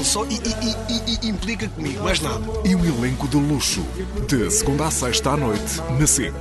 Ele 0.00 0.06
só 0.06 0.24
i, 0.24 0.36
i, 0.36 1.26
i, 1.26 1.28
implica 1.28 1.68
comigo, 1.68 2.02
mais 2.02 2.20
nada. 2.20 2.40
E 2.64 2.74
o 2.74 2.82
elenco 2.86 3.28
de 3.28 3.36
luxo. 3.36 3.84
De 4.26 4.50
segunda 4.50 4.86
a 4.86 4.90
sexta 4.90 5.32
à 5.32 5.36
noite, 5.36 5.76
na 5.98 6.06
SIC. 6.06 6.32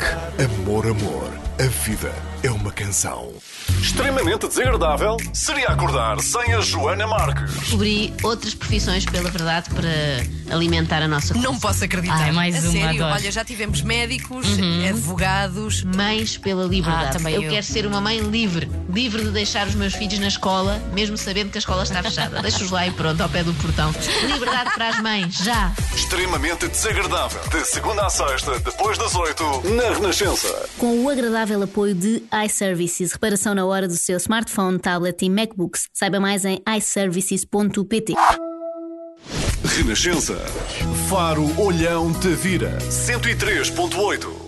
Amor, 0.63 0.87
amor. 0.87 1.29
A 1.59 1.67
vida 1.67 2.28
é 2.43 2.51
uma 2.51 2.71
canção. 2.71 3.33
Extremamente 3.81 4.47
desagradável 4.47 5.17
seria 5.33 5.67
acordar 5.67 6.19
sem 6.21 6.53
a 6.53 6.61
Joana 6.61 7.05
Marques. 7.05 7.53
Descobri 7.53 8.13
outras 8.23 8.53
profissões, 8.53 9.05
pela 9.05 9.29
verdade, 9.29 9.69
para 9.69 10.53
alimentar 10.55 11.01
a 11.01 11.07
nossa 11.07 11.33
Não 11.33 11.57
posso 11.59 11.83
acreditar. 11.83 12.15
Ai, 12.15 12.31
mais 12.31 12.55
a 12.55 12.59
uma, 12.59 12.71
sério, 12.71 13.03
adoro. 13.03 13.19
olha, 13.19 13.31
já 13.31 13.43
tivemos 13.43 13.81
médicos, 13.81 14.47
advogados. 14.87 15.83
Mães 15.83 16.37
pela 16.37 16.65
liberdade. 16.65 17.07
Ah, 17.09 17.11
também 17.11 17.35
eu, 17.35 17.43
eu. 17.43 17.51
quero 17.51 17.65
ser 17.65 17.85
uma 17.85 17.99
mãe 17.99 18.19
livre. 18.19 18.69
Livre 18.89 19.23
de 19.23 19.31
deixar 19.31 19.67
os 19.67 19.75
meus 19.75 19.93
filhos 19.93 20.19
na 20.19 20.27
escola, 20.27 20.81
mesmo 20.93 21.17
sabendo 21.17 21.51
que 21.51 21.57
a 21.57 21.59
escola 21.59 21.83
está 21.83 22.01
fechada. 22.01 22.39
Deixa-os 22.43 22.71
lá 22.71 22.87
e 22.87 22.91
pronto, 22.91 23.21
ao 23.21 23.29
pé 23.29 23.43
do 23.43 23.53
portão. 23.55 23.93
Liberdade 24.31 24.71
para 24.73 24.89
as 24.89 24.99
mães, 25.01 25.35
já. 25.35 25.73
Extremamente 25.93 26.67
desagradável. 26.67 27.41
De 27.49 27.65
segunda 27.65 28.05
a 28.05 28.09
sexta, 28.09 28.59
depois 28.59 28.97
das 28.97 29.13
oito, 29.15 29.43
na 29.75 29.93
Renascença. 29.93 30.69
Com 30.77 31.03
o 31.03 31.09
agradável 31.09 31.63
apoio 31.63 31.93
de 31.93 32.23
iServices, 32.45 33.11
reparação 33.13 33.53
na 33.53 33.65
hora 33.65 33.87
do 33.87 33.95
seu 33.95 34.17
smartphone, 34.17 34.79
tablet 34.79 35.25
e 35.25 35.29
MacBooks. 35.29 35.87
Saiba 35.93 36.19
mais 36.19 36.45
em 36.45 36.61
iServices.pt. 36.77 38.13
Renascença. 39.63 40.35
Faro 41.09 41.45
Olhão 41.59 42.13
Tavira. 42.13 42.77
103.8. 42.89 44.38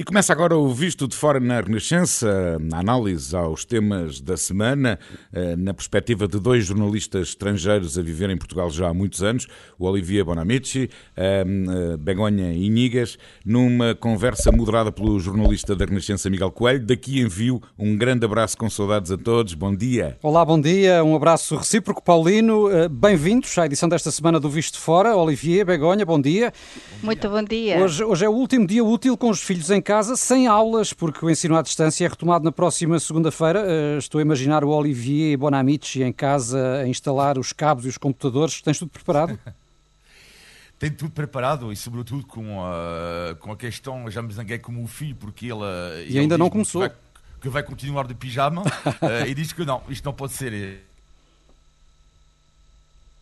E 0.00 0.02
começa 0.02 0.32
agora 0.32 0.56
o 0.56 0.72
Visto 0.72 1.06
de 1.06 1.14
Fora 1.14 1.38
na 1.38 1.60
Renascença, 1.60 2.58
a 2.72 2.78
análise 2.78 3.36
aos 3.36 3.66
temas 3.66 4.18
da 4.18 4.34
semana, 4.34 4.98
eh, 5.30 5.54
na 5.56 5.74
perspectiva 5.74 6.26
de 6.26 6.40
dois 6.40 6.64
jornalistas 6.64 7.28
estrangeiros 7.28 7.98
a 7.98 8.02
viver 8.02 8.30
em 8.30 8.36
Portugal 8.38 8.70
já 8.70 8.88
há 8.88 8.94
muitos 8.94 9.22
anos, 9.22 9.46
o 9.78 9.86
Olivier 9.86 10.24
Bonamici, 10.24 10.88
eh, 11.14 11.44
eh, 11.44 11.96
Begonha 11.98 12.50
Inigas, 12.50 13.18
numa 13.44 13.94
conversa 13.94 14.50
moderada 14.50 14.90
pelo 14.90 15.20
jornalista 15.20 15.76
da 15.76 15.84
Renascença 15.84 16.30
Miguel 16.30 16.50
Coelho. 16.50 16.86
Daqui 16.86 17.20
envio 17.20 17.60
um 17.78 17.94
grande 17.94 18.24
abraço 18.24 18.56
com 18.56 18.70
saudades 18.70 19.10
a 19.10 19.18
todos. 19.18 19.52
Bom 19.52 19.76
dia. 19.76 20.16
Olá, 20.22 20.42
bom 20.46 20.58
dia, 20.58 21.04
um 21.04 21.14
abraço 21.14 21.54
recíproco, 21.56 22.02
Paulino. 22.02 22.70
Eh, 22.70 22.88
Bem-vindos 22.88 23.58
à 23.58 23.66
edição 23.66 23.86
desta 23.86 24.10
semana 24.10 24.40
do 24.40 24.48
Visto 24.48 24.76
de 24.76 24.80
Fora. 24.80 25.14
Olivier, 25.14 25.66
Begonha, 25.66 26.06
bom 26.06 26.18
dia. 26.18 26.54
Muito 27.02 27.28
bom 27.28 27.42
dia. 27.42 27.78
Hoje, 27.78 28.02
hoje 28.02 28.24
é 28.24 28.28
o 28.30 28.32
último 28.32 28.66
dia 28.66 28.82
útil 28.82 29.14
com 29.14 29.28
os 29.28 29.42
filhos 29.42 29.68
em 29.70 29.82
casa, 29.82 29.89
sem 30.16 30.46
aulas, 30.46 30.92
porque 30.92 31.24
o 31.24 31.30
ensino 31.30 31.56
à 31.56 31.62
distância 31.62 32.04
é 32.04 32.08
retomado 32.08 32.44
na 32.44 32.52
próxima 32.52 32.98
segunda-feira. 32.98 33.64
Eh, 33.66 33.98
Estou 33.98 34.18
a 34.18 34.22
imaginar 34.22 34.64
o 34.64 34.68
Olivier 34.68 35.36
Bonamici 35.36 36.02
em 36.02 36.12
casa 36.12 36.80
a 36.82 36.88
instalar 36.88 37.38
os 37.38 37.52
cabos 37.52 37.84
e 37.84 37.88
os 37.88 37.98
computadores. 37.98 38.60
Tens 38.60 38.78
tudo 38.78 38.90
preparado? 38.90 39.38
Tem 40.78 40.90
tudo 40.90 41.10
preparado 41.10 41.70
e, 41.70 41.76
sobretudo, 41.76 42.26
com 42.26 42.64
a, 42.64 43.34
com 43.34 43.52
a 43.52 43.56
questão, 43.56 44.10
já 44.10 44.22
me 44.22 44.32
zanguei 44.32 44.58
com 44.58 44.82
o 44.82 44.86
filho, 44.86 45.14
porque 45.14 45.46
ele. 45.46 45.60
E 46.08 46.18
ainda 46.18 46.38
não 46.38 46.48
começou. 46.48 46.82
Que 46.82 46.88
vai, 46.88 46.96
que 47.42 47.48
vai 47.50 47.62
continuar 47.62 48.06
de 48.06 48.14
pijama 48.14 48.62
eh, 49.02 49.28
e 49.28 49.34
diz 49.34 49.52
que 49.52 49.64
não, 49.64 49.82
isto 49.88 50.04
não 50.04 50.14
pode 50.14 50.32
ser. 50.32 50.82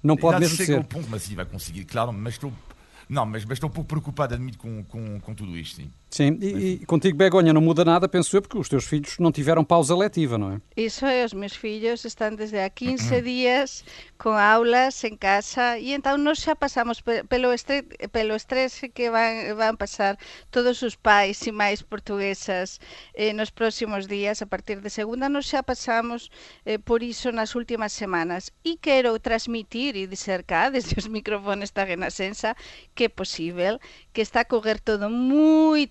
Não 0.02 0.16
pode 0.16 0.34
Já 0.34 0.40
mesmo 0.40 0.56
ser. 0.56 0.84
ponto, 0.84 1.08
mas 1.10 1.22
sim, 1.22 1.34
vai 1.34 1.44
conseguir, 1.44 1.84
claro, 1.84 2.12
mas 2.12 2.34
estou. 2.34 2.52
Não, 3.08 3.26
mas, 3.26 3.44
mas 3.44 3.54
estou 3.54 3.68
um 3.68 3.72
pouco 3.72 3.88
preocupado, 3.88 4.34
admito, 4.34 4.58
com, 4.58 4.84
com, 4.84 5.18
com 5.18 5.34
tudo 5.34 5.56
isto, 5.58 5.76
sim. 5.76 5.90
Sim, 6.10 6.38
e, 6.40 6.80
e 6.80 6.86
contigo, 6.86 7.18
Begonha, 7.18 7.52
não 7.52 7.60
muda 7.60 7.84
nada, 7.84 8.08
penso 8.08 8.34
eu, 8.34 8.40
porque 8.40 8.56
os 8.56 8.66
teus 8.68 8.86
filhos 8.86 9.18
não 9.18 9.30
tiveram 9.30 9.62
pausa 9.62 9.94
letiva, 9.94 10.38
não 10.38 10.52
é? 10.54 10.60
Iso 10.74 11.04
é, 11.04 11.22
os 11.22 11.34
meus 11.34 11.52
fillos 11.54 12.04
están 12.06 12.34
desde 12.34 12.58
há 12.64 12.70
15 12.70 13.20
días 13.20 13.84
con 14.16 14.32
aulas 14.40 15.04
en 15.04 15.16
casa 15.20 15.76
e 15.78 15.92
entón 15.92 16.24
nós 16.24 16.40
xa 16.40 16.56
pasamos 16.56 17.04
pe- 17.04 17.22
pelo 17.28 17.52
estre, 17.52 17.84
pelo 18.10 18.34
estrés 18.34 18.80
que 18.96 19.12
van, 19.12 19.52
van 19.54 19.76
pasar 19.76 20.16
todos 20.50 20.80
os 20.82 20.96
pais 20.96 21.44
e 21.46 21.52
máis 21.52 21.84
portuguesas 21.84 22.80
eh, 23.14 23.36
nos 23.36 23.52
próximos 23.52 24.08
días 24.08 24.40
a 24.42 24.46
partir 24.48 24.80
de 24.80 24.88
segunda 24.90 25.28
nós 25.28 25.44
xa 25.46 25.62
pasamos 25.62 26.32
eh, 26.64 26.80
por 26.80 27.04
iso 27.04 27.30
nas 27.30 27.54
últimas 27.54 27.92
semanas 27.92 28.50
e 28.64 28.80
quero 28.80 29.12
transmitir 29.20 29.94
e 29.94 30.08
dizer 30.08 30.42
cá 30.42 30.66
desde 30.74 30.96
os 30.98 31.06
microfones 31.06 31.70
da 31.70 31.84
Renascença 31.84 32.56
que 32.96 33.04
é 33.04 33.08
posible 33.12 33.78
que 34.12 34.22
está 34.24 34.40
a 34.40 34.48
correr 34.48 34.80
todo 34.80 35.06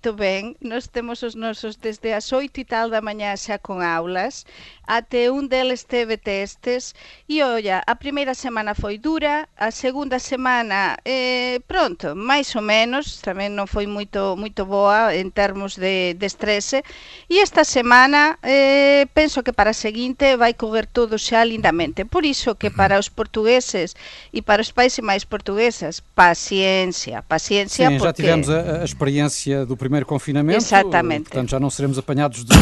moito 0.07 0.13
ben. 0.13 0.56
Nos 0.62 0.88
temos 0.88 1.22
os 1.23 1.35
nosos 1.35 1.75
desde 1.75 2.13
as 2.13 2.31
8 2.31 2.62
e 2.62 2.66
tal 2.66 2.90
da 2.90 3.01
mañá 3.01 3.35
xa 3.35 3.59
con 3.59 3.81
aulas 3.81 4.45
até 4.88 5.30
un 5.30 5.52
deles 5.52 5.84
teve 5.84 6.18
testes 6.18 6.96
e 7.28 7.44
olla, 7.44 7.84
a 7.86 7.96
primeira 8.00 8.34
semana 8.34 8.74
foi 8.74 8.98
dura, 8.98 9.48
a 9.59 9.70
segunda 9.70 10.18
semana 10.18 10.98
eh, 11.03 11.59
pronto, 11.68 12.16
máis 12.16 12.56
ou 12.56 12.64
menos 12.64 13.20
tamén 13.20 13.53
non 13.53 13.68
foi 13.68 13.86
moito 13.86 14.34
moito 14.40 14.64
boa 14.66 15.14
en 15.14 15.30
termos 15.30 15.75
de, 15.75 16.16
de 16.16 16.25
estrese 16.25 16.81
e 17.28 17.44
esta 17.44 17.68
semana 17.68 18.40
eh, 18.42 19.06
penso 19.14 19.44
que 19.44 19.52
para 19.52 19.72
a 19.72 19.78
seguinte 19.78 20.40
vai 20.40 20.56
correr 20.56 20.88
todo 20.88 21.19
xa 21.19 21.44
lindamente 21.44 22.08
por 22.08 22.24
iso 22.24 22.56
que 22.56 22.72
para 22.72 22.98
os 22.98 23.12
portugueses 23.12 23.94
e 24.31 24.42
para 24.42 24.64
os 24.64 24.72
pais 24.72 24.98
e 24.98 25.04
máis 25.04 25.28
portuguesas 25.28 26.00
paciencia, 26.16 27.22
paciencia 27.28 27.92
Sim, 27.92 28.00
já 28.00 28.00
porque 28.00 28.24
tivemos 28.24 28.50
a, 28.50 28.81
a 28.81 28.86
experiência 28.86 29.66
do 29.66 29.75
primeiro 29.75 30.06
confinamento. 30.06 30.58
Exatamente. 30.58 31.30
Portanto, 31.30 31.50
já 31.50 31.59
não 31.59 31.69
seremos 31.69 31.98
apanhados 31.98 32.44
de, 32.44 32.56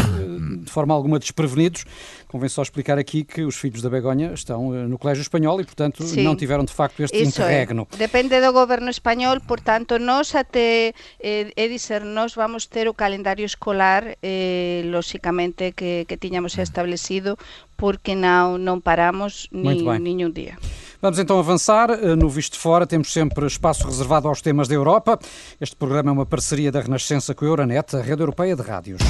de 0.55 0.71
forma 0.71 0.93
alguma 0.93 1.19
desprevenidos. 1.19 1.85
Convém 2.27 2.49
só 2.49 2.61
explicar 2.61 2.97
aqui 2.97 3.23
que 3.23 3.43
os 3.43 3.55
filhos 3.55 3.81
da 3.81 3.89
Begonha 3.89 4.33
estão 4.33 4.75
eh, 4.75 4.87
no 4.87 4.97
Colégio 4.97 5.21
Espanhol 5.21 5.61
e, 5.61 5.63
portanto, 5.63 6.03
Sim. 6.03 6.23
não 6.23 6.35
tiveram 6.35 6.65
de 6.65 6.73
facto 6.73 7.01
este 7.01 7.15
Iso 7.17 7.41
é. 7.41 7.45
interregno. 7.45 7.87
Depende 7.97 8.41
do 8.41 8.51
goberno 8.51 8.89
español, 8.89 9.39
portanto, 9.41 9.97
nós 9.99 10.35
até 10.35 10.93
eh, 11.19 11.51
é 11.55 11.67
dizer, 11.67 12.03
nós 12.03 12.35
vamos 12.35 12.65
ter 12.65 12.87
o 12.87 12.93
calendario 12.93 13.45
escolar 13.45 14.17
eh, 14.21 14.83
lóxicamente 14.85 15.71
que, 15.71 16.05
que 16.07 16.17
tiñamos 16.17 16.53
xa 16.53 16.63
establecido 16.63 17.37
porque 17.75 18.15
non, 18.15 18.59
non 18.63 18.79
paramos 18.79 19.47
ni, 19.51 19.83
niñun 19.99 20.31
día. 20.31 20.55
Vamos 21.01 21.19
então 21.19 21.37
avançar. 21.37 21.91
No 22.17 22.29
Visto 22.29 22.53
de 22.53 22.59
Fora 22.59 22.87
temos 22.87 23.11
sempre 23.11 23.45
espaço 23.45 23.85
reservado 23.85 24.27
aos 24.27 24.41
temas 24.41 24.67
da 24.67 24.75
Europa. 24.75 25.19
Este 25.59 25.75
programa 25.75 26.09
é 26.09 26.13
uma 26.13 26.25
parceria 26.25 26.71
da 26.71 26.81
Renascença 26.81 27.35
com 27.35 27.45
a 27.45 27.47
Euronet, 27.47 27.95
a 27.95 28.01
rede 28.01 28.21
europeia 28.21 28.55
de 28.55 28.61
rádios. 28.61 29.01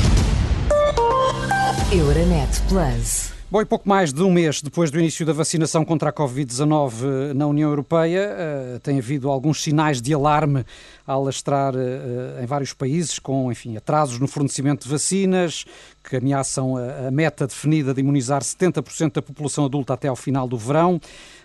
Euronet 1.91 2.49
Plus. 2.67 3.31
Bom, 3.49 3.61
e 3.61 3.65
pouco 3.65 3.87
mais 3.87 4.11
de 4.11 4.19
um 4.23 4.31
mês 4.31 4.59
depois 4.59 4.89
do 4.89 4.99
início 4.99 5.23
da 5.23 5.33
vacinação 5.33 5.85
contra 5.85 6.09
a 6.09 6.13
Covid-19 6.13 7.33
na 7.33 7.45
União 7.45 7.69
Europeia, 7.69 8.35
eh, 8.35 8.79
tem 8.81 8.97
havido 8.97 9.29
alguns 9.29 9.61
sinais 9.61 10.01
de 10.01 10.11
alarme 10.11 10.65
a 11.05 11.13
alastrar 11.13 11.75
eh, 11.75 12.41
em 12.41 12.45
vários 12.47 12.73
países, 12.73 13.19
com, 13.19 13.51
enfim, 13.51 13.77
atrasos 13.77 14.17
no 14.17 14.27
fornecimento 14.27 14.85
de 14.85 14.89
vacinas, 14.89 15.63
que 16.07 16.17
ameaçam 16.17 16.75
a, 16.77 17.09
meta 17.09 17.47
definida 17.47 17.93
de 17.93 17.99
imunizar 17.99 18.41
70% 18.41 19.13
da 19.13 19.21
população 19.21 19.65
adulta 19.65 19.93
até 19.93 20.07
ao 20.07 20.15
final 20.15 20.47
do 20.47 20.57
verão. 20.57 20.99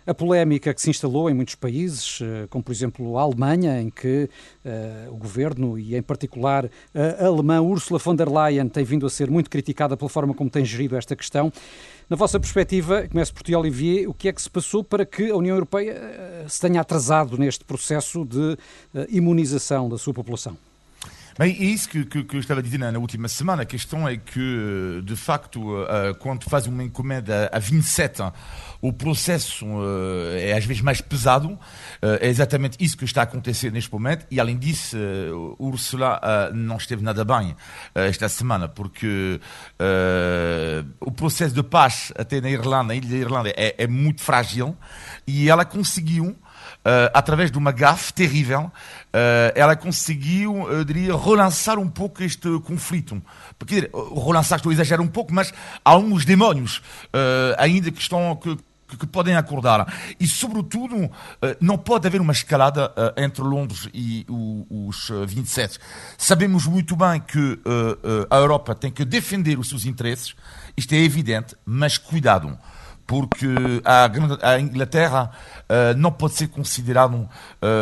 A 0.06 0.14
polémica 0.14 0.74
que 0.74 0.80
se 0.80 0.90
instalou 0.90 1.30
em 1.30 1.34
muitos 1.34 1.54
países, 1.54 2.20
eh, 2.22 2.46
como 2.48 2.64
por 2.64 2.72
exemplo 2.72 3.18
a 3.18 3.22
Alemanha, 3.22 3.80
em 3.80 3.90
que 3.90 4.28
eh, 4.64 5.06
o 5.10 5.16
governo 5.16 5.78
e 5.78 5.94
em 5.94 6.02
particular 6.02 6.68
a 6.94 7.26
alemã 7.26 7.60
Ursula 7.60 7.98
von 7.98 8.14
der 8.14 8.28
Leyen 8.28 8.68
tem 8.68 8.82
vindo 8.82 9.06
a 9.06 9.10
ser 9.10 9.30
muito 9.30 9.48
criticada 9.48 9.96
pela 9.96 10.08
forma 10.08 10.34
como 10.34 10.50
tem 10.50 10.64
gerido 10.64 10.96
esta 10.96 11.14
questão. 11.14 11.52
Na 12.08 12.16
vossa 12.16 12.40
perspectiva, 12.40 13.06
começo 13.08 13.32
por 13.32 13.42
ti, 13.42 13.54
Olivier, 13.54 14.08
o 14.08 14.14
que 14.14 14.28
é 14.28 14.32
que 14.32 14.42
se 14.42 14.50
passou 14.50 14.82
para 14.82 15.06
que 15.06 15.30
a 15.30 15.36
União 15.36 15.54
Europeia 15.54 15.92
eh, 15.92 16.44
se 16.48 16.60
tenha 16.60 16.80
atrasado 16.80 17.38
neste 17.38 17.64
processo 17.64 18.24
de 18.24 18.56
imunização 19.10 19.88
da 19.88 19.96
sua 19.96 20.12
população? 20.12 20.69
Bem, 21.38 21.56
é 21.58 21.64
isso 21.64 21.88
que, 21.88 22.04
que, 22.04 22.24
que 22.24 22.36
eu 22.36 22.40
estava 22.40 22.60
a 22.60 22.62
dizer 22.62 22.78
na, 22.78 22.90
na 22.90 22.98
última 22.98 23.28
semana. 23.28 23.62
A 23.62 23.64
questão 23.64 24.06
é 24.06 24.16
que, 24.16 25.00
de 25.04 25.14
facto, 25.14 25.60
uh, 25.60 26.14
quando 26.18 26.44
faz 26.44 26.66
uma 26.66 26.82
encomenda 26.82 27.48
a 27.52 27.58
27, 27.58 28.20
o 28.82 28.92
processo 28.92 29.64
uh, 29.64 30.36
é 30.36 30.52
às 30.52 30.64
vezes 30.64 30.82
mais 30.82 31.00
pesado. 31.00 31.50
Uh, 31.50 31.58
é 32.20 32.26
exatamente 32.26 32.76
isso 32.80 32.96
que 32.96 33.04
está 33.04 33.20
a 33.20 33.24
acontecer 33.24 33.70
neste 33.70 33.92
momento. 33.92 34.26
E, 34.30 34.40
além 34.40 34.58
disso, 34.58 34.96
Ursula 35.58 36.20
não 36.52 36.76
esteve 36.76 37.02
nada 37.02 37.24
bem 37.24 37.54
esta 37.94 38.28
semana, 38.28 38.68
porque 38.68 39.40
o 41.00 41.10
processo 41.12 41.54
de 41.54 41.62
paz 41.62 42.12
até 42.16 42.40
na 42.40 42.50
Irlanda, 42.50 42.88
na 42.88 42.94
ilha 42.94 43.08
da 43.08 43.16
Irlanda, 43.16 43.48
é, 43.56 43.74
é 43.78 43.86
muito 43.86 44.20
frágil. 44.20 44.76
E 45.26 45.48
ela 45.48 45.64
conseguiu 45.64 46.36
Uh, 46.80 47.12
através 47.12 47.50
de 47.50 47.58
uma 47.58 47.72
gafe 47.72 48.10
terrível, 48.10 48.62
uh, 48.62 48.72
ela 49.54 49.76
conseguiu, 49.76 50.66
eu 50.72 50.82
diria, 50.82 51.14
relançar 51.14 51.78
um 51.78 51.86
pouco 51.88 52.22
este 52.22 52.48
conflito. 52.60 53.20
Porque, 53.58 53.74
dizer, 53.74 53.90
relançar, 54.24 54.56
estou 54.56 54.70
a 54.70 54.72
exagerar 54.72 55.02
um 55.04 55.06
pouco, 55.08 55.30
mas 55.34 55.52
há 55.84 55.90
alguns 55.90 56.24
demónios 56.24 56.78
uh, 56.78 57.54
ainda 57.58 57.90
que 57.90 58.00
estão. 58.00 58.34
Que, 58.36 58.56
que- 58.56 59.06
podem 59.06 59.36
acordar. 59.36 59.86
E, 60.18 60.26
sobretudo, 60.26 61.08
não 61.60 61.78
pode 61.78 62.08
haver 62.08 62.20
uma 62.20 62.32
escalada 62.32 62.92
entre 63.16 63.40
Londres 63.40 63.88
e 63.94 64.26
os 64.28 65.10
eh, 65.10 65.26
27. 65.26 65.78
Sabemos 66.18 66.66
muito 66.66 66.96
bem 66.96 67.20
que 67.20 67.60
a 68.28 68.36
Europa 68.36 68.74
tem 68.74 68.90
que 68.90 69.04
defender 69.04 69.60
os 69.60 69.68
seus 69.68 69.84
interesses, 69.84 70.34
isto 70.76 70.92
é 70.92 70.98
evidente, 70.98 71.54
mas 71.64 71.98
cuidado 71.98 72.58
porque 73.10 73.48
a, 73.84 74.08
a 74.52 74.60
Inglaterra 74.60 75.32
uh, 75.68 75.98
não 75.98 76.12
pode 76.12 76.34
ser 76.34 76.46
considerado, 76.46 77.14
uh, 77.14 77.28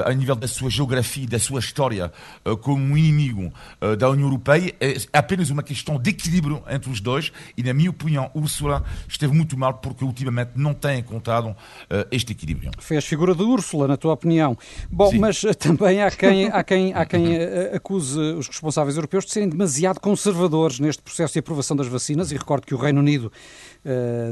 a 0.06 0.14
nível 0.14 0.34
da 0.34 0.48
sua 0.48 0.70
geografia, 0.70 1.26
da 1.26 1.38
sua 1.38 1.60
história, 1.60 2.10
uh, 2.46 2.56
como 2.56 2.82
um 2.82 2.96
inimigo 2.96 3.52
da 3.98 4.08
União 4.08 4.26
Europeia. 4.26 4.74
É 4.80 4.96
apenas 5.12 5.50
uma 5.50 5.62
questão 5.62 5.98
de 5.98 6.10
equilíbrio 6.10 6.62
entre 6.70 6.90
os 6.90 7.02
dois 7.02 7.30
e, 7.58 7.62
na 7.62 7.74
minha 7.74 7.90
opinião, 7.90 8.30
Ursula 8.34 8.82
esteve 9.06 9.34
muito 9.34 9.58
mal 9.58 9.74
porque 9.74 10.02
ultimamente 10.02 10.52
não 10.56 10.72
tem 10.72 11.00
encontrado 11.00 11.54
este 12.10 12.32
equilíbrio. 12.32 12.70
Fez 12.78 13.04
figura 13.04 13.34
de 13.34 13.42
Úrsula, 13.42 13.86
na 13.86 13.96
tua 13.96 14.14
opinião. 14.14 14.56
Bom, 14.90 15.10
Sim. 15.10 15.18
mas 15.18 15.42
também 15.58 16.02
há 16.02 16.10
quem, 16.10 16.46
há 16.46 16.64
quem, 16.64 16.94
há 16.94 17.04
quem 17.04 17.36
acuse 17.74 18.18
os 18.18 18.46
responsáveis 18.46 18.96
europeus 18.96 19.26
de 19.26 19.32
serem 19.32 19.48
demasiado 19.48 20.00
conservadores 20.00 20.80
neste 20.80 21.02
processo 21.02 21.34
de 21.34 21.40
aprovação 21.40 21.76
das 21.76 21.86
vacinas 21.86 22.32
e 22.32 22.36
recordo 22.36 22.66
que 22.66 22.74
o 22.74 22.78
Reino 22.78 23.00
Unido 23.00 23.30
eh, 23.77 23.77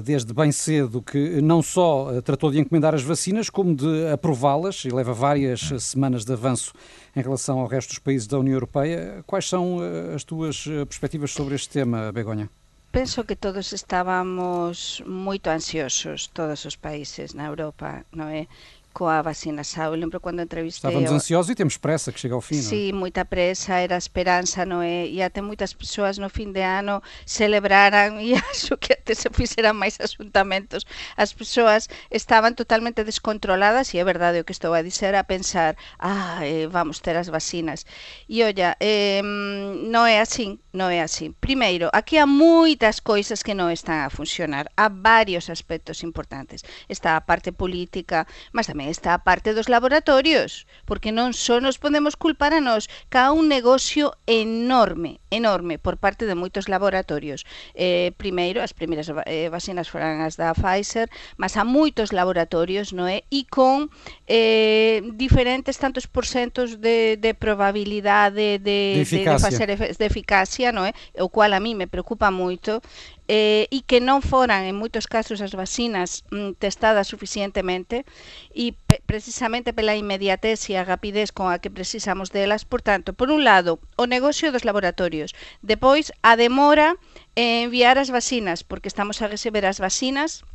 desde 0.05 0.33
bem 0.33 0.53
cedo, 0.53 1.03
que 1.03 1.41
não 1.41 1.63
só 1.63 2.13
eh, 2.13 2.21
tratou 2.21 2.51
de 2.51 2.59
encomendar 2.59 2.95
as 2.95 3.03
vacinas, 3.03 3.49
como 3.49 3.75
de 3.75 4.09
aprová-las, 4.09 4.85
e 4.85 4.89
leva 4.91 5.13
várias 5.13 5.73
eh, 5.73 5.79
semanas 5.79 6.25
de 6.25 6.33
avanço 6.33 6.73
em 7.15 7.23
relação 7.23 7.61
ao 7.61 7.67
resto 7.67 7.91
dos 7.91 7.99
países 7.99 8.27
da 8.27 8.39
União 8.39 8.55
Europeia. 8.55 9.23
Quais 9.27 9.49
são 9.49 9.79
as 10.15 10.23
tuas 10.23 10.65
perspectivas 10.87 11.33
sobre 11.33 11.55
este 11.55 11.71
tema, 11.71 12.13
Begonha? 12.13 12.51
Penso 12.93 13.25
que 13.25 13.37
todos 13.37 13.73
estábamos 13.73 15.03
moito 15.07 15.49
ansiosos, 15.49 16.29
todos 16.29 16.65
os 16.65 16.77
países 16.77 17.35
na 17.35 17.45
Europa, 17.45 18.07
non 18.13 18.33
é? 18.33 18.49
Coa 18.97 19.21
vacinação. 19.21 19.85
Eu 19.85 19.91
lembro 19.93 20.19
quando 20.19 20.41
entrevistei... 20.41 20.89
Estávamos 20.89 21.13
ansiosos 21.13 21.51
e 21.51 21.55
temos 21.55 21.77
pressa 21.77 22.11
que 22.11 22.19
chega 22.19 22.35
ao 22.35 22.41
fim, 22.41 22.55
Sim, 22.55 22.93
não? 22.93 23.01
muita 23.01 23.27
pressa, 23.27 23.75
era 23.75 23.95
esperança, 23.95 24.65
não 24.65 24.81
é? 24.81 25.07
E 25.07 25.21
até 25.21 25.43
muitas 25.43 25.75
pessoas 25.75 26.17
no 26.17 26.31
fim 26.31 26.51
de 26.51 26.63
ano 26.63 27.03
celebraram 27.27 28.19
e 28.27 28.33
acho 28.35 28.75
que 28.79 28.95
até 28.95 29.13
se 29.15 29.29
fizeram 29.31 29.75
mais 29.75 29.99
assuntamentos. 30.01 30.87
As 31.15 31.31
pessoas 31.31 31.91
estavam 32.11 32.55
totalmente 32.55 33.05
descontroladas 33.05 33.93
e 33.93 33.99
é 33.99 34.05
verdade 34.05 34.41
o 34.41 34.45
que 34.45 34.53
estou 34.53 34.73
a 34.73 34.81
dizer, 34.81 35.15
a 35.15 35.23
pensar, 35.23 35.77
ah, 35.99 36.39
eh, 36.43 36.67
vamos 36.67 36.99
ter 36.99 37.17
as 37.17 37.29
vacinas. 37.29 37.85
E 38.27 38.43
olha, 38.43 38.79
eh, 38.81 39.21
non 39.23 40.07
é 40.07 40.23
assim, 40.23 40.59
non 40.77 40.93
é 40.93 41.01
así. 41.01 41.33
Primeiro, 41.41 41.89
aquí 41.91 42.21
há 42.21 42.29
moitas 42.29 43.01
coisas 43.01 43.43
que 43.43 43.57
non 43.57 43.73
están 43.73 44.05
a 44.05 44.13
funcionar. 44.13 44.69
Há 44.77 44.93
varios 44.93 45.49
aspectos 45.49 46.05
importantes. 46.05 46.63
Está 46.87 47.17
a 47.17 47.25
parte 47.25 47.51
política, 47.51 48.29
mas 48.53 48.69
tamén 48.71 48.93
está 48.93 49.17
a 49.17 49.25
parte 49.25 49.57
dos 49.57 49.73
laboratorios, 49.73 50.69
porque 50.85 51.11
non 51.11 51.33
só 51.33 51.59
nos 51.59 51.81
podemos 51.81 52.15
culpar 52.15 52.53
a 52.53 52.63
nós, 52.63 52.87
que 53.09 53.19
há 53.19 53.33
un 53.33 53.49
negocio 53.49 54.15
enorme, 54.29 55.19
enorme, 55.33 55.81
por 55.81 55.97
parte 55.97 56.29
de 56.29 56.39
moitos 56.39 56.69
laboratorios. 56.69 57.49
Eh, 57.75 58.13
primeiro, 58.21 58.61
as 58.61 58.77
primeiras 58.77 59.09
eh, 59.27 59.49
vacinas 59.49 59.91
foran 59.91 60.23
as 60.23 60.37
da 60.37 60.53
Pfizer, 60.55 61.09
mas 61.41 61.57
há 61.57 61.65
moitos 61.65 62.13
laboratorios, 62.13 62.93
non 62.93 63.09
é? 63.09 63.25
E 63.33 63.49
con 63.49 63.89
eh, 64.29 65.01
diferentes 65.17 65.81
tantos 65.81 66.05
porcentos 66.07 66.79
de, 66.79 67.17
de 67.17 67.33
probabilidade 67.33 68.59
de, 68.59 68.59
de, 68.59 69.05
de, 69.05 69.25
de 69.25 69.39
facer 69.39 69.73
de 69.73 70.05
eficacia 70.05 70.66
non 70.73 70.89
é? 70.89 70.93
O 71.19 71.29
cual 71.29 71.53
a 71.53 71.61
mí 71.61 71.75
me 71.75 71.91
preocupa 71.91 72.31
moito, 72.31 72.81
eh, 73.29 73.67
e 73.71 73.83
que 73.83 73.99
non 73.99 74.23
foran 74.23 74.65
en 74.67 74.79
moitos 74.79 75.11
casos 75.11 75.43
as 75.43 75.55
vacinas 75.55 76.23
mm, 76.31 76.59
testadas 76.63 77.11
suficientemente 77.11 78.07
e 78.55 78.75
pe 78.87 79.03
precisamente 79.07 79.75
pela 79.75 79.99
inmediatez 79.99 80.71
e 80.71 80.79
a 80.79 80.87
rapidez 80.87 81.31
con 81.35 81.51
a 81.51 81.59
que 81.59 81.71
precisamos 81.71 82.31
delas. 82.31 82.65
Por 82.65 82.83
tanto, 82.83 83.15
por 83.15 83.31
un 83.35 83.43
lado, 83.43 83.79
o 83.99 84.07
negocio 84.07 84.55
dos 84.55 84.67
laboratorios, 84.67 85.35
depois 85.63 86.15
a 86.23 86.39
demora 86.39 86.95
en 87.35 87.67
enviar 87.67 87.99
as 87.99 88.11
vacinas, 88.11 88.63
porque 88.63 88.89
estamos 88.89 89.23
a 89.23 89.31
receber 89.31 89.67
as 89.67 89.79
vacinas 89.83 90.47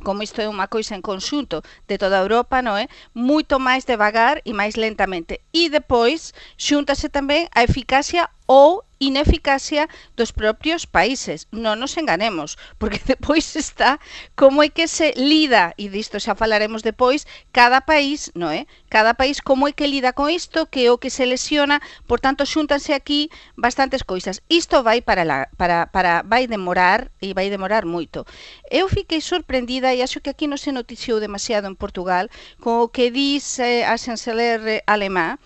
como 0.00 0.22
isto 0.22 0.40
é 0.40 0.48
unha 0.48 0.66
coisa 0.66 0.96
en 0.96 1.04
conxunto 1.04 1.60
de 1.84 2.00
toda 2.00 2.18
a 2.18 2.24
Europa, 2.24 2.64
non 2.64 2.80
é? 2.80 2.88
Moito 3.12 3.60
máis 3.60 3.84
devagar 3.84 4.40
e 4.48 4.56
máis 4.56 4.80
lentamente. 4.80 5.44
E 5.52 5.68
depois 5.68 6.32
xúntase 6.56 7.12
tamén 7.12 7.46
a 7.52 7.60
eficacia 7.62 8.32
ou 8.50 8.82
ineficacia 8.98 9.88
dos 10.16 10.32
propios 10.32 10.84
países. 10.84 11.46
Non 11.54 11.78
nos 11.78 11.94
enganemos, 11.94 12.58
porque 12.82 12.98
depois 13.06 13.54
está 13.54 14.02
como 14.34 14.66
é 14.66 14.68
que 14.68 14.90
se 14.90 15.14
lida, 15.14 15.70
e 15.78 15.86
disto 15.86 16.18
xa 16.18 16.34
falaremos 16.34 16.82
depois, 16.82 17.30
cada 17.54 17.80
país, 17.86 18.34
non 18.34 18.50
é? 18.50 18.62
Eh? 18.62 18.64
Cada 18.90 19.14
país 19.14 19.38
como 19.38 19.70
é 19.70 19.72
que 19.72 19.86
lida 19.86 20.12
con 20.12 20.26
isto, 20.28 20.66
que 20.66 20.84
é 20.84 20.90
o 20.90 20.98
que 20.98 21.14
se 21.14 21.24
lesiona, 21.30 21.78
por 22.10 22.18
tanto 22.18 22.42
xúntanse 22.42 22.90
aquí 22.90 23.30
bastantes 23.54 24.02
coisas. 24.02 24.42
Isto 24.50 24.82
vai 24.82 24.98
para, 24.98 25.22
la, 25.22 25.46
para, 25.54 25.86
para 25.94 26.26
vai 26.26 26.50
demorar 26.50 27.08
e 27.22 27.32
vai 27.32 27.48
demorar 27.54 27.86
moito. 27.86 28.26
Eu 28.66 28.90
fiquei 28.90 29.22
sorprendida 29.22 29.94
e 29.94 30.02
acho 30.02 30.18
que 30.18 30.34
aquí 30.34 30.50
non 30.50 30.58
se 30.58 30.74
noticiou 30.74 31.22
demasiado 31.22 31.70
en 31.70 31.78
Portugal 31.78 32.26
co 32.58 32.90
que 32.90 33.14
diz 33.14 33.62
eh, 33.62 33.86
a 33.86 33.94
chanceler 33.94 34.82
alemá 34.90 35.38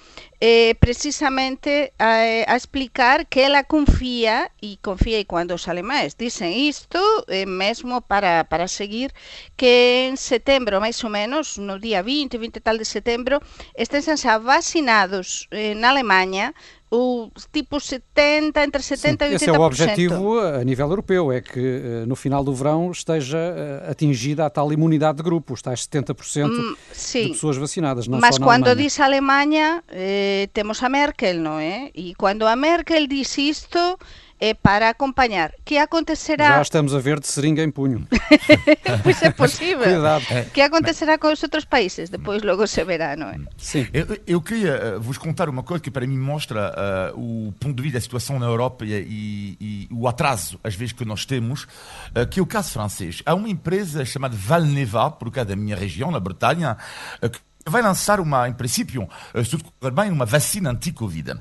eh, 0.46 0.74
precisamente 0.78 1.94
a, 1.98 2.52
a, 2.52 2.54
explicar 2.54 3.24
que 3.24 3.40
ela 3.40 3.64
confía 3.64 4.52
e 4.60 4.76
confía 4.76 5.16
e 5.16 5.24
cando 5.24 5.56
os 5.56 5.64
alemáes 5.72 6.20
dicen 6.20 6.52
isto, 6.52 7.00
eh, 7.32 7.48
mesmo 7.48 8.04
para, 8.04 8.44
para 8.44 8.68
seguir 8.68 9.08
que 9.56 10.04
en 10.04 10.20
setembro, 10.20 10.84
máis 10.84 11.00
ou 11.00 11.08
menos, 11.08 11.56
no 11.56 11.80
día 11.80 12.04
20, 12.04 12.36
20 12.36 12.60
tal 12.60 12.76
de 12.76 12.84
setembro, 12.84 13.40
estén 13.72 14.04
xa 14.04 14.36
vacinados 14.36 15.48
eh, 15.48 15.72
na 15.72 15.96
Alemanha 15.96 16.52
o 16.94 17.30
tipo 17.52 17.80
70, 17.80 18.62
entre 18.62 18.82
70 18.82 19.26
Sim, 19.26 19.32
e 19.32 19.34
80%. 19.34 19.36
Esse 19.36 19.50
é 19.50 19.52
o 19.52 19.60
objetivo 19.60 20.38
a 20.38 20.62
nível 20.62 20.88
europeu, 20.88 21.32
é 21.32 21.40
que 21.40 21.60
eh, 21.60 22.06
no 22.06 22.14
final 22.14 22.44
do 22.44 22.54
verão 22.54 22.90
esteja 22.90 23.38
eh, 23.38 23.90
atingida 23.90 24.46
a 24.46 24.50
tal 24.50 24.72
imunidade 24.72 25.18
de 25.18 25.24
grupo, 25.24 25.54
os 25.54 25.62
tais 25.62 25.86
70% 25.86 26.46
hum, 26.46 26.76
de 27.12 27.28
pessoas 27.30 27.56
vacinadas, 27.56 28.06
não 28.06 28.20
Mas 28.20 28.38
quando 28.38 28.68
Alemanha. 28.68 28.76
diz 28.76 29.00
a 29.00 29.04
Alemanha, 29.04 29.84
eh, 29.88 30.48
temos 30.52 30.82
a 30.82 30.88
Merkel, 30.88 31.34
não 31.40 31.58
é? 31.58 31.90
E 31.94 32.14
quando 32.14 32.46
a 32.46 32.54
Merkel 32.54 33.06
diz 33.06 33.36
isto, 33.38 33.98
é 34.40 34.54
para 34.54 34.90
acompanhar. 34.90 35.52
Que 35.64 35.78
acontecerá... 35.78 36.48
Já 36.56 36.62
estamos 36.62 36.94
a 36.94 36.98
ver 36.98 37.20
de 37.20 37.26
seringa 37.26 37.62
em 37.62 37.70
punho. 37.70 38.06
pois 39.02 39.22
é 39.22 39.30
possível. 39.30 39.84
Cuidado. 39.84 40.24
Que 40.52 40.60
acontecerá 40.60 41.18
com 41.18 41.32
os 41.32 41.42
outros 41.42 41.64
países? 41.64 42.10
Depois 42.10 42.42
logo 42.42 42.66
se 42.66 42.82
verá, 42.84 43.16
não 43.16 43.28
é? 43.28 43.38
Sim. 43.56 43.86
Eu, 43.92 44.06
eu 44.26 44.40
queria 44.40 44.96
uh, 44.96 45.00
vos 45.00 45.18
contar 45.18 45.48
uma 45.48 45.62
coisa 45.62 45.82
que 45.82 45.90
para 45.90 46.06
mim 46.06 46.18
mostra 46.18 47.12
uh, 47.14 47.48
o 47.48 47.52
ponto 47.52 47.74
de 47.74 47.82
vista 47.82 47.98
da 47.98 48.02
situação 48.02 48.38
na 48.38 48.46
Europa 48.46 48.84
e, 48.84 48.92
e, 48.92 49.56
e, 49.60 49.88
o 49.90 50.06
atraso, 50.08 50.58
às 50.62 50.74
vezes, 50.74 50.92
que 50.92 51.04
nós 51.04 51.24
temos, 51.24 51.64
uh, 51.64 52.26
que 52.28 52.40
é 52.40 52.42
o 52.42 52.46
caso 52.46 52.70
francês. 52.70 53.22
Há 53.24 53.34
uma 53.34 53.48
empresa 53.48 54.04
chamada 54.04 54.36
Valneva, 54.36 55.10
por 55.10 55.30
causa 55.30 55.50
da 55.50 55.56
minha 55.56 55.76
região, 55.76 56.10
na 56.10 56.20
Bretanha, 56.20 56.76
que 57.20 57.38
vai 57.66 57.82
lançar 57.82 58.20
uma, 58.20 58.48
em 58.48 58.52
princípio, 58.52 59.08
se 59.34 59.50
tudo 59.50 59.64
correr 59.80 59.92
bem, 59.92 60.10
uma 60.10 60.26
vacina 60.26 60.70
anti-Covid. 60.70 61.40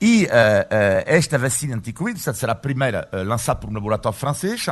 E 0.00 0.24
uh, 0.24 0.28
uh, 0.28 0.30
esta 1.06 1.38
vacina 1.38 1.76
anti-Covid, 1.76 2.18
será 2.20 2.52
a 2.52 2.56
primeira 2.56 3.08
uh, 3.12 3.22
lançada 3.22 3.60
por 3.60 3.70
um 3.70 3.74
laboratório 3.74 4.18
francês, 4.18 4.66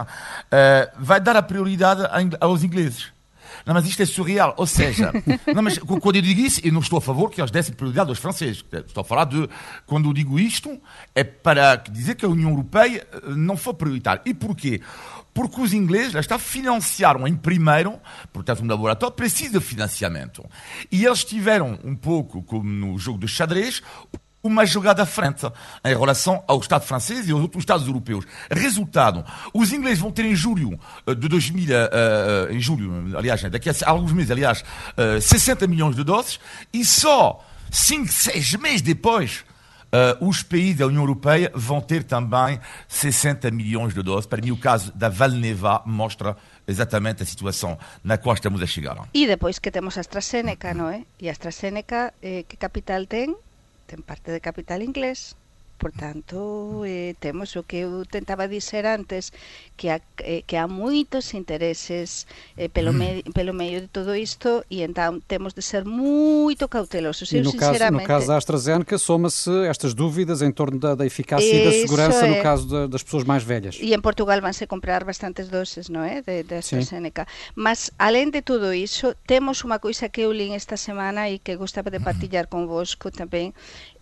vai 0.99 1.21
dar 1.21 1.37
a 1.37 1.43
prioridade 1.43 2.03
aos 2.41 2.63
ingleses. 2.63 3.13
Não, 3.65 3.75
mas 3.75 3.87
isto 3.87 4.03
é 4.03 4.07
surreal. 4.07 4.55
Ou 4.57 4.67
seja, 4.67 5.13
não, 5.55 5.63
mas 5.63 5.79
quando 5.79 6.17
eu 6.17 6.23
digo 6.23 6.41
isso, 6.41 6.61
eu 6.65 6.73
não 6.73 6.81
estou 6.81 6.99
a 6.99 7.03
favor 7.03 7.31
que 7.31 7.41
eles 7.41 7.51
dessem 7.51 7.75
prioridade 7.75 8.09
aos 8.09 8.19
franceses. 8.19 8.65
Estou 8.73 9.01
a 9.01 9.05
falar 9.05 9.25
de, 9.25 9.49
quando 9.87 10.09
eu 10.09 10.13
digo 10.13 10.39
isto, 10.39 10.81
é 11.15 11.25
para 11.25 11.77
dizer 11.77 12.15
que 12.15 12.25
a 12.25 12.29
União 12.29 12.51
Europeia 12.51 13.07
não 13.37 13.57
foi 13.57 13.75
prioritária. 13.75 14.23
E 14.25 14.35
porquê? 14.35 14.81
porque 15.35 15.61
os 15.61 15.75
ingleses 15.75 16.15
lá 16.15 16.21
está, 16.21 16.39
financiaram 16.39 17.27
em 17.27 17.35
primeiro, 17.35 17.99
portanto, 18.33 18.63
um 18.63 18.69
laboratório 18.69 19.15
precisa 19.17 19.59
de 19.59 19.65
financiamento. 19.65 20.45
E 20.91 21.05
eles 21.05 21.25
tiveram 21.25 21.77
um 21.83 21.97
pouco, 21.97 22.41
como 22.45 22.71
no 22.71 22.97
jogo 22.99 23.19
de 23.19 23.27
xadrez, 23.27 23.83
uma 24.45 24.67
jogada 24.67 25.03
à 25.03 25.07
frente 25.07 25.47
em 25.83 25.89
relação 25.89 26.45
ao 26.47 26.61
Estado 26.61 26.85
francês 26.85 27.27
e 27.27 27.33
aos 27.33 27.41
outros 27.41 27.63
Estados 27.63 27.87
europeus. 27.87 28.27
Resultado, 28.51 29.25
os 29.55 29.73
ingleses 29.73 29.99
vão 29.99 30.13
ter 30.13 30.27
em 30.27 30.37
julho 30.37 30.79
eh, 31.07 31.15
de 31.15 31.27
2000, 31.29 31.65
uh, 31.65 31.73
eh, 31.73 31.91
eh, 32.51 32.55
em 32.55 32.61
julho, 32.61 33.17
aliás, 33.17 33.43
daqui 33.43 33.71
a 33.71 33.75
alguns 33.87 34.13
meses, 34.13 34.31
aliás, 34.31 34.63
uh, 34.99 35.21
60 35.21 35.67
milhões 35.67 35.97
de 35.97 36.05
doses 36.05 36.39
e 36.73 36.85
só 36.85 37.43
5, 37.71 38.07
6 38.07 38.55
meses 38.57 38.83
depois 38.83 39.45
Uh, 39.95 40.27
os 40.29 40.43
países 40.43 40.79
da 40.79 40.89
União 40.89 41.03
Europeia 41.03 41.53
vão 41.55 41.81
ter 41.81 42.03
também 42.03 42.59
60 42.89 43.49
milhões 43.53 43.95
de 43.95 44.03
doses. 44.03 44.27
Para 44.27 44.43
mim, 44.43 44.51
o 44.51 44.57
caso 44.57 44.91
da 44.93 45.09
Valneva 45.09 45.83
mostra 45.87 46.37
exatamente 46.67 47.23
a 47.23 47.27
situação 47.27 47.79
na 48.03 48.19
qual 48.19 48.35
estamos 48.35 48.61
a 48.61 48.67
chegar. 48.67 48.97
E 49.15 49.25
depois 49.25 49.61
que 49.61 49.71
temos 49.71 49.97
a 49.97 50.01
AstraZeneca, 50.01 50.75
não 50.75 50.89
é? 50.89 51.05
E 51.21 51.29
a 51.29 51.31
AstraZeneca, 51.31 52.13
eh, 52.21 52.45
que 52.49 52.57
capital 52.57 53.07
tem? 53.07 53.37
Ten 53.87 54.03
parte 54.03 54.33
de 54.33 54.41
capital 54.41 54.83
inglés. 54.83 55.37
Portanto, 55.79 56.83
eh, 56.87 57.15
temos 57.21 57.57
o 57.57 57.63
que 57.63 57.85
eu 57.85 58.07
tentaba 58.07 58.49
dizer 58.49 58.87
antes, 58.87 59.33
que, 59.77 59.91
ha, 59.91 60.01
eh, 60.23 60.43
que 60.47 60.57
há 60.57 60.67
moitos 60.67 61.35
intereses 61.35 62.27
eh, 62.57 62.69
pelo, 62.69 62.93
me, 62.93 63.23
pelo 63.35 63.53
meio 63.53 63.81
de 63.83 63.89
todo 63.89 64.15
isto 64.15 64.65
e 64.71 64.83
então 64.83 65.21
temos 65.27 65.53
de 65.53 65.63
ser 65.63 65.85
muito 65.85 66.69
cautelosos. 66.69 67.31
E 67.33 67.39
eu, 67.39 67.45
no, 67.45 67.53
caso, 67.53 67.73
sinceramente, 67.73 68.03
no 68.03 68.07
caso 68.09 68.27
da 68.29 68.37
AstraZeneca, 68.37 68.97
soma-se 68.99 69.51
estas 69.67 69.93
dúvidas 69.95 70.43
em 70.43 70.53
torno 70.53 70.79
da, 70.79 70.95
da 70.95 71.05
eficácia 71.05 71.45
e 71.53 71.65
da 71.65 71.71
Isso 71.71 71.81
segurança 71.89 72.27
no 72.27 72.35
é. 72.35 72.43
caso 72.43 72.67
da- 72.69 72.87
das 72.87 73.03
pessoas 73.03 73.25
mais 73.25 73.43
velhas. 73.43 73.77
E 73.81 73.93
en 73.93 74.01
Portugal 74.01 74.41
vanse 74.41 74.67
comprar 74.67 75.05
bastantes 75.05 75.49
doses, 75.51 75.91
non 75.93 76.03
é? 76.07 76.23
De, 76.23 76.43
de 76.47 76.55
AstraZeneca. 76.65 77.27
Mas, 77.59 77.91
alén 77.99 78.31
de 78.31 78.41
todo 78.41 78.73
iso, 78.73 79.13
temos 79.29 79.61
unha 79.67 79.83
coisa 79.83 80.09
que 80.09 80.25
eu 80.25 80.33
lín 80.33 80.55
esta 80.57 80.79
semana 80.79 81.29
e 81.29 81.43
que 81.43 81.59
gostaba 81.61 81.91
de 81.93 82.01
partillar 82.01 82.49
convosco 82.49 83.11
tamén. 83.13 83.53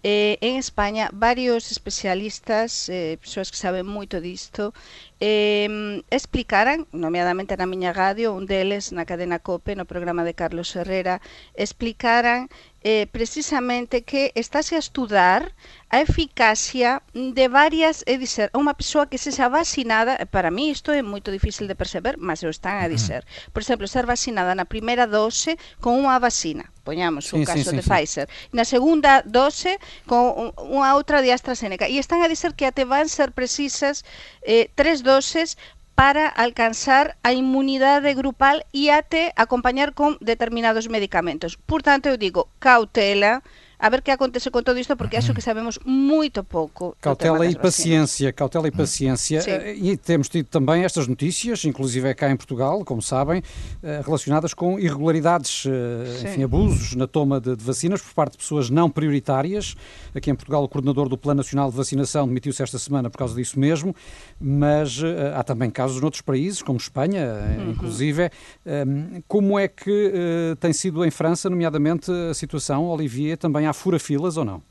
Eh, 0.05 0.37
en 0.41 0.57
España, 0.57 1.11
varios 1.13 1.71
especialistas, 1.71 2.89
eh, 2.89 3.19
persoas 3.23 3.55
que 3.55 3.57
saben 3.57 3.87
moito 3.87 4.19
disto, 4.19 4.75
eh, 5.23 6.03
explicaran, 6.11 6.91
nomeadamente 6.91 7.55
na 7.55 7.71
miña 7.71 7.95
radio, 7.95 8.35
un 8.35 8.51
deles 8.51 8.91
na 8.91 9.07
cadena 9.07 9.39
COPE, 9.39 9.79
no 9.79 9.87
programa 9.87 10.27
de 10.27 10.35
Carlos 10.35 10.75
Herrera, 10.75 11.23
explicaran 11.55 12.51
eh, 12.83 13.07
precisamente 13.15 14.03
que 14.03 14.35
estáse 14.35 14.75
a 14.75 14.83
estudar 14.83 15.55
a 15.87 16.03
eficacia 16.03 17.07
de 17.15 17.47
varias, 17.47 18.03
é 18.11 18.19
dizer, 18.19 18.51
a 18.51 18.59
unha 18.59 18.75
persoa 18.75 19.07
que 19.07 19.23
sexa 19.23 19.47
vacinada, 19.47 20.19
e 20.19 20.27
para 20.27 20.51
mí 20.51 20.75
isto 20.75 20.91
é 20.91 20.99
moito 20.99 21.31
difícil 21.31 21.71
de 21.71 21.79
perceber, 21.79 22.19
mas 22.19 22.43
o 22.43 22.51
están 22.51 22.83
a 22.83 22.91
dizer. 22.91 23.23
Por 23.55 23.63
exemplo, 23.63 23.87
ser 23.87 24.03
vacinada 24.03 24.59
na 24.59 24.67
primeira 24.67 25.07
dose 25.07 25.55
con 25.79 25.95
unha 25.95 26.19
vacina, 26.19 26.72
poñamos 26.85 27.33
un 27.33 27.45
caso 27.47 27.71
de. 27.73 27.83
Pfizer, 27.83 28.27
na 28.53 28.65
segunda 28.67 29.23
dose 29.23 29.79
con 30.07 30.35
un- 30.35 30.53
unha 30.59 30.93
outra 30.99 31.23
de 31.23 31.31
AstraZeneca, 31.31 31.87
e 31.87 31.99
están 32.03 32.21
a 32.23 32.29
dizer 32.29 32.55
que 32.59 32.67
até 32.67 32.83
van 32.85 33.07
ser 33.09 33.31
precisas 33.33 34.03
eh, 34.43 34.69
tres 34.75 35.03
doses 35.07 35.57
para 35.95 36.27
alcanzar 36.27 37.17
a 37.23 37.31
inmunidade 37.37 38.15
grupal 38.17 38.65
e 38.73 38.89
até 38.91 39.31
acompañar 39.37 39.93
con 39.93 40.17
determinados 40.25 40.89
medicamentos. 40.89 41.61
Por 41.61 41.85
tanto, 41.85 42.09
eu 42.09 42.17
digo, 42.17 42.49
cautela, 42.59 43.45
a 43.83 43.91
ver 43.91 44.03
que 44.03 44.13
acontece 44.13 44.51
con 44.55 44.63
todo 44.63 44.79
isto, 44.79 44.95
porque 44.97 45.17
acho 45.19 45.35
que 45.35 45.41
sabemos 45.43 45.81
moito 45.85 46.45
pouco. 46.45 46.95
Cautela 47.01 47.45
e 47.45 47.49
vacinas. 47.49 47.63
paciência, 47.63 48.33
cautela 48.33 48.69
e 48.69 48.71
paciência. 48.71 49.41
Sim. 49.43 49.51
Eh, 49.51 49.75
E 49.83 49.97
temos 49.97 50.29
tido 50.29 50.47
também 50.47 50.85
estas 50.85 51.09
notícias, 51.09 51.65
inclusive 51.65 52.09
é 52.09 52.15
cá 52.15 52.31
em 52.31 52.37
Portugal, 52.37 52.85
como 52.85 53.03
sabem, 53.03 53.43
eh, 53.83 54.01
relacionadas 54.05 54.55
com 54.55 54.79
irregularidades, 54.79 55.65
eh, 55.67 56.23
enfim, 56.31 56.45
abusos 56.45 56.95
na 56.95 57.09
toma 57.09 57.41
de, 57.41 57.57
de 57.57 57.65
vacinas 57.65 58.01
por 58.01 58.15
parte 58.15 58.33
de 58.33 58.39
pessoas 58.39 58.71
não 58.71 58.89
prioritárias. 58.89 59.75
Aqui 60.15 60.31
em 60.31 60.35
Portugal, 60.37 60.63
o 60.63 60.69
coordenador 60.69 61.09
do 61.09 61.19
Plano 61.19 61.39
Nacional 61.39 61.69
de 61.71 61.77
Vacinação 61.77 62.29
demitiu-se 62.29 62.63
esta 62.63 62.79
semana 62.79 63.11
por 63.11 63.19
causa 63.19 63.35
disso 63.35 63.59
mesmo, 63.59 63.95
mas 64.41 65.01
há 65.35 65.43
também 65.43 65.71
casos 65.71 66.01
noutros 66.01 66.23
países, 66.23 66.63
como 66.63 66.79
Espanha, 66.79 67.21
eh, 67.21 67.71
inclusive. 67.71 68.31
Eh, 68.65 68.85
Como 69.27 69.59
é 69.59 69.67
que 69.67 70.55
tem 70.61 70.73
sido 70.73 71.05
em 71.05 71.11
França, 71.11 71.49
nomeadamente, 71.51 72.11
a 72.31 72.35
situação, 72.35 72.85
Olivier? 72.87 73.37
Também 73.37 73.67
há 73.67 73.72
fura-filas 73.73 74.37
ou 74.37 74.45
não? 74.45 74.63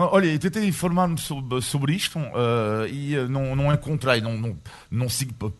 Olha, 0.00 0.26
eu 0.26 0.38
tentei 0.38 0.64
informar-me 0.64 1.18
sobre, 1.18 1.60
sobre 1.60 1.92
isto 1.92 2.20
uh, 2.20 2.86
e 2.88 3.18
uh, 3.18 3.28
não, 3.28 3.56
não 3.56 3.72
encontrei, 3.72 4.20
não, 4.20 4.38
não, 4.38 4.56
não 4.88 5.08
sigo. 5.08 5.52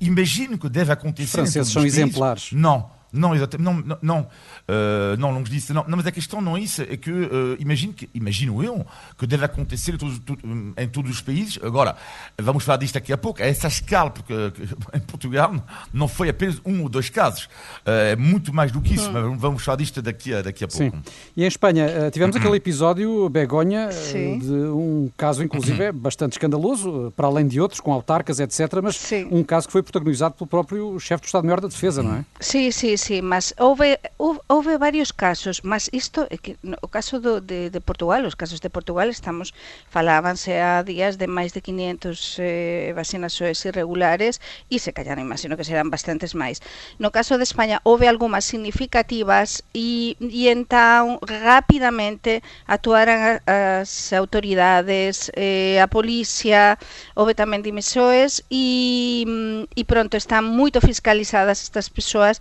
Imagino 0.00 0.58
que 0.58 0.68
deve 0.68 0.90
acontecer. 0.90 1.26
Os 1.26 1.30
franceses 1.30 1.72
são 1.72 1.82
países. 1.82 1.98
exemplares. 1.98 2.52
Não, 2.52 2.90
não, 3.12 3.34
exatamente. 3.34 3.64
Não, 3.64 3.74
não, 3.82 3.98
não, 4.02 4.20
uh, 4.20 5.16
não 5.18 5.30
longe 5.32 5.50
disso. 5.50 5.72
Não, 5.74 5.84
não, 5.86 5.96
mas 5.96 6.06
a 6.06 6.12
questão 6.12 6.40
não 6.40 6.56
é 6.56 6.60
isso. 6.60 6.82
É 6.82 6.96
que, 6.96 7.10
uh, 7.10 7.56
imagino, 7.58 7.92
que 7.92 8.08
imagino 8.14 8.62
eu 8.62 8.86
que 9.18 9.26
deve 9.26 9.44
acontecer 9.44 9.94
em 9.94 9.98
todos, 9.98 10.18
tu- 10.20 10.38
em 10.76 10.88
todos 10.88 11.10
os 11.10 11.20
países. 11.20 11.58
Agora, 11.62 11.96
vamos 12.40 12.64
falar 12.64 12.78
disto 12.78 12.94
daqui 12.94 13.12
a 13.12 13.18
pouco. 13.18 13.42
A 13.42 13.46
essa 13.46 13.68
escala, 13.68 14.10
porque 14.10 14.32
uh, 14.32 14.52
em 14.94 15.00
Portugal 15.00 15.54
não 15.92 16.08
foi 16.08 16.28
apenas 16.28 16.60
um 16.64 16.82
ou 16.82 16.88
dois 16.88 17.10
casos. 17.10 17.44
Uh, 17.86 18.12
é 18.12 18.16
muito 18.16 18.52
mais 18.52 18.72
do 18.72 18.80
que 18.80 18.94
isso. 18.94 19.10
Mas 19.12 19.38
vamos 19.38 19.62
falar 19.62 19.76
disto 19.76 20.00
daqui 20.00 20.32
a, 20.34 20.42
daqui 20.42 20.64
a 20.64 20.68
pouco. 20.68 20.96
Sim. 20.96 21.02
E 21.36 21.44
em 21.44 21.46
Espanha, 21.46 21.84
eh, 21.86 22.10
tivemos 22.10 22.34
aquele 22.36 22.56
episódio, 22.62 23.28
Begonha, 23.28 23.88
eh, 23.88 23.92
Sim. 23.92 24.38
de 24.38 24.50
um 24.52 25.10
caso, 25.16 25.42
inclusive, 25.42 25.82
é 25.84 25.92
bastante 25.92 26.32
escandaloso, 26.32 27.08
eh, 27.08 27.10
para 27.14 27.26
além 27.26 27.46
de 27.46 27.60
outros, 27.60 27.80
com 27.80 27.92
autarcas, 27.92 28.40
etc., 28.40 28.80
mas 28.82 28.96
Sim. 28.96 29.28
um 29.30 29.42
caso 29.42 29.66
que 29.66 29.72
foi 29.72 29.82
protagonizado 29.82 30.34
pelo 30.34 30.46
próprio 30.46 30.98
chefe 30.98 31.22
do 31.22 31.26
Estado-Maior 31.26 31.60
da 31.60 31.68
Defesa, 31.68 32.02
não 32.02 32.16
é? 32.16 32.24
Sí, 32.40 32.72
sí, 32.72 32.96
sí, 33.02 33.20
mas 33.20 33.54
houve, 33.58 33.98
houve 34.46 34.78
varios 34.78 35.10
casos, 35.12 35.64
mas 35.64 35.90
isto 35.92 36.26
é 36.30 36.38
que 36.38 36.56
no, 36.62 36.78
o 36.86 36.88
caso 36.88 37.18
do, 37.18 37.40
de, 37.42 37.68
de 37.68 37.80
Portugal, 37.82 38.22
os 38.24 38.38
casos 38.38 38.60
de 38.62 38.70
Portugal 38.70 39.10
estamos 39.10 39.50
falábanse 39.90 40.54
a 40.62 40.86
días 40.86 41.18
de 41.18 41.26
máis 41.26 41.50
de 41.50 41.60
500 41.60 42.38
eh, 42.38 42.92
vacinas 42.94 43.34
OES 43.42 43.66
irregulares 43.66 44.38
e 44.70 44.78
se 44.78 44.94
callan, 44.94 45.18
imagino 45.18 45.58
que 45.58 45.66
serán 45.66 45.90
bastantes 45.90 46.38
máis. 46.38 46.62
No 47.02 47.10
caso 47.10 47.34
de 47.36 47.44
España 47.44 47.82
houve 47.82 48.06
algunhas 48.06 48.46
significativas 48.46 49.66
e, 49.74 50.14
e 50.22 50.46
entón 50.54 51.18
rapidamente 51.26 52.46
actuaran 52.70 53.42
as 53.50 54.14
autoridades, 54.14 55.34
eh, 55.34 55.82
a 55.82 55.90
policía, 55.90 56.78
houve 57.18 57.34
tamén 57.34 57.66
dimisoes 57.66 58.46
e, 58.46 59.26
mm, 59.26 59.74
e 59.74 59.82
pronto 59.82 60.14
están 60.14 60.46
moito 60.46 60.78
fiscalizadas 60.78 61.66
estas 61.66 61.90
persoas 61.90 62.38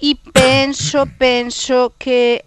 e 0.00 0.16
penso, 0.32 1.04
penso 1.18 1.92
que 1.98 2.44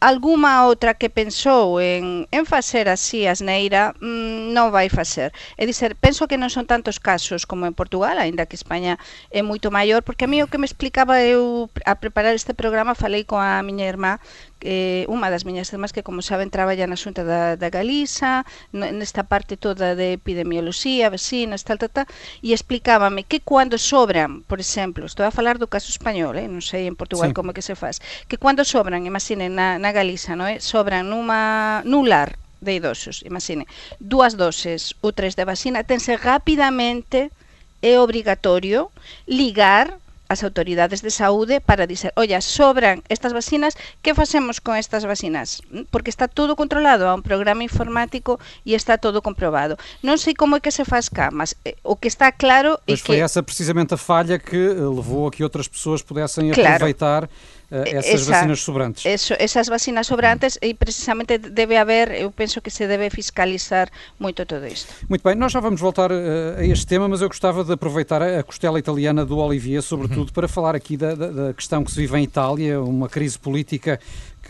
alguma 0.00 0.66
outra 0.66 0.92
que 0.92 1.08
pensou 1.08 1.80
en, 1.80 2.28
en 2.30 2.44
facer 2.44 2.88
así 2.88 3.24
as 3.24 3.40
asneira 3.40 3.96
mmm, 3.96 4.52
non 4.52 4.68
vai 4.68 4.92
facer. 4.92 5.32
É 5.56 5.64
dizer, 5.64 5.96
penso 5.96 6.28
que 6.28 6.36
non 6.36 6.52
son 6.52 6.68
tantos 6.68 7.00
casos 7.00 7.48
como 7.48 7.64
en 7.64 7.72
Portugal, 7.72 8.20
aínda 8.20 8.44
que 8.44 8.60
España 8.60 9.00
é 9.32 9.40
moito 9.40 9.72
maior, 9.72 10.04
porque 10.04 10.28
a 10.28 10.30
mí 10.30 10.44
o 10.44 10.50
que 10.52 10.60
me 10.60 10.68
explicaba 10.68 11.24
eu 11.24 11.72
a 11.88 11.96
preparar 11.96 12.36
este 12.36 12.52
programa 12.52 12.92
falei 12.92 13.24
con 13.24 13.40
a 13.40 13.64
miña 13.64 13.88
irmá 13.88 14.20
eh, 14.60 15.08
unha 15.08 15.32
das 15.32 15.48
miñas 15.48 15.72
temas 15.72 15.92
que, 15.92 16.04
como 16.04 16.20
saben, 16.20 16.52
traballa 16.52 16.84
na 16.84 16.96
Xunta 16.96 17.24
da, 17.24 17.56
da 17.56 17.68
Galiza, 17.72 18.44
nesta 18.72 19.24
parte 19.24 19.56
toda 19.56 19.96
de 19.96 20.16
epidemioloxía, 20.16 21.08
vecinas, 21.08 21.64
tal, 21.64 21.80
tal, 21.80 21.90
tal, 21.90 22.06
e 22.44 22.52
explicábame 22.52 23.24
que 23.24 23.40
cando 23.40 23.80
sobran, 23.80 24.44
por 24.44 24.60
exemplo, 24.60 25.08
estou 25.08 25.24
a 25.24 25.32
falar 25.32 25.56
do 25.56 25.68
caso 25.68 25.88
español, 25.88 26.36
eh, 26.36 26.48
non 26.48 26.60
sei 26.60 26.84
en 26.84 26.96
Portugal 26.96 27.32
sí. 27.32 27.36
como 27.36 27.52
é 27.52 27.54
que 27.56 27.64
se 27.64 27.74
faz, 27.74 27.98
que 28.28 28.36
cando 28.36 28.62
sobran, 28.64 29.08
imaginen, 29.08 29.56
na, 29.56 29.80
na 29.80 29.90
Galiza, 29.90 30.36
non 30.36 30.46
é? 30.46 30.56
Eh, 30.56 30.58
sobran 30.60 31.08
numa, 31.08 31.80
nun 31.88 32.06
lar 32.08 32.36
de 32.60 32.76
idosos, 32.76 33.24
imagine, 33.24 33.64
dúas 33.98 34.36
doses 34.36 34.92
ou 35.00 35.16
tres 35.16 35.32
de 35.34 35.48
vacina, 35.48 35.82
tense 35.88 36.12
rapidamente 36.20 37.32
é 37.80 37.96
obrigatorio 37.96 38.92
ligar 39.24 39.96
as 40.30 40.46
autoridades 40.46 41.02
de 41.02 41.10
saúde 41.10 41.58
para 41.58 41.90
dizer, 41.90 42.14
olla, 42.14 42.38
sobran 42.38 43.02
estas 43.10 43.34
vacinas, 43.34 43.74
que 43.98 44.14
facemos 44.14 44.62
con 44.62 44.78
estas 44.78 45.02
vacinas? 45.02 45.58
Mm, 45.74 45.90
Porque 45.90 46.14
está 46.14 46.30
todo 46.30 46.54
controlado, 46.54 47.10
há 47.10 47.14
un 47.18 47.26
programa 47.26 47.66
informático 47.66 48.38
e 48.62 48.78
está 48.78 48.94
todo 48.94 49.26
comprobado. 49.26 49.74
Non 50.06 50.22
sei 50.22 50.38
como 50.38 50.54
é 50.54 50.62
que 50.62 50.70
se 50.70 50.86
faz 50.86 51.10
cá, 51.10 51.34
mas 51.34 51.58
eh, 51.66 51.74
o 51.82 51.98
que 51.98 52.06
está 52.06 52.30
claro 52.30 52.78
é 52.86 52.94
Mas 52.94 53.02
foi 53.02 53.18
que... 53.18 53.26
essa 53.26 53.42
precisamente 53.42 53.92
a 53.92 53.98
falha 53.98 54.38
que 54.38 54.54
eh, 54.54 54.78
levou 54.78 55.26
a 55.26 55.34
que 55.34 55.42
outras 55.42 55.66
pessoas 55.66 55.98
pudessem 56.00 56.54
Claro. 56.54 56.78
aproveitar 56.78 57.26
essas 57.70 58.22
Esa- 58.22 58.32
vacinas 58.32 58.60
sobrantes. 58.60 59.06
Eso, 59.06 59.34
esas 59.38 59.68
vacinas 59.68 60.06
sobrantes 60.06 60.58
e 60.60 60.74
precisamente 60.74 61.38
debe 61.38 61.76
haber, 61.76 62.10
eu 62.12 62.30
penso 62.30 62.60
que 62.60 62.70
se 62.70 62.86
debe 62.86 63.08
fiscalizar 63.10 63.88
moito 64.18 64.44
todo 64.44 64.66
isto. 64.66 64.92
Muito 65.08 65.22
bem, 65.22 65.34
nós 65.34 65.52
já 65.52 65.60
vamos 65.60 65.80
voltar 65.80 66.10
eh, 66.10 66.56
a 66.58 66.64
este 66.64 66.86
tema, 66.86 67.08
mas 67.08 67.20
eu 67.22 67.28
gostava 67.28 67.62
de 67.64 67.72
aproveitar 67.72 68.20
a 68.22 68.42
costela 68.42 68.78
italiana 68.78 69.24
do 69.24 69.38
Olivier, 69.38 69.82
sobretudo, 69.82 70.32
para 70.32 70.48
falar 70.48 70.74
aqui 70.74 70.96
da, 70.96 71.14
da- 71.14 71.30
da 71.30 71.54
questão 71.54 71.84
que 71.84 71.90
se 71.90 71.96
vive 71.98 72.16
em 72.18 72.24
Itália, 72.24 72.80
uma 72.80 73.08
crise 73.08 73.38
política 73.38 74.00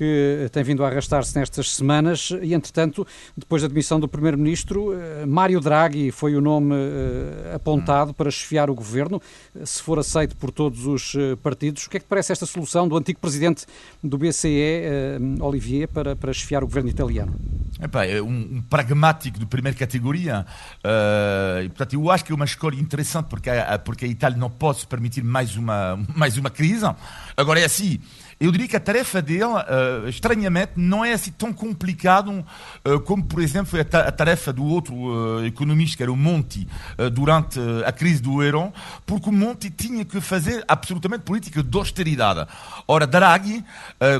que 0.01 0.49
tem 0.51 0.65
vindo 0.65 0.83
a 0.83 0.89
arrastar-se 0.89 1.39
nestas 1.39 1.75
semanas 1.75 2.31
e, 2.41 2.55
entretanto, 2.55 3.07
depois 3.37 3.61
da 3.61 3.69
demissão 3.69 4.01
do 4.01 4.09
Primeiro-Ministro, 4.09 4.95
eh, 4.95 5.27
Mário 5.27 5.61
Draghi 5.61 6.11
foi 6.11 6.35
o 6.35 6.41
nome 6.41 6.75
eh, 6.75 7.55
apontado 7.55 8.15
para 8.15 8.31
chefiar 8.31 8.71
o 8.71 8.75
governo, 8.75 9.21
eh, 9.55 9.67
se 9.67 9.83
for 9.83 9.99
aceito 9.99 10.35
por 10.37 10.51
todos 10.51 10.87
os 10.87 11.15
partidos. 11.43 11.85
O 11.85 11.91
que 11.91 11.99
é 11.99 12.01
que 12.01 12.07
parece 12.07 12.33
esta 12.33 12.47
solução 12.47 12.89
do 12.89 12.97
antigo 12.97 13.21
presidente 13.21 13.67
do 14.03 14.17
BCE, 14.17 15.19
Olivier, 15.39 15.87
para, 15.87 16.17
para 16.17 16.33
chefiar 16.33 16.65
o 16.65 16.67
governo 16.67 16.89
italiano? 16.89 17.35
Epá, 17.83 18.05
é 18.05 18.23
um, 18.23 18.29
um 18.29 18.63
pragmático 18.63 19.39
de 19.39 19.47
primeira 19.47 19.77
categoria. 19.77 20.47
eh, 20.83 21.65
e, 21.65 21.69
portanto, 21.69 21.93
eu 21.93 22.11
acho 22.11 22.25
que 22.25 22.33
é 22.33 22.35
uma 22.35 22.47
escolha 22.47 22.81
interessante 22.81 23.27
porque 23.27 23.51
a, 23.51 23.79
porque 23.79 24.07
a 24.07 24.09
Itália 24.09 24.39
não 24.39 24.49
pode 24.49 24.81
se 24.81 24.87
permitir 24.87 25.23
mais 25.23 25.57
uma, 25.57 25.99
mais 26.15 26.39
uma 26.39 26.49
crise. 26.49 26.87
Agora 27.37 27.61
é 27.61 27.65
assim. 27.65 28.01
Eu 28.41 28.51
diria 28.51 28.67
que 28.67 28.77
a 28.77 28.81
tarefa 28.81 29.21
dele, 29.21 29.45
uh, 29.45 30.09
estranhamente, 30.09 30.73
não 30.75 31.05
é 31.05 31.13
assim 31.13 31.31
tão 31.31 31.53
complicado 31.53 32.43
uh, 32.89 32.99
como, 33.01 33.23
por 33.23 33.43
exemplo, 33.43 33.67
foi 33.67 33.81
a, 33.81 33.85
ta 33.85 34.01
a 34.09 34.11
tarefa 34.11 34.51
do 34.51 34.65
outro 34.65 34.95
uh, 34.95 35.45
economista, 35.45 35.99
que 35.99 36.03
era 36.03 36.11
o 36.11 36.17
Monti, 36.17 36.67
durante 37.13 37.61
a 37.85 37.93
crise 37.93 38.23
do 38.23 38.43
euro, 38.43 38.73
porque 39.05 39.29
o 39.29 39.33
Monti 39.33 39.69
tinha 39.69 40.07
que 40.07 40.23
fazer 40.23 40.65
absolutamente 40.67 41.23
política 41.23 41.63
de 41.63 41.77
austeridade. 41.77 42.47
Ora, 42.89 43.07
Draghi, 43.07 43.65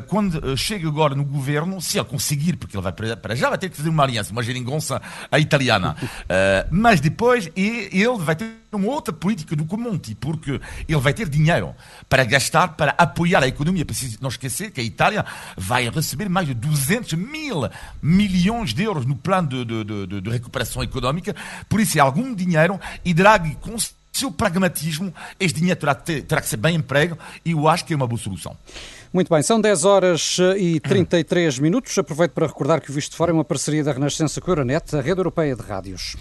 quando 0.09 0.57
chega 0.57 0.87
agora 0.89 1.15
no 1.15 1.25
governo, 1.25 1.81
se 1.81 1.99
ele 1.99 2.05
conseguir, 2.05 2.57
porque 2.57 2.77
ele 2.77 2.83
vai 2.83 2.93
para 2.93 3.35
já 3.35 3.49
vai 3.49 3.59
ter 3.59 3.71
que 3.71 3.77
fazer 3.77 3.89
uma 3.89 4.03
aliança, 4.03 4.33
uma 4.33 4.43
geringonça 4.43 5.01
italiana, 5.39 5.97
mas 6.71 7.01
depois 7.01 7.51
ele 7.55 8.19
vai 8.19 8.37
ter 8.37 8.61
uma 8.77 8.89
outra 8.89 9.13
política 9.13 9.57
do 9.57 9.65
que 9.65 9.75
o 9.75 9.79
Monti, 9.79 10.15
porque 10.15 10.61
ele 10.89 11.01
vai 11.01 11.13
ter 11.13 11.29
dinheiro 11.29 11.75
para 12.09 12.25
gastar, 12.25 12.69
para 12.69 12.95
apoiar 12.97 13.43
a 13.43 13.49
economia. 13.49 13.85
Preciso 13.85 14.19
não 14.21 14.29
esquecer 14.29 14.71
que 14.71 14.81
a 14.81 14.85
Itália 14.85 15.25
vai 15.57 15.89
receber 15.89 16.29
mais 16.29 16.47
de 16.47 16.55
200 16.55 17.15
mil 17.15 17.69
milhões 18.03 18.73
de 18.73 18.83
euros 18.83 19.05
no 19.07 19.17
plano 19.17 19.49
de, 19.49 19.65
de, 19.65 20.07
de, 20.07 20.21
de 20.21 20.31
recuperação 20.31 20.83
económica, 20.83 21.35
por 21.69 21.81
isso 21.81 21.99
é 21.99 22.01
algum 22.01 22.35
dinheiro 22.35 22.81
e 23.05 23.13
Draghi 23.13 23.57
com 23.61 23.77
seu 24.13 24.31
pragmatismo, 24.31 25.15
este 25.39 25.61
dinheiro 25.61 25.79
terá, 25.79 25.95
terá 25.95 26.41
que 26.41 26.49
ser 26.49 26.57
bem 26.57 26.77
emprego 26.77 27.17
e 27.45 27.53
eu 27.53 27.69
acho 27.69 27.85
que 27.85 27.93
é 27.93 27.97
uma 27.97 28.07
boa 28.07 28.21
solução. 28.21 28.57
Muito 29.13 29.33
bem, 29.33 29.43
são 29.43 29.61
10 29.61 29.85
horas 29.85 30.39
e 30.57 30.79
33 30.79 31.59
minutos. 31.59 31.97
Aproveito 31.99 32.33
para 32.33 32.47
recordar 32.47 32.81
que 32.81 32.91
o 32.91 32.95
Visto 32.95 33.17
Fora 33.17 33.33
é 33.33 33.35
uma 33.35 33.45
parceria 33.45 33.83
da 33.83 33.93
Renascença 33.93 34.41
com 34.41 34.51
a 34.51 34.53
Euronet, 34.53 34.95
a 34.95 35.01
rede 35.01 35.19
europeia 35.19 35.57
de 35.57 35.63
rádios. 35.63 36.17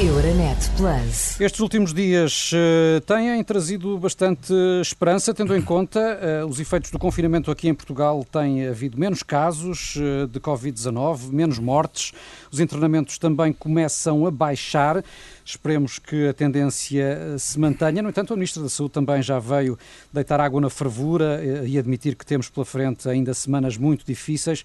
Euronet 0.00 0.70
Plus. 0.76 1.40
Estes 1.40 1.60
últimos 1.60 1.94
dias 1.94 2.50
uh, 2.52 3.00
têm 3.02 3.42
trazido 3.44 3.96
bastante 3.98 4.52
esperança, 4.80 5.32
tendo 5.32 5.56
em 5.56 5.62
conta 5.62 6.00
uh, 6.42 6.46
os 6.46 6.58
efeitos 6.58 6.90
do 6.90 6.98
confinamento 6.98 7.50
aqui 7.50 7.68
em 7.68 7.74
Portugal. 7.74 8.24
Tem 8.24 8.66
havido 8.66 8.98
menos 8.98 9.22
casos 9.22 9.96
uh, 9.96 10.26
de 10.26 10.40
Covid-19, 10.40 11.30
menos 11.32 11.58
mortes. 11.58 12.12
Os 12.50 12.60
internamentos 12.60 13.18
também 13.18 13.52
começam 13.52 14.26
a 14.26 14.30
baixar. 14.30 15.04
Esperemos 15.44 15.98
que 15.98 16.28
a 16.28 16.34
tendência 16.34 17.38
se 17.38 17.58
mantenha. 17.58 18.02
No 18.02 18.08
entanto, 18.08 18.32
a 18.32 18.36
Ministra 18.36 18.62
da 18.62 18.68
Saúde 18.68 18.92
também 18.92 19.22
já 19.22 19.38
veio 19.38 19.78
deitar 20.12 20.40
água 20.40 20.60
na 20.60 20.68
fervura 20.68 21.42
e 21.66 21.78
admitir 21.78 22.14
que 22.16 22.26
temos 22.26 22.50
pela 22.50 22.66
frente 22.66 23.08
ainda 23.08 23.32
semanas 23.32 23.76
muito 23.76 24.04
difíceis. 24.04 24.64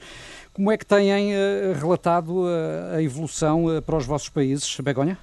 Como 0.53 0.71
é 0.71 0.77
que 0.77 0.85
têm 0.85 1.33
relatado 1.79 2.45
a 2.95 3.01
evolução 3.01 3.65
para 3.83 3.97
os 3.97 4.05
vossos 4.05 4.29
países, 4.29 4.79
Begonha? 4.79 5.17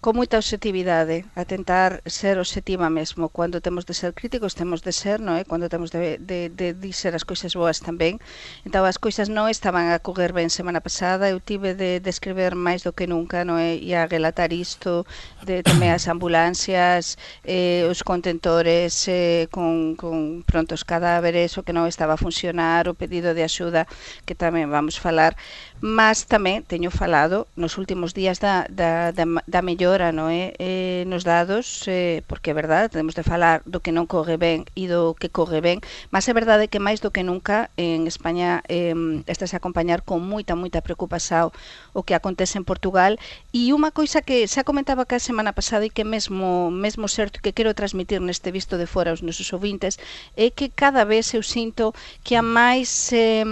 con 0.00 0.16
moita 0.16 0.40
objetividade, 0.40 1.28
a 1.36 1.44
tentar 1.44 2.00
ser 2.08 2.40
objetiva 2.40 2.88
mesmo. 2.88 3.28
Cando 3.28 3.60
temos 3.60 3.84
de 3.84 3.92
ser 3.92 4.16
críticos, 4.16 4.56
temos 4.56 4.80
de 4.80 4.96
ser, 4.96 5.20
non 5.20 5.36
é? 5.36 5.44
Cando 5.44 5.68
temos 5.68 5.92
de, 5.92 6.16
de, 6.16 6.48
de 6.48 6.72
dizer 6.72 7.12
as 7.12 7.28
coisas 7.28 7.52
boas 7.52 7.84
tamén. 7.84 8.16
Entón, 8.64 8.88
as 8.88 8.96
coisas 8.96 9.28
non 9.28 9.52
estaban 9.52 9.92
a 9.92 10.00
coger 10.00 10.32
ben 10.32 10.48
semana 10.48 10.80
pasada, 10.80 11.28
eu 11.28 11.36
tive 11.36 11.76
de, 11.76 12.00
de 12.00 12.12
máis 12.56 12.80
do 12.80 12.96
que 12.96 13.04
nunca, 13.04 13.44
non 13.44 13.60
é? 13.60 13.76
E 13.76 13.92
a 13.92 14.08
relatar 14.08 14.56
isto, 14.56 15.04
de 15.44 15.60
tamén 15.60 15.92
as 15.92 16.08
ambulancias, 16.08 17.20
eh, 17.44 17.84
os 17.84 18.00
contentores 18.00 19.04
eh, 19.04 19.52
con, 19.52 20.00
con 20.00 20.40
prontos 20.48 20.80
cadáveres, 20.80 21.60
o 21.60 21.62
que 21.62 21.76
non 21.76 21.84
estaba 21.84 22.16
a 22.16 22.20
funcionar, 22.20 22.88
o 22.88 22.96
pedido 22.96 23.36
de 23.36 23.44
axuda, 23.44 23.84
que 24.24 24.32
tamén 24.32 24.72
vamos 24.72 24.96
falar 24.96 25.36
mas 25.80 26.28
tamén 26.28 26.60
teño 26.60 26.92
falado 26.92 27.48
nos 27.56 27.80
últimos 27.80 28.12
días 28.12 28.36
da, 28.36 28.68
da, 28.68 29.16
da, 29.16 29.24
da 29.48 29.60
mellora 29.64 30.12
no 30.12 30.28
é? 30.28 30.52
Eh, 30.60 31.08
nos 31.08 31.24
dados, 31.24 31.88
eh, 31.88 32.20
porque 32.28 32.52
é 32.52 32.54
verdade, 32.54 32.92
temos 32.92 33.16
de 33.16 33.24
falar 33.24 33.64
do 33.64 33.80
que 33.80 33.88
non 33.88 34.04
corre 34.04 34.36
ben 34.36 34.68
e 34.76 34.84
do 34.92 35.16
que 35.16 35.32
corre 35.32 35.64
ben, 35.64 35.80
mas 36.12 36.28
é 36.28 36.36
verdade 36.36 36.68
que 36.68 36.76
máis 36.76 37.00
do 37.00 37.08
que 37.08 37.24
nunca 37.24 37.72
en 37.80 38.04
España 38.04 38.60
eh, 38.68 38.92
estás 39.24 39.56
a 39.56 39.64
acompañar 39.64 40.04
con 40.04 40.20
moita, 40.20 40.52
moita 40.52 40.84
preocupación 40.84 41.48
o 41.96 42.04
que 42.04 42.12
acontece 42.12 42.60
en 42.60 42.68
Portugal 42.68 43.16
e 43.56 43.72
unha 43.72 43.88
coisa 43.88 44.20
que 44.20 44.44
xa 44.44 44.68
comentaba 44.68 45.08
que 45.08 45.16
a 45.16 45.22
semana 45.22 45.56
pasada 45.56 45.88
e 45.88 45.94
que 45.94 46.04
mesmo, 46.04 46.68
mesmo 46.68 47.08
certo 47.08 47.40
que 47.40 47.56
quero 47.56 47.72
transmitir 47.72 48.20
neste 48.20 48.52
visto 48.52 48.76
de 48.76 48.84
fora 48.84 49.16
aos 49.16 49.24
nosos 49.24 49.48
ouvintes 49.56 49.96
é 50.36 50.52
que 50.52 50.68
cada 50.68 51.08
vez 51.08 51.32
eu 51.32 51.40
sinto 51.40 51.96
que 52.20 52.36
há 52.36 52.44
máis 52.44 53.08
eh, 53.16 53.48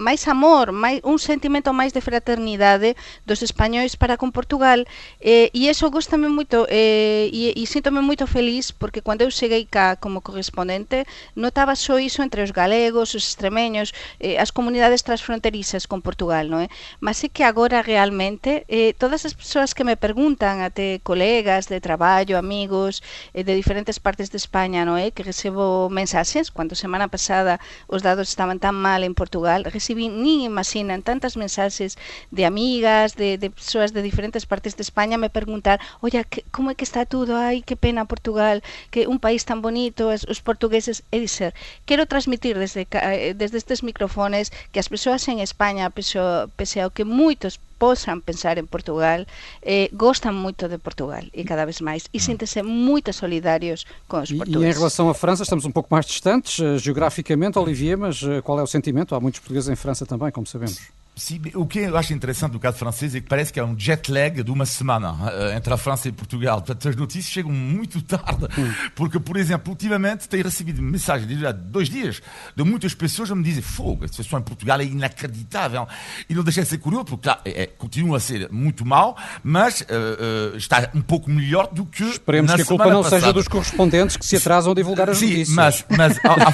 máis 0.00 0.24
amor, 0.24 0.72
máis, 0.72 1.04
un 1.04 1.20
sentimento 1.20 1.49
sentimento 1.50 1.74
máis 1.74 1.90
de 1.90 1.98
fraternidade 1.98 2.94
dos 3.26 3.42
españois 3.42 3.98
para 3.98 4.14
con 4.14 4.30
Portugal 4.30 4.86
eh, 5.18 5.50
e 5.50 5.66
iso 5.66 5.90
gostame 5.90 6.30
moito 6.30 6.62
eh, 6.70 7.26
e, 7.34 7.50
e 7.58 7.66
síntome 7.66 7.98
moito 7.98 8.30
feliz 8.30 8.70
porque 8.70 9.02
cando 9.02 9.26
eu 9.26 9.34
cheguei 9.34 9.66
cá 9.66 9.98
como 9.98 10.22
correspondente 10.22 11.02
notaba 11.34 11.74
só 11.74 11.98
iso 11.98 12.22
entre 12.22 12.46
os 12.46 12.54
galegos, 12.54 13.18
os 13.18 13.26
extremeños, 13.26 13.90
eh, 14.22 14.38
as 14.38 14.54
comunidades 14.54 15.02
transfronterizas 15.02 15.90
con 15.90 15.98
Portugal, 16.06 16.46
non 16.46 16.62
é? 16.62 16.70
Mas 17.02 17.18
é 17.26 17.28
que 17.34 17.42
agora 17.42 17.82
realmente 17.82 18.62
eh, 18.70 18.94
todas 18.94 19.26
as 19.26 19.34
persoas 19.34 19.74
que 19.74 19.82
me 19.82 19.98
preguntan, 19.98 20.62
até 20.62 21.02
colegas 21.02 21.66
de 21.66 21.82
traballo, 21.82 22.38
amigos 22.38 23.02
eh, 23.34 23.42
de 23.42 23.58
diferentes 23.58 23.98
partes 23.98 24.30
de 24.30 24.38
España, 24.38 24.86
non 24.86 24.94
é? 24.94 25.10
Que 25.10 25.26
recebo 25.26 25.90
mensaxes, 25.90 26.54
cando 26.54 26.78
semana 26.78 27.10
pasada 27.10 27.58
os 27.90 28.06
dados 28.06 28.30
estaban 28.30 28.62
tan 28.62 28.78
mal 28.78 29.02
en 29.02 29.18
Portugal, 29.18 29.66
recibí, 29.66 30.06
ni 30.06 30.46
imaginan, 30.46 31.02
tantas 31.02 31.39
mensaxes 31.40 31.96
de 32.28 32.44
amigas, 32.44 33.16
de, 33.16 33.40
de 33.40 33.48
persoas 33.48 33.96
de 33.96 34.04
diferentes 34.04 34.44
partes 34.44 34.76
de 34.76 34.84
España 34.84 35.16
me 35.16 35.32
preguntar, 35.32 35.80
oye, 36.04 36.20
que, 36.28 36.44
como 36.52 36.68
é 36.70 36.74
que 36.76 36.84
está 36.84 37.08
tudo? 37.08 37.32
Ai, 37.32 37.64
que 37.64 37.80
pena 37.80 38.04
Portugal, 38.04 38.60
que 38.92 39.08
un 39.08 39.16
país 39.16 39.48
tan 39.48 39.64
bonito, 39.64 40.12
os, 40.12 40.28
os 40.28 40.44
portugueses, 40.44 41.00
é 41.08 41.16
dizer, 41.16 41.56
quero 41.88 42.04
transmitir 42.04 42.60
desde, 42.60 42.84
eh, 42.84 43.32
desde 43.32 43.56
estes 43.56 43.80
microfones 43.80 44.52
que 44.72 44.80
as 44.82 44.92
persoas 44.92 45.24
en 45.32 45.40
España, 45.40 45.88
pese 45.88 46.20
ao, 46.20 46.52
pese 46.52 46.84
ao 46.84 46.92
que 46.92 47.08
moitos 47.08 47.56
posan 47.80 48.20
pensar 48.20 48.60
en 48.60 48.68
Portugal, 48.68 49.24
eh, 49.64 49.88
gostan 49.96 50.36
moito 50.36 50.68
de 50.68 50.76
Portugal 50.76 51.24
e 51.32 51.48
cada 51.48 51.64
vez 51.64 51.80
máis 51.80 52.04
e 52.12 52.20
sinten-se 52.20 52.60
moito 52.60 53.08
solidarios 53.16 53.88
com 54.04 54.20
os 54.20 54.28
portugueses. 54.28 54.60
E, 54.60 54.68
e 54.68 54.70
em 54.70 54.76
relação 54.76 55.08
à 55.08 55.16
França, 55.16 55.42
estamos 55.42 55.64
um 55.64 55.72
pouco 55.72 55.88
mais 55.88 56.04
distantes 56.04 56.60
uh, 56.60 56.76
geograficamente, 56.76 57.58
Olivier, 57.58 57.96
mas 57.96 58.20
uh, 58.20 58.44
qual 58.44 58.60
é 58.60 58.62
o 58.62 58.68
sentimento? 58.68 59.16
Há 59.16 59.20
muitos 59.20 59.40
portugueses 59.40 59.70
em 59.72 59.76
França 59.76 60.04
também, 60.04 60.30
como 60.30 60.46
sabemos. 60.46 60.78
Sim, 61.20 61.38
o 61.54 61.66
que 61.66 61.80
eu 61.80 61.98
acho 61.98 62.14
interessante 62.14 62.52
do 62.52 62.58
caso 62.58 62.78
francês 62.78 63.14
é 63.14 63.20
que 63.20 63.28
parece 63.28 63.52
que 63.52 63.60
é 63.60 63.64
um 63.64 63.78
jet 63.78 64.10
lag 64.10 64.42
de 64.42 64.50
uma 64.50 64.64
semana 64.64 65.12
uh, 65.12 65.54
entre 65.54 65.70
a 65.70 65.76
França 65.76 66.08
e 66.08 66.12
Portugal. 66.12 66.62
Portanto, 66.62 66.88
as 66.88 66.96
notícias 66.96 67.30
chegam 67.30 67.52
muito 67.52 68.00
tarde, 68.08 68.48
porque, 68.94 69.20
por 69.20 69.36
exemplo, 69.36 69.70
ultimamente 69.70 70.26
tenho 70.26 70.44
recebido 70.44 70.80
mensagens 70.80 71.28
de 71.28 71.46
há 71.46 71.52
dois 71.52 71.90
dias 71.90 72.22
de 72.56 72.64
muitas 72.64 72.94
pessoas 72.94 73.30
a 73.30 73.34
me 73.34 73.42
dizem 73.42 73.60
fogo, 73.60 74.06
a 74.06 74.08
situação 74.08 74.38
em 74.38 74.42
Portugal 74.42 74.80
é 74.80 74.84
inacreditável. 74.84 75.86
E 76.26 76.34
não 76.34 76.42
deixei 76.42 76.62
de 76.62 76.70
ser 76.70 76.78
curioso, 76.78 77.04
porque 77.04 77.24
claro, 77.24 77.40
é, 77.44 77.64
é, 77.64 77.66
continua 77.66 78.16
a 78.16 78.20
ser 78.20 78.48
muito 78.50 78.86
mal, 78.86 79.14
mas 79.44 79.82
uh, 79.82 80.54
uh, 80.54 80.56
está 80.56 80.88
um 80.94 81.02
pouco 81.02 81.28
melhor 81.28 81.68
do 81.70 81.84
que. 81.84 82.02
Esperemos 82.02 82.54
que 82.54 82.62
a 82.62 82.64
culpa 82.64 82.86
não 82.86 83.02
passada. 83.02 83.20
seja 83.20 83.32
dos 83.34 83.46
correspondentes 83.46 84.16
que 84.16 84.24
se 84.24 84.36
atrasam 84.36 84.72
a 84.72 84.74
divulgar 84.74 85.10
as 85.10 85.18
Sim, 85.18 85.26
notícias. 85.26 85.54
Mas, 85.54 85.84
mas, 85.90 86.18
a, 86.24 86.32
a, 86.32 86.52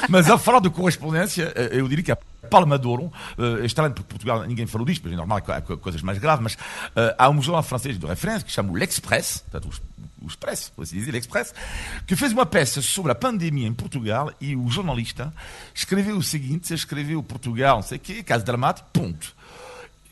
mas 0.08 0.30
a 0.30 0.38
falar 0.38 0.60
de 0.60 0.70
correspondência, 0.70 1.52
eu 1.70 1.86
diria 1.86 2.02
que 2.02 2.12
a 2.12 2.18
Palma 2.54 2.78
de 2.78 2.86
Ouro, 2.86 3.12
uh, 3.36 3.64
estranho 3.64 3.92
porque 3.92 4.08
Portugal 4.08 4.44
ninguém 4.46 4.64
falou 4.64 4.86
disto, 4.86 5.02
mas 5.02 5.12
é 5.12 5.16
normal 5.16 5.42
que 5.42 5.50
há 5.50 5.60
coisas 5.60 6.00
mais 6.02 6.18
graves, 6.18 6.40
mas 6.40 6.54
uh, 6.54 7.12
há 7.18 7.28
um 7.28 7.42
jornal 7.42 7.64
francês 7.64 7.98
de 7.98 8.06
referência 8.06 8.44
que 8.46 8.52
chama 8.52 8.78
L'Express, 8.78 9.38
portanto, 9.50 9.82
o 10.22 10.28
Expresso, 10.28 10.70
por 10.70 10.82
assim 10.82 10.94
dizer, 10.94 11.10
l'Express, 11.10 11.52
que 12.06 12.14
fez 12.14 12.32
uma 12.32 12.46
peça 12.46 12.80
sobre 12.80 13.10
a 13.10 13.14
pandemia 13.16 13.66
em 13.66 13.74
Portugal 13.74 14.32
e 14.40 14.54
o 14.54 14.68
jornalista 14.68 15.34
escreveu 15.74 16.16
o 16.16 16.22
seguinte, 16.22 16.72
escreveu 16.72 17.20
Portugal, 17.24 17.78
não 17.78 17.82
sei 17.82 17.98
o 17.98 18.00
quê, 18.00 18.22
caso 18.22 18.44
dramático, 18.44 18.88
ponto. 18.92 19.34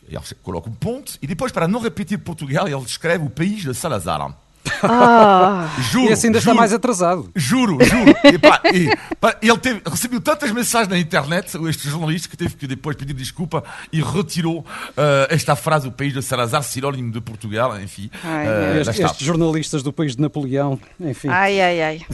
Ele 0.09 0.18
coloca 0.42 0.68
um 0.68 0.74
ponto 0.74 1.16
e 1.22 1.28
depois, 1.28 1.52
para 1.52 1.68
não 1.68 1.81
repetir 1.81 2.18
Portugal, 2.18 2.66
ele 2.66 2.83
escreve 2.83 3.24
o 3.24 3.31
país 3.31 3.62
de 3.62 3.72
Salazar. 3.72 4.35
Ah. 4.83 5.68
Juro. 5.90 6.11
E 6.11 6.12
assim 6.12 6.29
ainda 6.29 6.38
está 6.38 6.55
mais 6.55 6.73
atrasado. 6.73 7.31
Juro, 7.35 7.79
juro. 7.85 8.14
E, 8.25 8.38
pá, 8.38 8.61
e, 8.73 8.97
pá, 9.21 9.37
ele 9.40 9.59
teve, 9.59 9.83
recebeu 9.85 10.21
tantas 10.21 10.51
mensagens 10.51 10.88
na 10.88 10.99
internet, 10.99 11.57
este 11.68 11.88
jornalista, 11.88 12.29
que 12.29 12.37
teve 12.37 12.55
que 12.55 12.66
depois 12.66 12.97
pedir 12.97 13.12
desculpa 13.14 13.62
e 13.92 14.03
retirou 14.03 14.61
uh, 14.61 14.64
esta 15.29 15.55
frase, 15.57 15.88
o 15.88 15.92
país 15.92 16.12
de 16.12 16.23
Salazar, 16.23 16.62
sinónimo 16.62 17.12
de 17.12 17.21
Portugal, 17.21 17.79
enfim. 17.81 18.11
Ai, 18.25 18.47
uh, 18.47 18.81
estes, 18.81 19.01
estes, 19.01 19.27
jornalistas 19.27 19.83
do 19.83 19.92
país 19.92 20.16
de 20.16 20.23
Napoleão, 20.23 20.79
enfim. 21.01 21.29
Ai, 21.29 21.61
ai, 21.61 21.83
ai. 21.83 22.01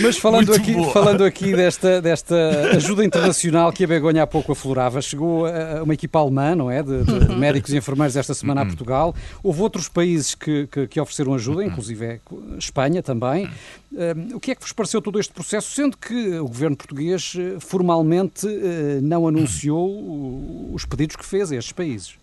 Mas 0.00 0.16
falando 0.16 0.52
aqui, 0.52 0.74
falando 0.92 1.24
aqui 1.24 1.54
desta, 1.54 2.00
desta 2.00 2.34
ajuda 2.74 3.04
internacional 3.04 3.72
que 3.72 3.84
a 3.84 3.86
Begonha 3.86 4.22
há 4.22 4.26
pouco 4.26 4.52
aflorava, 4.52 5.00
chegou 5.00 5.44
uma 5.82 5.94
equipa 5.94 6.18
alemã, 6.18 6.54
não 6.54 6.70
é? 6.70 6.82
De, 6.82 7.04
de 7.04 7.34
médicos 7.36 7.72
e 7.72 7.76
enfermeiros 7.76 8.16
esta 8.16 8.34
semana 8.34 8.53
a 8.62 8.66
Portugal. 8.66 9.14
Houve 9.42 9.60
outros 9.62 9.88
países 9.88 10.34
que, 10.34 10.66
que, 10.66 10.86
que 10.86 11.00
ofereceram 11.00 11.34
ajuda, 11.34 11.64
inclusive 11.64 12.04
é 12.04 12.20
Espanha 12.58 13.02
também. 13.02 13.48
o 14.34 14.40
que 14.40 14.52
é 14.52 14.54
que 14.54 14.62
vos 14.62 14.72
pareceu 14.72 15.00
todo 15.00 15.18
este 15.18 15.32
processo, 15.32 15.70
sendo 15.70 15.96
que 15.96 16.38
o 16.38 16.46
governo 16.46 16.76
português 16.76 17.34
eh, 17.38 17.60
formalmente 17.60 18.46
eh, 18.46 19.00
não 19.00 19.26
anunciou 19.28 20.72
os 20.72 20.84
pedidos 20.84 21.16
que 21.16 21.24
fez 21.24 21.52
a 21.52 21.56
estes 21.56 21.72
países? 21.72 22.16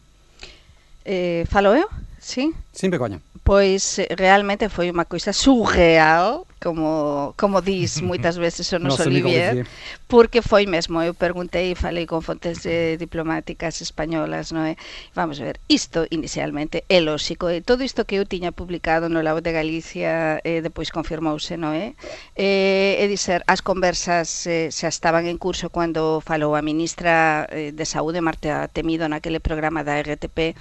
Eh, 1.05 1.45
falo 1.49 1.69
eu? 1.69 1.89
Sim? 2.19 2.53
Sim, 2.71 2.89
Begonha. 2.89 3.21
Pois 3.43 3.97
realmente 4.17 4.69
foi 4.69 4.91
unha 4.91 5.05
coisa 5.05 5.33
surreal, 5.33 6.45
como, 6.61 7.33
como 7.37 7.61
dis 7.61 8.01
moitas 8.05 8.37
veces 8.37 8.69
o 8.71 8.77
noso 8.77 9.03
Olivier, 9.03 9.65
porque 10.05 10.45
foi 10.45 10.69
mesmo, 10.69 11.01
eu 11.01 11.17
perguntei 11.17 11.73
e 11.73 11.75
falei 11.75 12.05
con 12.05 12.21
fontes 12.21 12.61
eh, 12.69 12.95
diplomáticas 13.01 13.81
españolas, 13.81 14.53
non 14.53 14.69
é? 14.69 14.77
Eh. 14.77 14.77
Vamos 15.17 15.41
a 15.41 15.49
ver, 15.49 15.57
isto 15.65 16.05
inicialmente 16.13 16.85
é 16.85 17.01
lóxico, 17.01 17.49
e 17.49 17.65
todo 17.65 17.81
isto 17.81 18.05
que 18.05 18.21
eu 18.21 18.29
tiña 18.29 18.53
publicado 18.53 19.09
no 19.09 19.25
Labo 19.25 19.41
de 19.41 19.51
Galicia 19.51 20.37
eh, 20.45 20.61
depois 20.61 20.93
confirmouse, 20.93 21.57
non 21.57 21.73
é? 21.73 21.97
Eh. 22.37 23.01
eh, 23.01 23.03
é 23.03 23.05
dizer, 23.09 23.41
as 23.49 23.65
conversas 23.65 24.45
eh, 24.45 24.69
xa 24.69 24.87
estaban 24.87 25.25
en 25.25 25.41
curso 25.41 25.73
cando 25.73 26.21
falou 26.21 26.53
a 26.53 26.61
ministra 26.61 27.49
eh, 27.49 27.73
de 27.73 27.85
Saúde, 27.89 28.21
Marta 28.21 28.69
Temido, 28.69 29.09
naquele 29.09 29.41
programa 29.41 29.81
da 29.81 29.97
RTP, 29.97 30.53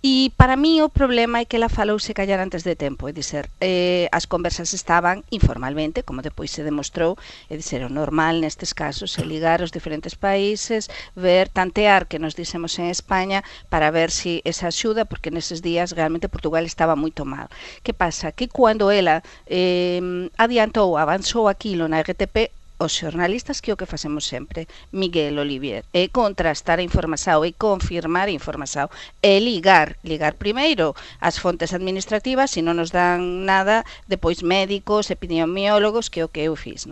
e 0.00 0.32
para 0.40 0.56
mí 0.56 0.80
o 0.80 0.88
problema 0.88 1.42
é 1.42 1.44
que 1.44 1.60
ela 1.60 1.68
falou 1.68 2.00
se 2.00 2.16
callar 2.16 2.40
antes 2.40 2.64
de 2.64 2.72
tempo, 2.72 3.04
é 3.04 3.12
dizer, 3.12 3.52
eh, 3.60 4.08
as 4.08 4.24
conversas 4.24 4.72
estaban 4.72 5.20
informalmente, 5.42 6.02
como 6.06 6.22
depois 6.22 6.50
se 6.50 6.62
demostrou, 6.62 7.18
é 7.50 7.56
dizer, 7.56 7.84
o 7.84 7.90
normal 7.90 8.40
nestes 8.40 8.72
casos 8.72 9.18
é 9.18 9.24
ligar 9.26 9.60
os 9.60 9.74
diferentes 9.74 10.14
países, 10.14 10.88
ver, 11.18 11.50
tantear 11.50 12.06
que 12.08 12.22
nos 12.22 12.38
dixemos 12.38 12.78
en 12.78 12.88
España 12.88 13.42
para 13.68 13.90
ver 13.90 14.10
se 14.10 14.22
si 14.22 14.42
esa 14.44 14.68
axuda, 14.70 15.02
porque 15.04 15.34
neses 15.34 15.60
días 15.60 15.90
realmente 15.98 16.30
Portugal 16.30 16.64
estaba 16.64 16.94
moito 16.94 17.26
mal. 17.26 17.50
Que 17.82 17.92
pasa? 17.92 18.30
Que 18.30 18.46
cando 18.46 18.86
ela 18.94 19.16
eh, 19.50 20.00
adiantou, 20.38 20.94
avanzou 20.94 21.50
aquilo 21.50 21.90
na 21.90 22.00
RTP, 22.06 22.36
os 22.82 22.92
xornalistas 22.92 23.62
que 23.62 23.72
o 23.72 23.78
que 23.78 23.86
facemos 23.86 24.26
sempre, 24.26 24.66
Miguel 24.90 25.38
Olivier, 25.38 25.86
é 25.94 26.10
contrastar 26.10 26.82
a 26.82 26.86
información 26.86 27.46
e 27.46 27.54
confirmar 27.54 28.26
a 28.28 28.36
información, 28.36 28.90
e 29.22 29.38
ligar, 29.38 29.96
ligar 30.02 30.34
primeiro 30.34 30.98
as 31.22 31.38
fontes 31.38 31.70
administrativas, 31.72 32.50
se 32.50 32.60
non 32.60 32.76
nos 32.76 32.90
dan 32.90 33.46
nada, 33.46 33.86
depois 34.10 34.42
médicos, 34.42 35.08
epidemiólogos, 35.14 36.10
que 36.10 36.20
é 36.20 36.26
o 36.26 36.32
que 36.32 36.44
eu 36.44 36.58
fiz? 36.58 36.84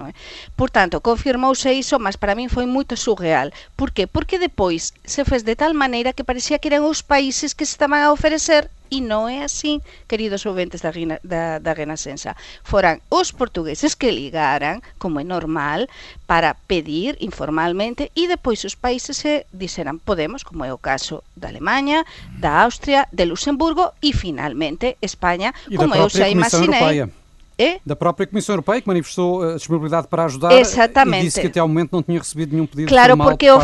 Por 0.56 0.70
tanto, 0.70 1.02
confirmouse 1.02 1.74
iso, 1.74 1.98
mas 1.98 2.16
para 2.16 2.38
min 2.38 2.48
foi 2.48 2.64
moito 2.64 2.94
surreal. 2.94 3.50
Por 3.74 3.90
que? 3.90 4.06
Porque 4.06 4.38
depois 4.38 4.94
se 5.04 5.26
fez 5.26 5.42
de 5.42 5.58
tal 5.58 5.74
maneira 5.74 6.14
que 6.14 6.24
parecía 6.24 6.62
que 6.62 6.70
eran 6.70 6.86
os 6.86 7.02
países 7.02 7.52
que 7.52 7.66
se 7.66 7.74
estaban 7.74 8.00
a 8.02 8.14
oferecer 8.14 8.70
E 8.90 8.98
non 9.00 9.30
é 9.30 9.46
así, 9.46 9.78
queridos 10.10 10.42
ouventes 10.50 10.82
da, 10.82 10.90
da, 11.22 11.62
da 11.62 11.72
Renascença. 11.78 12.34
Foran 12.66 12.98
os 13.06 13.30
portugueses 13.30 13.94
que 13.94 14.10
ligaran, 14.10 14.82
como 14.98 15.22
é 15.22 15.24
normal, 15.24 15.86
para 16.26 16.58
pedir 16.66 17.14
informalmente 17.22 18.10
e 18.18 18.26
depois 18.26 18.66
os 18.66 18.74
países 18.74 19.22
se 19.22 19.46
dixeran 19.54 20.02
podemos, 20.02 20.42
como 20.42 20.66
é 20.66 20.74
o 20.74 20.82
caso 20.82 21.22
da 21.38 21.48
Alemanha, 21.48 22.02
da 22.42 22.66
Austria, 22.66 23.06
de 23.14 23.24
Luxemburgo 23.30 23.94
e 24.02 24.10
finalmente 24.12 24.98
España, 25.00 25.54
E 25.70 25.78
como 25.78 25.94
eu 25.94 26.10
Comissão 26.10 26.26
imaginei. 26.26 26.82
Europeia. 26.82 27.19
É? 27.60 27.78
Da 27.84 27.94
própria 27.94 28.26
Comissão 28.26 28.54
Europeia, 28.54 28.80
que 28.80 28.88
manifestou 28.88 29.42
a 29.42 29.54
disponibilidade 29.56 30.08
para 30.08 30.24
ajudar 30.24 30.52
Exatamente. 30.52 31.20
e 31.20 31.24
disse 31.24 31.40
que 31.42 31.48
até 31.48 31.60
ao 31.60 31.68
momento 31.68 31.92
não 31.92 32.02
tinha 32.02 32.18
recebido 32.18 32.52
nenhum 32.52 32.64
pedido 32.64 32.88
Claro, 32.88 33.10
formal 33.10 33.28
porque 33.28 33.46
por 33.50 33.60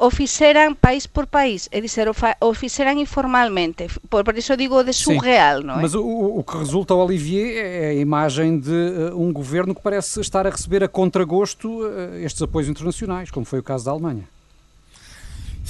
o 0.00 0.10
fixeran 0.10 0.74
país 0.74 1.06
por 1.06 1.26
país, 1.28 1.68
é 1.70 1.80
dizer, 1.80 2.08
o, 2.08 2.14
fa, 2.14 2.36
o 2.40 2.52
fixeran 2.52 2.98
informalmente. 2.98 3.86
Por, 4.10 4.24
por 4.24 4.36
iso 4.36 4.56
digo 4.56 4.82
de 4.82 4.92
Sim, 4.92 5.14
surreal, 5.14 5.62
non 5.62 5.78
é? 5.78 5.82
Mas 5.82 5.94
o, 5.94 6.02
o 6.02 6.42
que 6.42 6.56
resulta, 6.58 6.94
Olivier, 6.94 7.64
é 7.64 7.88
a 7.90 7.94
imagem 7.94 8.58
de 8.58 8.70
uh, 8.70 9.16
um 9.16 9.32
governo 9.32 9.72
que 9.72 9.80
parece 9.80 10.20
estar 10.20 10.44
a 10.44 10.50
receber 10.50 10.82
a 10.82 10.88
contragosto 10.88 11.68
uh, 11.68 12.16
estes 12.16 12.42
apoios 12.42 12.68
internacionais, 12.68 13.30
como 13.30 13.46
foi 13.46 13.60
o 13.60 13.62
caso 13.62 13.84
da 13.84 13.92
Alemanha. 13.92 14.24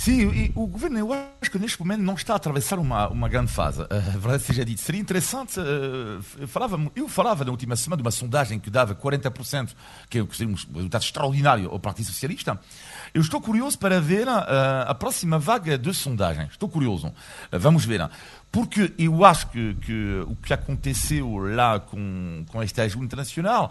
Sim, 0.04 0.50
o 0.56 0.66
governo, 0.66 0.98
eu 0.98 1.12
acho 1.12 1.48
que 1.48 1.60
neste 1.60 1.78
momento 1.78 2.00
não 2.00 2.14
está 2.14 2.32
a 2.32 2.36
atravessar 2.36 2.76
uma, 2.76 3.06
uma 3.06 3.28
grande 3.28 3.52
fase. 3.52 3.82
A 3.82 4.18
verdade 4.18 4.42
seja 4.42 4.64
dita. 4.64 4.82
Seria 4.82 5.00
interessante. 5.00 5.60
Uh, 5.60 6.48
falava, 6.48 6.90
eu 6.96 7.08
falava 7.08 7.44
na 7.44 7.52
última 7.52 7.76
semana 7.76 7.98
de 7.98 8.04
uma 8.04 8.10
sondagem 8.10 8.58
que 8.58 8.68
dava 8.68 8.96
40%, 8.96 9.70
que 10.10 10.18
é 10.18 10.22
um 10.24 10.26
resultado 10.26 11.02
extraordinário 11.02 11.70
ao 11.70 11.78
Partido 11.78 12.06
Socialista. 12.06 12.58
Eu 13.14 13.20
estou 13.20 13.40
curioso 13.40 13.78
para 13.78 14.00
ver 14.00 14.26
uh, 14.26 14.32
a 14.88 14.94
próxima 14.96 15.38
vaga 15.38 15.78
de 15.78 15.94
sondagens. 15.94 16.50
Estou 16.50 16.68
curioso. 16.68 17.06
Uh, 17.06 17.60
vamos 17.60 17.84
ver. 17.84 18.10
Porque 18.50 18.92
eu 18.98 19.24
acho 19.24 19.50
que, 19.50 19.76
que 19.76 20.24
o 20.26 20.34
que 20.34 20.52
aconteceu 20.52 21.36
lá 21.54 21.78
com, 21.78 22.44
com 22.48 22.60
esta 22.60 22.82
ajuda 22.82 23.04
internacional 23.04 23.70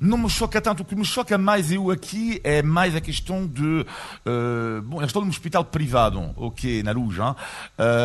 não 0.00 0.16
me 0.16 0.30
choca 0.30 0.60
tanto. 0.60 0.82
O 0.82 0.84
que 0.84 0.96
me 0.96 1.04
choca 1.04 1.36
mais 1.36 1.70
eu 1.70 1.90
aqui 1.90 2.40
é 2.42 2.62
mais 2.62 2.96
a 2.96 3.00
questão 3.00 3.46
de. 3.46 3.62
Uh, 3.62 4.82
bom, 4.82 5.00
eu 5.00 5.06
estou 5.06 5.22
num 5.22 5.28
hospital 5.28 5.64
privado, 5.64 6.32
ok, 6.36 6.82
na 6.82 6.92
Luz. 6.92 7.18
Uh, 7.18 7.34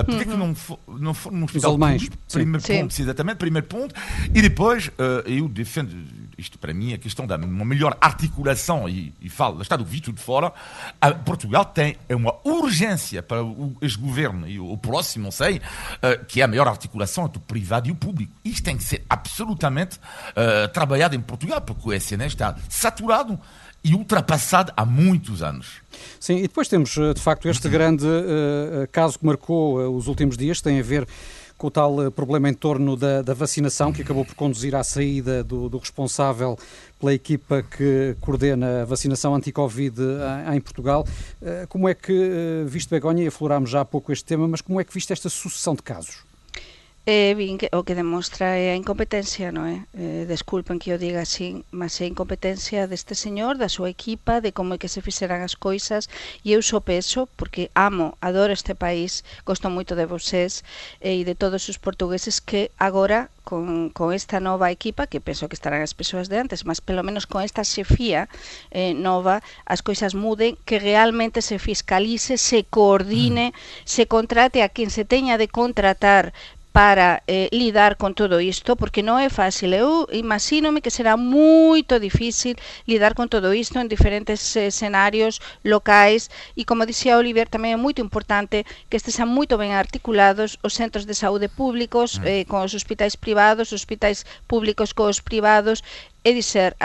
Porquê 0.05 0.25
uhum. 0.25 0.31
que 0.31 0.37
não, 0.37 0.55
for, 0.55 0.79
não 0.87 1.13
for 1.13 1.31
num 1.31 1.45
hospital 1.45 1.71
alemães. 1.71 2.03
público? 2.03 2.23
Primeiro 2.31 2.65
Sim. 2.65 2.81
ponto, 2.81 3.01
exatamente, 3.01 3.37
primeiro 3.37 3.67
ponto. 3.67 3.95
E 4.33 4.41
depois, 4.41 4.87
uh, 4.87 5.25
eu 5.25 5.47
defendo, 5.47 5.95
isto 6.37 6.57
para 6.57 6.73
mim, 6.73 6.93
a 6.93 6.97
questão 6.97 7.25
da 7.25 7.35
uma 7.35 7.65
melhor 7.65 7.97
articulação, 8.01 8.87
e, 8.87 9.13
e 9.21 9.29
falo, 9.29 9.61
está 9.61 9.75
do 9.75 9.85
visto 9.85 10.11
de 10.11 10.21
fora. 10.21 10.51
A 10.99 11.11
Portugal 11.13 11.65
tem 11.65 11.97
uma 12.09 12.35
urgência 12.43 13.21
para 13.21 13.43
o 13.43 13.75
ex-governo 13.81 14.47
e 14.47 14.59
o, 14.59 14.71
o, 14.71 14.77
próximo, 14.77 15.25
não 15.25 15.31
sei, 15.31 15.61
que 16.27 16.41
é 16.41 16.43
a 16.43 16.47
melhor 16.47 16.67
articulação 16.67 17.25
entre 17.25 17.37
o 17.37 17.41
privado 17.41 17.87
e 17.87 17.91
o 17.91 17.95
público. 17.95 18.31
Isto 18.43 18.63
tem 18.63 18.77
que 18.77 18.83
ser 18.83 19.03
absolutamente 19.09 19.99
trabalhado 20.73 21.15
em 21.15 21.21
Portugal, 21.21 21.61
porque 21.61 21.89
o 21.89 21.93
SNS 21.93 22.33
está 22.33 22.55
saturado 22.69 23.39
e 23.85 23.93
ultrapassado 23.93 24.73
há 24.75 24.83
muitos 24.83 25.43
anos. 25.43 25.73
Sim, 26.19 26.37
e 26.37 26.41
depois 26.41 26.67
temos, 26.67 26.89
de 26.89 27.21
facto, 27.21 27.47
este 27.47 27.69
grande 27.69 28.03
uh, 28.03 28.87
caso 28.91 29.19
que 29.19 29.25
marcou 29.25 29.77
uh, 29.77 29.95
os 29.95 30.07
últimos 30.07 30.35
dias, 30.35 30.59
tem 30.59 30.79
a 30.79 30.83
ver 30.83 31.07
com 31.57 31.67
o 31.67 31.71
tal 31.71 32.11
problema 32.11 32.49
em 32.49 32.53
torno 32.53 32.95
da, 32.95 33.21
da, 33.21 33.33
vacinação, 33.33 33.93
que 33.93 34.01
acabou 34.01 34.25
por 34.25 34.35
conduzir 34.35 34.75
à 34.75 34.83
saída 34.83 35.43
do, 35.43 35.69
do, 35.69 35.77
responsável 35.77 36.57
pela 36.99 37.13
equipa 37.13 37.63
que 37.63 38.15
coordena 38.19 38.81
a 38.81 38.85
vacinação 38.85 39.33
anti-Covid 39.33 39.99
em 40.53 40.61
Portugal. 40.61 41.07
Uh, 41.41 41.67
como 41.67 41.87
é 41.87 41.93
que, 41.93 42.65
visto 42.67 42.89
Begonha, 42.89 43.23
e 43.23 43.27
aflorámos 43.27 43.69
já 43.69 43.81
há 43.81 43.85
pouco 43.85 44.11
este 44.11 44.25
tema, 44.25 44.47
mas 44.47 44.61
como 44.61 44.79
é 44.79 44.83
que 44.83 44.93
viste 44.93 45.13
esta 45.13 45.29
sucessão 45.29 45.75
de 45.75 45.81
casos? 45.81 46.23
Eh, 47.07 47.35
vin 47.37 47.59
que, 47.61 47.69
o 47.71 47.85
que 47.85 47.93
demostra 47.93 48.57
é 48.57 48.73
a 48.73 48.79
incompetencia, 48.81 49.53
non 49.53 49.69
é? 49.69 49.85
Eh, 49.93 50.25
desculpen 50.25 50.81
que 50.81 50.89
o 50.89 50.97
diga 50.97 51.21
así, 51.21 51.61
mas 51.69 52.01
é 52.01 52.09
a 52.09 52.13
incompetencia 52.13 52.89
deste 52.89 53.13
señor, 53.13 53.61
da 53.61 53.69
súa 53.69 53.93
equipa, 53.93 54.41
de 54.41 54.49
como 54.57 54.73
é 54.73 54.81
que 54.81 54.89
se 54.89 55.05
fixeran 55.05 55.45
as 55.45 55.53
coisas, 55.53 56.09
e 56.41 56.57
eu 56.57 56.65
só 56.65 56.81
peso, 56.81 57.29
porque 57.37 57.69
amo, 57.77 58.17
adoro 58.25 58.57
este 58.57 58.73
país, 58.73 59.21
gosto 59.45 59.69
moito 59.69 59.93
de 59.93 60.09
vosés 60.09 60.65
eh, 60.97 61.21
e 61.21 61.21
de 61.21 61.37
todos 61.37 61.69
os 61.69 61.77
portugueses 61.77 62.41
que 62.41 62.73
agora 62.81 63.29
con, 63.45 63.93
con 63.93 64.11
esta 64.11 64.41
nova 64.41 64.73
equipa, 64.73 65.05
que 65.05 65.21
penso 65.21 65.47
que 65.47 65.53
estarán 65.53 65.85
as 65.85 65.93
persoas 65.93 66.27
de 66.27 66.41
antes, 66.41 66.65
mas 66.65 66.81
pelo 66.81 67.05
menos 67.05 67.29
con 67.29 67.45
esta 67.45 67.61
xefía 67.61 68.27
eh, 68.73 68.97
nova, 68.97 69.45
as 69.69 69.85
coisas 69.85 70.17
muden, 70.17 70.57
que 70.65 70.81
realmente 70.81 71.45
se 71.45 71.61
fiscalice, 71.61 72.41
se 72.41 72.65
coordine, 72.65 73.53
mm. 73.53 73.85
se 73.85 74.09
contrate 74.09 74.65
a 74.65 74.73
quen 74.73 74.89
se 74.89 75.05
teña 75.05 75.37
de 75.37 75.47
contratar 75.47 76.33
para 76.75 77.23
eh, 77.27 77.47
lidar 77.53 77.95
con 77.95 78.13
todo 78.15 78.41
isto, 78.41 78.75
porque 78.75 78.99
non 78.99 79.15
é 79.15 79.31
fácil. 79.31 79.71
Eu 79.71 80.11
imagínome 80.11 80.83
que 80.83 80.91
será 80.91 81.15
moito 81.15 82.03
difícil 82.03 82.59
lidar 82.83 83.15
con 83.15 83.31
todo 83.31 83.55
isto 83.55 83.79
en 83.79 83.87
diferentes 83.87 84.43
eh, 84.59 84.67
escenarios 84.67 85.39
locais 85.63 86.27
e, 86.51 86.67
como 86.67 86.83
dixía 86.83 87.15
Oliver, 87.15 87.47
tamén 87.47 87.71
é 87.71 87.79
moito 87.79 88.03
importante 88.03 88.67
que 88.91 88.99
estesen 88.99 89.31
moito 89.31 89.55
ben 89.55 89.71
articulados 89.71 90.59
os 90.67 90.75
centros 90.75 91.07
de 91.07 91.15
saúde 91.15 91.47
públicos 91.47 92.19
eh, 92.27 92.43
con 92.43 92.59
os 92.67 92.75
hospitais 92.75 93.15
privados, 93.15 93.71
os 93.71 93.79
hospitais 93.79 94.27
públicos 94.43 94.91
cos 94.91 95.23
privados 95.23 95.79
é 96.25 96.33
dizer, 96.33 96.75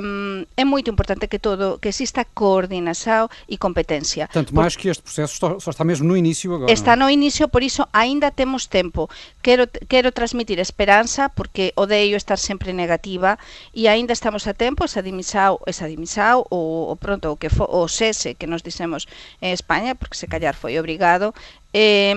um, 0.00 0.46
é 0.56 0.64
muito 0.64 0.88
importante 0.88 1.26
que 1.26 1.40
todo 1.40 1.80
que 1.80 1.88
exista 1.88 2.24
coordenação 2.24 3.28
e 3.48 3.58
competência. 3.58 4.28
Tanto 4.32 4.54
mais 4.54 4.76
que 4.76 4.88
este 4.88 5.02
processo 5.02 5.36
só, 5.36 5.58
só, 5.58 5.70
está 5.72 5.82
mesmo 5.82 6.06
no 6.06 6.16
início 6.16 6.54
agora. 6.54 6.72
Está 6.72 6.94
no 6.94 7.10
início, 7.10 7.48
por 7.48 7.64
isso 7.64 7.84
ainda 7.92 8.30
temos 8.30 8.66
tempo. 8.66 9.10
Quero, 9.42 9.66
quero 9.88 10.12
transmitir 10.12 10.60
esperança, 10.60 11.28
porque 11.28 11.72
odeio 11.74 12.16
estar 12.16 12.38
sempre 12.38 12.72
negativa, 12.72 13.36
e 13.74 13.88
ainda 13.88 14.12
estamos 14.12 14.46
a 14.46 14.54
tempo, 14.54 14.84
esa 14.84 15.02
dimissão, 15.02 15.58
esa 15.66 15.88
dimissão, 15.88 16.46
ou, 16.48 16.86
ou 16.90 16.96
pronto, 16.96 17.32
o 17.32 17.36
que 17.36 17.48
fo, 17.48 17.64
o 17.64 17.88
cese 17.88 18.34
que 18.34 18.46
nos 18.46 18.62
dissemos 18.62 19.06
em 19.42 19.52
Espanha, 19.52 19.96
porque 19.96 20.16
se 20.16 20.28
calhar 20.28 20.54
foi 20.54 20.78
obrigado, 20.78 21.34
Eh, 21.76 22.14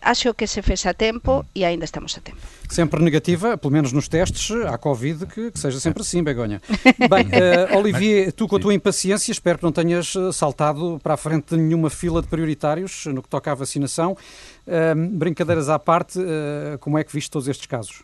acho 0.00 0.32
que 0.32 0.46
se 0.46 0.62
fez 0.62 0.86
a 0.86 0.94
tempo 0.94 1.44
e 1.54 1.62
ainda 1.62 1.84
estamos 1.84 2.16
a 2.16 2.22
tempo. 2.22 2.38
Sempre 2.70 3.02
negativa, 3.02 3.58
pelo 3.58 3.70
menos 3.70 3.92
nos 3.92 4.08
testes, 4.08 4.50
à 4.64 4.78
Covid, 4.78 5.26
que, 5.26 5.50
que 5.50 5.58
seja 5.58 5.78
sempre 5.78 6.00
assim, 6.00 6.22
Begonha. 6.22 6.62
Bem, 6.98 7.26
uh, 7.26 7.76
Olivier, 7.76 8.32
tu 8.32 8.48
com 8.48 8.56
a 8.56 8.58
tua 8.58 8.72
impaciência, 8.72 9.30
espero 9.30 9.58
que 9.58 9.64
não 9.64 9.72
tenhas 9.72 10.14
saltado 10.32 10.98
para 11.02 11.12
a 11.12 11.16
frente 11.18 11.54
de 11.54 11.60
nenhuma 11.60 11.90
fila 11.90 12.22
de 12.22 12.28
prioritários 12.28 13.04
no 13.06 13.22
que 13.22 13.28
toca 13.28 13.52
à 13.52 13.54
vacinação. 13.54 14.16
Uh, 14.66 15.18
brincadeiras 15.18 15.68
à 15.68 15.78
parte, 15.78 16.18
uh, 16.18 16.78
como 16.80 16.96
é 16.96 17.04
que 17.04 17.12
viste 17.12 17.30
todos 17.30 17.46
estes 17.46 17.66
casos? 17.66 18.02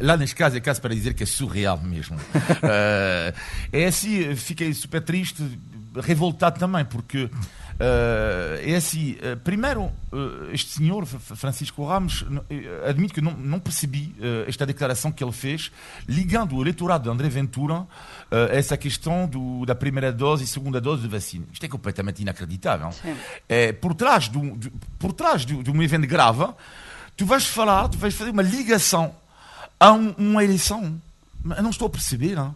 Lá 0.00 0.16
neste 0.16 0.34
caso 0.34 0.56
é 0.56 0.60
caso 0.60 0.80
para 0.82 0.92
dizer 0.92 1.14
que 1.14 1.22
é 1.22 1.26
surreal 1.26 1.80
mesmo. 1.80 2.16
uh, 2.16 3.32
é 3.72 3.84
assim, 3.86 4.34
fiquei 4.34 4.74
super 4.74 5.02
triste, 5.02 5.40
revoltado 5.94 6.58
também, 6.58 6.84
porque 6.84 7.30
é 7.78 8.74
assim, 8.74 9.12
uh, 9.12 9.36
primeiro, 9.44 9.84
uh, 9.84 10.50
este 10.52 10.72
senhor, 10.72 11.06
Francisco 11.06 11.84
Ramos, 11.84 12.24
admite 12.88 13.14
que 13.14 13.20
não, 13.20 13.32
não 13.32 13.60
percebi 13.60 14.14
esta 14.46 14.66
declaração 14.66 15.12
que 15.12 15.22
ele 15.22 15.32
fez, 15.32 15.70
ligando 16.08 16.56
o 16.56 16.62
eleitorado 16.62 17.04
de 17.04 17.10
André 17.10 17.28
Ventura 17.28 17.86
a 18.30 18.54
essa 18.54 18.76
questão 18.76 19.26
do, 19.26 19.64
da 19.64 19.74
primeira 19.74 20.12
dose 20.12 20.44
e 20.44 20.46
segunda 20.46 20.80
dose 20.80 21.02
de 21.02 21.08
vacina. 21.08 21.46
Isto 21.52 21.64
é 21.64 21.68
completamente 21.68 22.20
inacreditável. 22.20 22.90
É, 23.48 23.72
por 23.72 23.94
trás, 23.94 24.28
do, 24.28 24.56
de, 24.56 24.70
por 24.98 25.12
trás 25.12 25.46
de, 25.46 25.62
de 25.62 25.70
um 25.70 25.82
evento 25.82 26.06
grave, 26.06 26.46
tu 27.16 27.24
vais 27.24 27.46
falar, 27.46 27.88
tu 27.88 27.98
vais 27.98 28.14
fazer 28.14 28.30
uma 28.30 28.42
ligação 28.42 29.14
a 29.78 29.92
um, 29.92 30.10
uma 30.18 30.44
eleição. 30.44 31.00
Eu 31.56 31.62
não 31.62 31.70
estou 31.70 31.86
a 31.86 31.90
perceber. 31.90 32.34
Não? 32.34 32.54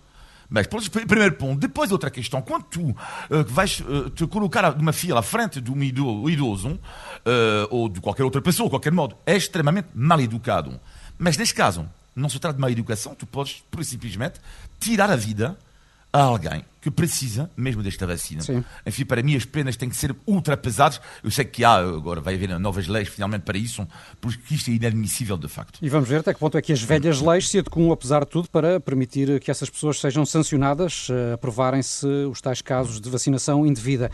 Mas, 0.53 0.67
primeiro 0.67 1.35
ponto. 1.37 1.59
Depois, 1.59 1.91
outra 1.91 2.11
questão. 2.11 2.43
Quando 2.43 2.65
tu 2.65 2.91
uh, 2.91 2.95
vais 3.49 3.81
uh, 3.81 4.11
te 4.11 4.27
colocar 4.27 4.77
numa 4.77 4.93
fila 4.93 5.21
à 5.21 5.23
frente 5.23 5.62
de 5.62 5.73
um 5.73 5.83
idoso, 5.83 6.29
idoso 6.29 6.69
uh, 6.69 6.79
ou 7.71 7.88
de 7.88 8.01
qualquer 8.01 8.23
outra 8.23 8.43
pessoa, 8.43 8.67
de 8.67 8.71
qualquer 8.71 8.93
modo, 8.93 9.17
é 9.25 9.35
extremamente 9.35 9.88
mal 9.95 10.21
educado. 10.21 10.79
Mas, 11.19 11.38
neste 11.38 11.55
caso, 11.55 11.88
não 12.15 12.29
se 12.29 12.38
trata 12.38 12.57
de 12.57 12.61
má 12.61 12.71
educação, 12.71 13.15
tu 13.15 13.27
podes, 13.27 13.65
simplesmente, 13.83 14.38
tirar 14.79 15.11
a 15.11 15.17
vida 15.17 15.57
a 16.12 16.21
alguém 16.21 16.62
que 16.83 16.90
precisa 16.90 17.49
mesmo 17.57 17.81
desta 17.81 18.07
vacina. 18.07 18.42
Sim. 18.42 18.64
Enfim, 18.85 19.05
para 19.05 19.23
mim 19.23 19.37
as 19.37 19.45
penas 19.45 19.77
têm 19.77 19.88
que 19.88 19.97
ser 19.97 20.14
ultrapassadas. 20.27 21.01
Eu 21.23 21.31
sei 21.31 21.45
que 21.45 21.64
há, 21.64 21.77
agora 21.77 22.21
vai 22.21 22.35
haver 22.35 22.59
novas 22.59 22.88
leis 22.88 23.09
finalmente 23.09 23.42
para 23.42 23.57
isso, 23.57 23.87
porque 24.21 24.55
isto 24.55 24.68
é 24.68 24.75
inadmissível 24.75 25.38
de 25.38 25.47
facto. 25.47 25.79
E 25.81 25.88
vamos 25.88 26.09
ver 26.09 26.21
até 26.21 26.35
que 26.35 26.40
ponto 26.40 26.59
é 26.59 26.62
que 26.62 26.73
as 26.73 26.83
velhas 26.83 27.21
leis 27.21 27.49
se 27.49 27.61
adequam, 27.61 27.92
apesar 27.92 28.25
de 28.25 28.31
tudo, 28.31 28.51
para 28.51 28.81
permitir 28.81 29.38
que 29.38 29.49
essas 29.49 29.71
pessoas 29.71 30.01
sejam 30.01 30.27
sancionadas, 30.27 31.09
uh, 31.09 31.35
aprovarem-se 31.35 32.05
os 32.07 32.40
tais 32.40 32.61
casos 32.61 33.01
de 33.01 33.09
vacinação 33.09 33.64
indevida. 33.64 34.11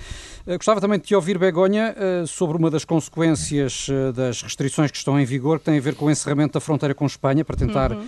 Uh, 0.46 0.56
gostava 0.58 0.78
também 0.78 0.98
de 0.98 1.06
te 1.06 1.14
ouvir, 1.14 1.38
Begonha, 1.38 1.96
uh, 1.96 2.26
sobre 2.26 2.58
uma 2.58 2.70
das 2.70 2.84
consequências 2.84 3.86
das 4.14 4.42
restrições 4.42 4.90
que 4.90 4.98
estão 4.98 5.18
em 5.18 5.24
vigor, 5.24 5.58
que 5.58 5.64
tem 5.64 5.78
a 5.78 5.80
ver 5.80 5.94
com 5.94 6.04
o 6.04 6.10
encerramento 6.10 6.52
da 6.52 6.60
fronteira 6.60 6.94
com 6.94 7.06
Espanha, 7.06 7.44
para 7.44 7.56
tentar, 7.56 7.92
uhum. 7.92 8.06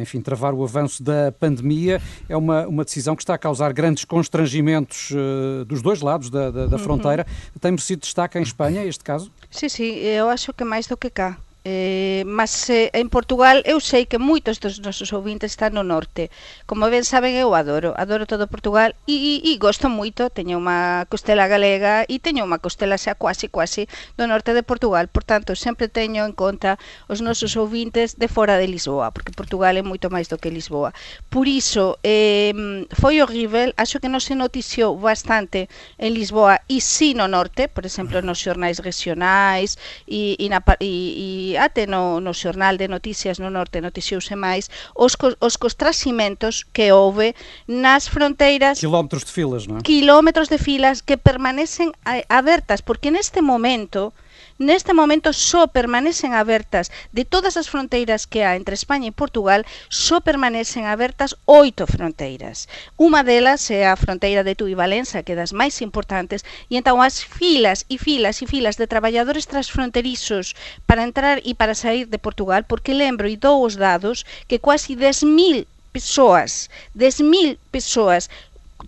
enfim, 0.00 0.20
travar 0.20 0.54
o 0.54 0.62
avanço 0.62 1.02
da 1.02 1.32
pandemia. 1.32 2.00
É 2.28 2.36
uma, 2.36 2.66
uma 2.66 2.84
decisão 2.84 3.16
que 3.16 3.22
está 3.22 3.34
a 3.34 3.38
causar 3.38 3.72
grandes 3.72 3.87
grandes 3.88 4.04
constrangimentos 4.04 5.10
uh, 5.10 5.64
dos 5.64 5.80
dois 5.80 6.00
lados 6.00 6.28
da, 6.28 6.50
da, 6.50 6.66
da 6.66 6.76
uhum. 6.76 6.82
fronteira. 6.82 7.26
Tem 7.60 7.70
merecido 7.70 8.02
destaque 8.02 8.38
em 8.38 8.42
Espanha, 8.42 8.84
este 8.84 9.02
caso? 9.02 9.30
Sim, 9.50 9.68
sim, 9.68 9.94
eu 9.94 10.28
acho 10.28 10.52
que 10.52 10.64
mais 10.64 10.86
do 10.86 10.96
que 10.96 11.08
cá. 11.08 11.38
Eh, 11.68 12.24
mas 12.24 12.70
eh, 12.70 12.88
en 12.96 13.12
Portugal 13.12 13.60
eu 13.68 13.76
sei 13.76 14.08
que 14.08 14.16
moitos 14.16 14.56
dos 14.56 14.80
nosos 14.80 15.12
ouvintes 15.12 15.52
están 15.52 15.76
no 15.76 15.84
norte. 15.84 16.32
Como 16.64 16.88
ben 16.88 17.04
saben, 17.04 17.36
eu 17.36 17.52
adoro, 17.52 17.92
adoro 18.00 18.24
todo 18.24 18.48
Portugal 18.48 18.96
e, 19.04 19.44
e, 19.44 19.52
e 19.52 19.60
gosto 19.60 19.92
moito, 19.92 20.32
teño 20.32 20.56
unha 20.56 21.04
costela 21.12 21.44
galega 21.44 22.08
e 22.08 22.16
teño 22.24 22.48
unha 22.48 22.56
costela 22.56 22.96
xa 22.96 23.20
quasi 23.20 23.52
quasi 23.52 23.84
do 24.16 24.24
norte 24.24 24.56
de 24.56 24.64
Portugal, 24.64 25.12
por 25.12 25.28
tanto, 25.28 25.52
sempre 25.52 25.92
teño 25.92 26.24
en 26.24 26.32
conta 26.32 26.80
os 27.04 27.20
nosos 27.20 27.52
ouvintes 27.60 28.16
de 28.16 28.32
fora 28.32 28.56
de 28.56 28.64
Lisboa, 28.64 29.12
porque 29.12 29.36
Portugal 29.36 29.76
é 29.76 29.84
moito 29.84 30.08
máis 30.08 30.32
do 30.32 30.40
que 30.40 30.48
Lisboa. 30.48 30.96
Por 31.28 31.44
iso, 31.44 32.00
eh, 32.00 32.56
foi 32.96 33.20
horrível, 33.20 33.76
acho 33.76 34.00
que 34.00 34.08
non 34.08 34.24
se 34.24 34.32
noticiou 34.32 34.96
bastante 34.96 35.68
en 36.00 36.16
Lisboa 36.16 36.64
e 36.64 36.80
si 36.80 37.12
sí 37.12 37.14
no 37.14 37.28
norte, 37.28 37.68
por 37.68 37.84
exemplo, 37.84 38.24
nos 38.24 38.40
xornais 38.40 38.80
regionais 38.80 39.76
e, 40.08 40.32
e, 40.40 40.48
na, 40.48 40.64
e, 40.80 41.52
e 41.52 41.57
até 41.58 41.86
no, 41.86 42.22
no 42.22 42.32
xornal 42.32 42.78
de 42.78 42.88
noticias 42.88 43.42
no 43.42 43.50
norte 43.50 43.82
noticiouse 43.82 44.38
máis 44.38 44.70
os, 44.94 45.18
os 45.42 45.54
constrasimentos 45.58 46.64
que 46.70 46.94
houve 46.94 47.34
nas 47.66 48.08
fronteiras 48.08 48.78
quilómetros 48.80 49.26
de 49.26 49.32
filas, 49.34 49.66
non? 49.66 49.82
Quilómetros 49.82 50.48
de 50.48 50.56
filas 50.56 51.02
que 51.02 51.18
permanecen 51.18 51.92
abertas 52.30 52.80
porque 52.80 53.10
neste 53.10 53.42
momento 53.42 54.14
neste 54.58 54.92
momento 54.92 55.32
só 55.32 55.66
permanecen 55.66 56.34
abertas 56.34 56.90
de 57.12 57.24
todas 57.24 57.56
as 57.56 57.70
fronteiras 57.70 58.26
que 58.26 58.42
há 58.42 58.58
entre 58.58 58.74
España 58.74 59.08
e 59.08 59.14
Portugal, 59.14 59.64
só 59.88 60.20
permanecen 60.20 60.84
abertas 60.84 61.38
oito 61.46 61.86
fronteiras. 61.86 62.66
Unha 62.98 63.22
delas 63.22 63.70
é 63.70 63.86
a 63.86 63.96
fronteira 63.96 64.42
de 64.42 64.58
Tui 64.58 64.74
Valença, 64.74 65.22
que 65.22 65.32
é 65.32 65.38
das 65.38 65.54
máis 65.54 65.78
importantes, 65.80 66.42
e 66.66 66.76
entón 66.76 66.98
as 67.00 67.22
filas 67.22 67.86
e 67.86 67.96
filas 67.96 68.42
e 68.42 68.50
filas 68.50 68.76
de 68.76 68.90
traballadores 68.90 69.46
transfronterizos 69.46 70.58
para 70.84 71.06
entrar 71.06 71.38
e 71.46 71.54
para 71.54 71.78
sair 71.78 72.10
de 72.10 72.18
Portugal, 72.18 72.66
porque 72.66 72.92
lembro 72.92 73.30
e 73.30 73.38
dou 73.38 73.62
os 73.62 73.78
dados 73.78 74.26
que 74.50 74.58
quase 74.58 74.98
10.000 74.98 75.66
persoas, 75.92 76.68
10.000 76.96 77.58
persoas 77.70 78.28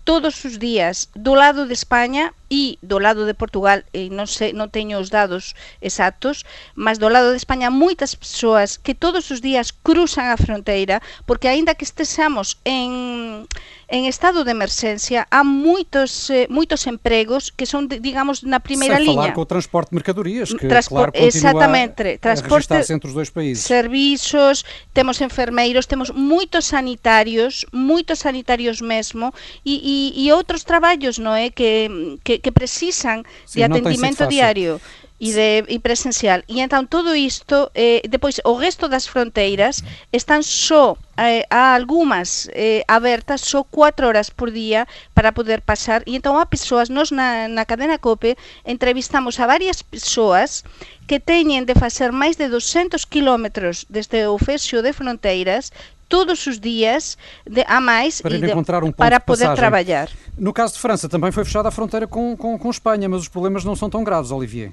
todos 0.05 0.45
os 0.45 0.59
días 0.59 1.11
do 1.15 1.35
lado 1.35 1.67
de 1.67 1.75
España 1.75 2.33
e 2.51 2.79
do 2.83 2.99
lado 2.99 3.27
de 3.27 3.35
Portugal, 3.35 3.83
e 3.95 4.11
non 4.11 4.27
sei, 4.27 4.51
non 4.55 4.71
teño 4.71 4.99
os 4.99 5.11
dados 5.11 5.55
exactos, 5.83 6.43
mas 6.75 6.99
do 6.99 7.11
lado 7.11 7.31
de 7.31 7.39
España 7.39 7.71
moitas 7.71 8.15
persoas 8.15 8.79
que 8.79 8.95
todos 8.95 9.31
os 9.31 9.39
días 9.43 9.71
cruzan 9.71 10.31
a 10.31 10.39
fronteira, 10.39 11.03
porque 11.27 11.51
aínda 11.51 11.79
que 11.79 11.87
estexamos 11.87 12.59
en 12.67 13.47
en 13.91 14.07
estado 14.07 14.47
de 14.47 14.55
emerxencia 14.55 15.27
há 15.31 15.43
moitos 15.43 16.31
eh, 16.31 16.47
moitos 16.47 16.87
empregos 16.87 17.51
que 17.51 17.67
son 17.67 17.91
digamos 17.91 18.47
na 18.47 18.63
primeira 18.63 18.97
Sem 18.97 19.11
liña. 19.11 19.35
falar 19.35 19.35
com 19.35 19.43
o 19.43 19.51
transporte 19.51 19.91
de 19.91 19.99
mercadorias, 19.99 20.55
que 20.55 20.71
Transpor 20.71 21.11
claro, 21.11 21.27
exatamente, 21.27 22.15
a, 22.15 22.19
transporte 22.23 22.71
a 22.71 22.87
entre 22.87 23.11
os 23.11 23.15
dois 23.15 23.29
países. 23.35 23.67
Servizos, 23.67 24.63
temos 24.95 25.19
enfermeiros, 25.21 25.91
temos 25.91 26.15
moitos 26.15 26.71
sanitarios, 26.71 27.67
moitos 27.75 28.23
sanitarios 28.23 28.79
mesmo 28.79 29.35
e, 29.67 30.15
e, 30.15 30.23
e 30.23 30.31
outros 30.31 30.63
traballos, 30.63 31.19
non 31.19 31.35
é, 31.35 31.51
que, 31.51 31.91
que 32.23 32.39
que 32.39 32.55
precisan 32.55 33.27
sí, 33.43 33.59
de 33.59 33.67
atendimento 33.67 34.31
diario 34.31 34.79
e 35.21 35.33
de 35.37 35.69
e 35.69 35.79
presencial. 35.79 36.41
E 36.49 36.65
entón 36.65 36.89
todo 36.89 37.13
isto, 37.13 37.69
eh, 37.77 38.01
depois 38.09 38.41
o 38.43 38.57
resto 38.57 38.89
das 38.89 39.05
fronteiras 39.05 39.85
están 40.17 40.41
só 40.41 40.97
eh, 41.21 41.45
a 41.53 41.77
algunhas 41.77 42.49
eh, 42.57 42.81
abertas 42.89 43.45
só 43.45 43.61
4 43.63 44.09
horas 44.09 44.33
por 44.33 44.49
día 44.49 44.89
para 45.13 45.37
poder 45.37 45.61
pasar 45.61 46.01
e 46.09 46.17
entón 46.17 46.41
a 46.41 46.49
persoas, 46.49 46.89
nós 46.89 47.13
na, 47.13 47.53
na 47.53 47.69
cadena 47.69 48.01
COPE 48.01 48.41
entrevistamos 48.65 49.37
a 49.37 49.45
varias 49.45 49.85
persoas 49.85 50.65
que 51.05 51.21
teñen 51.21 51.69
de 51.69 51.77
facer 51.77 52.17
máis 52.17 52.41
de 52.41 52.49
200 52.49 53.05
kilómetros 53.05 53.85
desde 53.93 54.25
o 54.25 54.41
fexo 54.41 54.81
de 54.81 54.97
fronteiras 54.97 55.69
todos 56.09 56.49
os 56.49 56.59
dias 56.59 57.21
de, 57.45 57.63
a 57.69 57.79
mais 57.79 58.25
para, 58.25 58.41
de, 58.41 58.53
um 58.53 58.91
para 58.91 59.21
poder 59.21 59.55
trabalhar. 59.55 60.09
No 60.37 60.53
caso 60.53 60.75
de 60.75 60.81
França, 60.81 61.09
também 61.09 61.31
foi 61.31 61.45
fechada 61.45 61.69
a 61.69 61.71
fronteira 61.71 62.09
com, 62.09 62.37
com, 62.37 62.59
com 62.59 62.69
Espanha, 62.69 63.09
mas 63.09 63.23
os 63.23 63.29
problemas 63.29 63.65
não 63.65 63.77
são 63.77 63.89
tão 63.89 64.03
graves, 64.03 64.33
Olivier. 64.33 64.73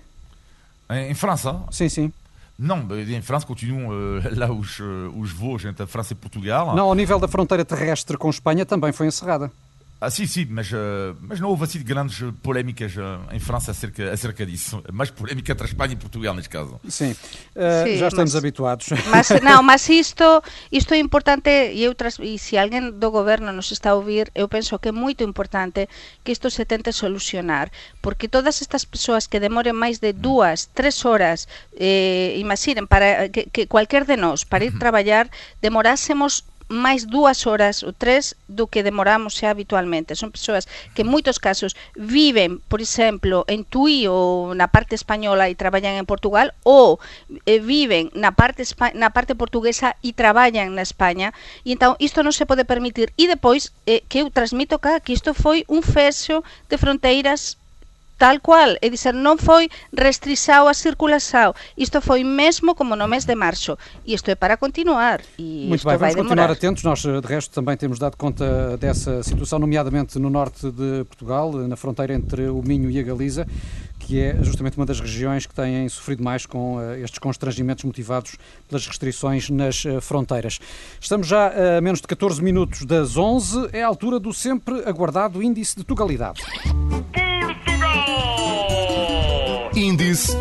Em 0.89 1.13
França? 1.15 1.63
Sim, 1.71 1.89
sim. 1.89 2.13
Não, 2.57 2.87
em 2.99 3.21
França 3.21 3.45
continuam 3.45 3.89
uh, 3.89 4.21
lá 4.35 4.51
os, 4.51 4.79
uh, 4.79 5.13
os 5.15 5.31
voos 5.31 5.63
entre 5.63 5.83
a 5.83 5.87
França 5.87 6.13
e 6.13 6.15
Portugal. 6.15 6.75
Não, 6.75 6.85
ao 6.85 6.95
nível 6.95 7.19
da 7.19 7.27
fronteira 7.27 7.63
terrestre 7.63 8.17
com 8.17 8.29
Espanha 8.29 8.65
também 8.65 8.91
foi 8.91 9.05
encerrada. 9.05 9.51
Ah, 9.99 10.11
sim, 10.11 10.27
sim, 10.27 10.45
mas, 10.49 10.71
uh, 10.71 11.17
mas 11.21 11.39
não 11.39 11.49
houve 11.49 11.63
assim 11.63 11.81
grandes 11.81 12.23
polémicas 12.43 12.95
uh, 12.95 13.33
em 13.33 13.39
França 13.39 13.71
acerca, 13.71 14.11
acerca 14.11 14.45
disso. 14.45 14.83
Mais 14.93 15.09
polémica 15.09 15.51
entre 15.51 15.65
a 15.65 15.69
Espanha 15.69 15.93
e 15.93 15.95
Portugal, 15.95 16.35
neste 16.35 16.49
caso. 16.49 16.79
Sim, 16.87 17.11
uh, 17.11 17.83
sim 17.83 17.97
já 17.97 18.07
estamos 18.07 18.33
mas, 18.33 18.35
habituados. 18.35 18.89
Mas, 19.09 19.29
não, 19.41 19.63
mas 19.63 19.89
isto, 19.89 20.43
isto 20.71 20.93
é 20.93 20.99
importante, 20.99 21.49
e, 21.49 21.83
eu, 21.83 21.95
e 22.21 22.37
se 22.37 22.59
alguém 22.59 22.91
do 22.91 23.09
governo 23.09 23.51
nos 23.51 23.71
está 23.71 23.89
a 23.89 23.95
ouvir, 23.95 24.29
eu 24.35 24.47
penso 24.47 24.77
que 24.77 24.89
é 24.89 24.91
muito 24.91 25.23
importante 25.23 25.89
que 26.23 26.31
isto 26.31 26.51
se 26.51 26.63
tente 26.63 26.91
solucionar, 26.93 27.71
porque 27.99 28.27
todas 28.27 28.61
estas 28.61 28.85
pessoas 28.85 29.25
que 29.25 29.39
demorem 29.39 29.73
mais 29.73 29.97
de 29.97 30.13
duas, 30.13 30.67
três 30.75 31.03
horas, 31.05 31.47
eh, 31.75 32.35
imaginem, 32.37 32.85
para 32.85 33.29
que, 33.29 33.49
que 33.49 33.65
qualquer 33.65 34.05
de 34.05 34.15
nós, 34.15 34.43
para 34.43 34.63
ir 34.63 34.73
trabalhar, 34.77 35.27
demorássemos 35.59 36.43
máis 36.67 37.07
dúas 37.07 37.47
horas 37.47 37.83
ou 37.83 37.95
tres 37.95 38.35
do 38.47 38.67
que 38.67 38.83
demoramos 38.83 39.39
xa 39.39 39.51
habitualmente. 39.51 40.19
Son 40.19 40.31
persoas 40.31 40.67
que 40.93 41.03
en 41.03 41.11
moitos 41.11 41.39
casos 41.39 41.75
viven, 41.95 42.59
por 42.67 42.83
exemplo, 42.83 43.47
en 43.47 43.63
Tui 43.63 44.07
ou 44.07 44.51
na 44.53 44.67
parte 44.67 44.95
española 44.95 45.47
e 45.47 45.55
traballan 45.55 45.95
en 45.95 46.05
Portugal 46.07 46.51
ou 46.67 46.99
eh, 47.47 47.59
viven 47.63 48.11
na 48.13 48.35
parte 48.35 48.63
na 48.93 49.09
parte 49.15 49.33
portuguesa 49.35 49.95
e 50.03 50.11
traballan 50.11 50.75
na 50.75 50.83
España 50.83 51.31
e 51.63 51.71
então 51.71 51.95
isto 52.03 52.19
non 52.23 52.35
se 52.35 52.47
pode 52.47 52.67
permitir 52.67 53.15
e 53.15 53.27
depois 53.27 53.71
eh, 53.87 54.03
que 54.07 54.23
eu 54.23 54.27
transmito 54.31 54.79
cá 54.79 54.99
que 54.99 55.15
isto 55.15 55.31
foi 55.31 55.63
un 55.71 55.79
fexo 55.79 56.43
de 56.67 56.75
fronteiras 56.75 57.55
tal 58.17 58.39
cual, 58.39 58.75
é 58.81 58.89
dizer, 58.89 59.13
non 59.13 59.37
foi 59.37 59.69
restrisao 59.93 60.67
a 60.67 60.73
circulação. 60.73 61.53
Isto 61.77 62.01
foi 62.01 62.23
mesmo 62.23 62.73
como 62.75 62.95
no 62.95 63.07
mês 63.07 63.25
de 63.25 63.35
março. 63.35 63.77
E 64.05 64.13
isto 64.13 64.29
é 64.29 64.35
para 64.35 64.57
continuar. 64.57 65.21
E 65.37 65.67
Muito 65.69 65.85
bem, 65.85 65.97
vamos 65.97 66.15
continuar 66.15 66.51
atentos. 66.51 66.83
Nós, 66.83 67.01
de 67.01 67.27
resto, 67.27 67.53
também 67.53 67.77
temos 67.77 67.99
dado 67.99 68.17
conta 68.17 68.77
dessa 68.77 69.21
situação, 69.23 69.59
nomeadamente 69.59 70.17
no 70.19 70.29
norte 70.29 70.71
de 70.71 71.05
Portugal, 71.05 71.51
na 71.53 71.75
fronteira 71.75 72.13
entre 72.13 72.49
o 72.49 72.61
Minho 72.61 72.89
e 72.89 72.99
a 72.99 73.03
Galiza, 73.03 73.45
que 73.99 74.19
é 74.19 74.37
justamente 74.41 74.77
uma 74.77 74.85
das 74.85 74.99
regiões 74.99 75.45
que 75.45 75.53
têm 75.53 75.87
sofrido 75.89 76.23
mais 76.23 76.45
com 76.45 76.77
uh, 76.77 76.95
estes 76.95 77.19
constrangimentos 77.19 77.83
motivados 77.83 78.37
pelas 78.67 78.87
restrições 78.87 79.49
nas 79.49 79.83
uh, 79.85 80.01
fronteiras. 80.01 80.59
Estamos 80.99 81.27
já 81.27 81.77
a 81.77 81.81
menos 81.81 82.01
de 82.01 82.07
14 82.07 82.41
minutos 82.41 82.85
das 82.85 83.17
11, 83.17 83.69
é 83.73 83.83
a 83.83 83.87
altura 83.87 84.19
do 84.19 84.33
sempre 84.33 84.83
aguardado 84.85 85.43
índice 85.43 85.75
de 85.75 85.83
tugalidade. 85.83 86.41
Índice 89.75 90.35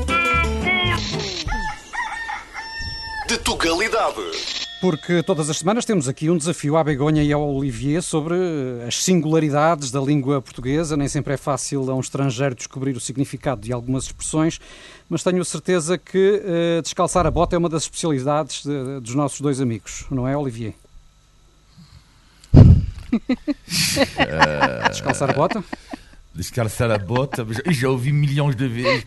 de 3.28 3.38
Tugalidade. 3.38 4.20
Porque 4.80 5.22
todas 5.22 5.48
as 5.50 5.59
semanas 5.59 5.85
temos 5.85 6.09
aqui 6.09 6.28
um 6.30 6.37
desafio 6.37 6.76
à 6.76 6.85
Begonha 6.85 7.22
e 7.22 7.32
ao 7.32 7.42
Olivier 7.54 8.02
sobre 8.02 8.37
as 8.87 9.02
singularidades 9.02 9.90
da 9.90 10.00
língua 10.00 10.40
portuguesa. 10.42 10.96
Nem 10.96 11.09
sempre 11.09 11.35
é 11.35 11.37
fácil 11.37 11.90
a 11.90 11.94
um 11.94 12.00
estrangeiro 12.00 12.54
descobrir 12.54 12.94
o 12.96 13.00
significado 13.00 13.62
de 13.62 13.72
algumas 13.72 14.04
expressões, 14.04 14.61
mas 15.09 15.22
tenho 15.22 15.44
certeza 15.44 15.96
que 15.98 16.42
uh, 16.78 16.82
descalçar 16.82 17.26
a 17.26 17.30
bota 17.30 17.56
é 17.56 17.59
uma 17.59 17.68
das 17.68 17.85
especialidades 17.85 18.62
de, 18.62 19.00
dos 19.00 19.14
nossos 19.14 19.40
dois 19.40 19.61
amigos, 19.61 20.04
não 20.11 20.28
é, 20.28 20.37
Olivier? 20.37 20.74
Descalçar 24.90 25.30
a 25.30 25.32
bota? 25.32 25.64
Descalçar 26.37 26.90
a 26.90 26.99
bota, 26.99 27.46
já, 27.51 27.72
já 27.72 27.88
ouvi 27.88 28.12
milhões 28.12 28.55
de 28.55 28.68
vezes. 28.68 29.05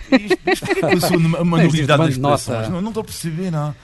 Eu 0.92 1.00
sou 1.00 1.18
uma 1.18 1.44
manualidade 1.44 1.88
das 1.88 2.10
expressões. 2.10 2.70
Não, 2.70 2.82
não 2.82 2.90
estou 2.90 3.02
a 3.02 3.04
perceber, 3.04 3.52
não. 3.52 3.76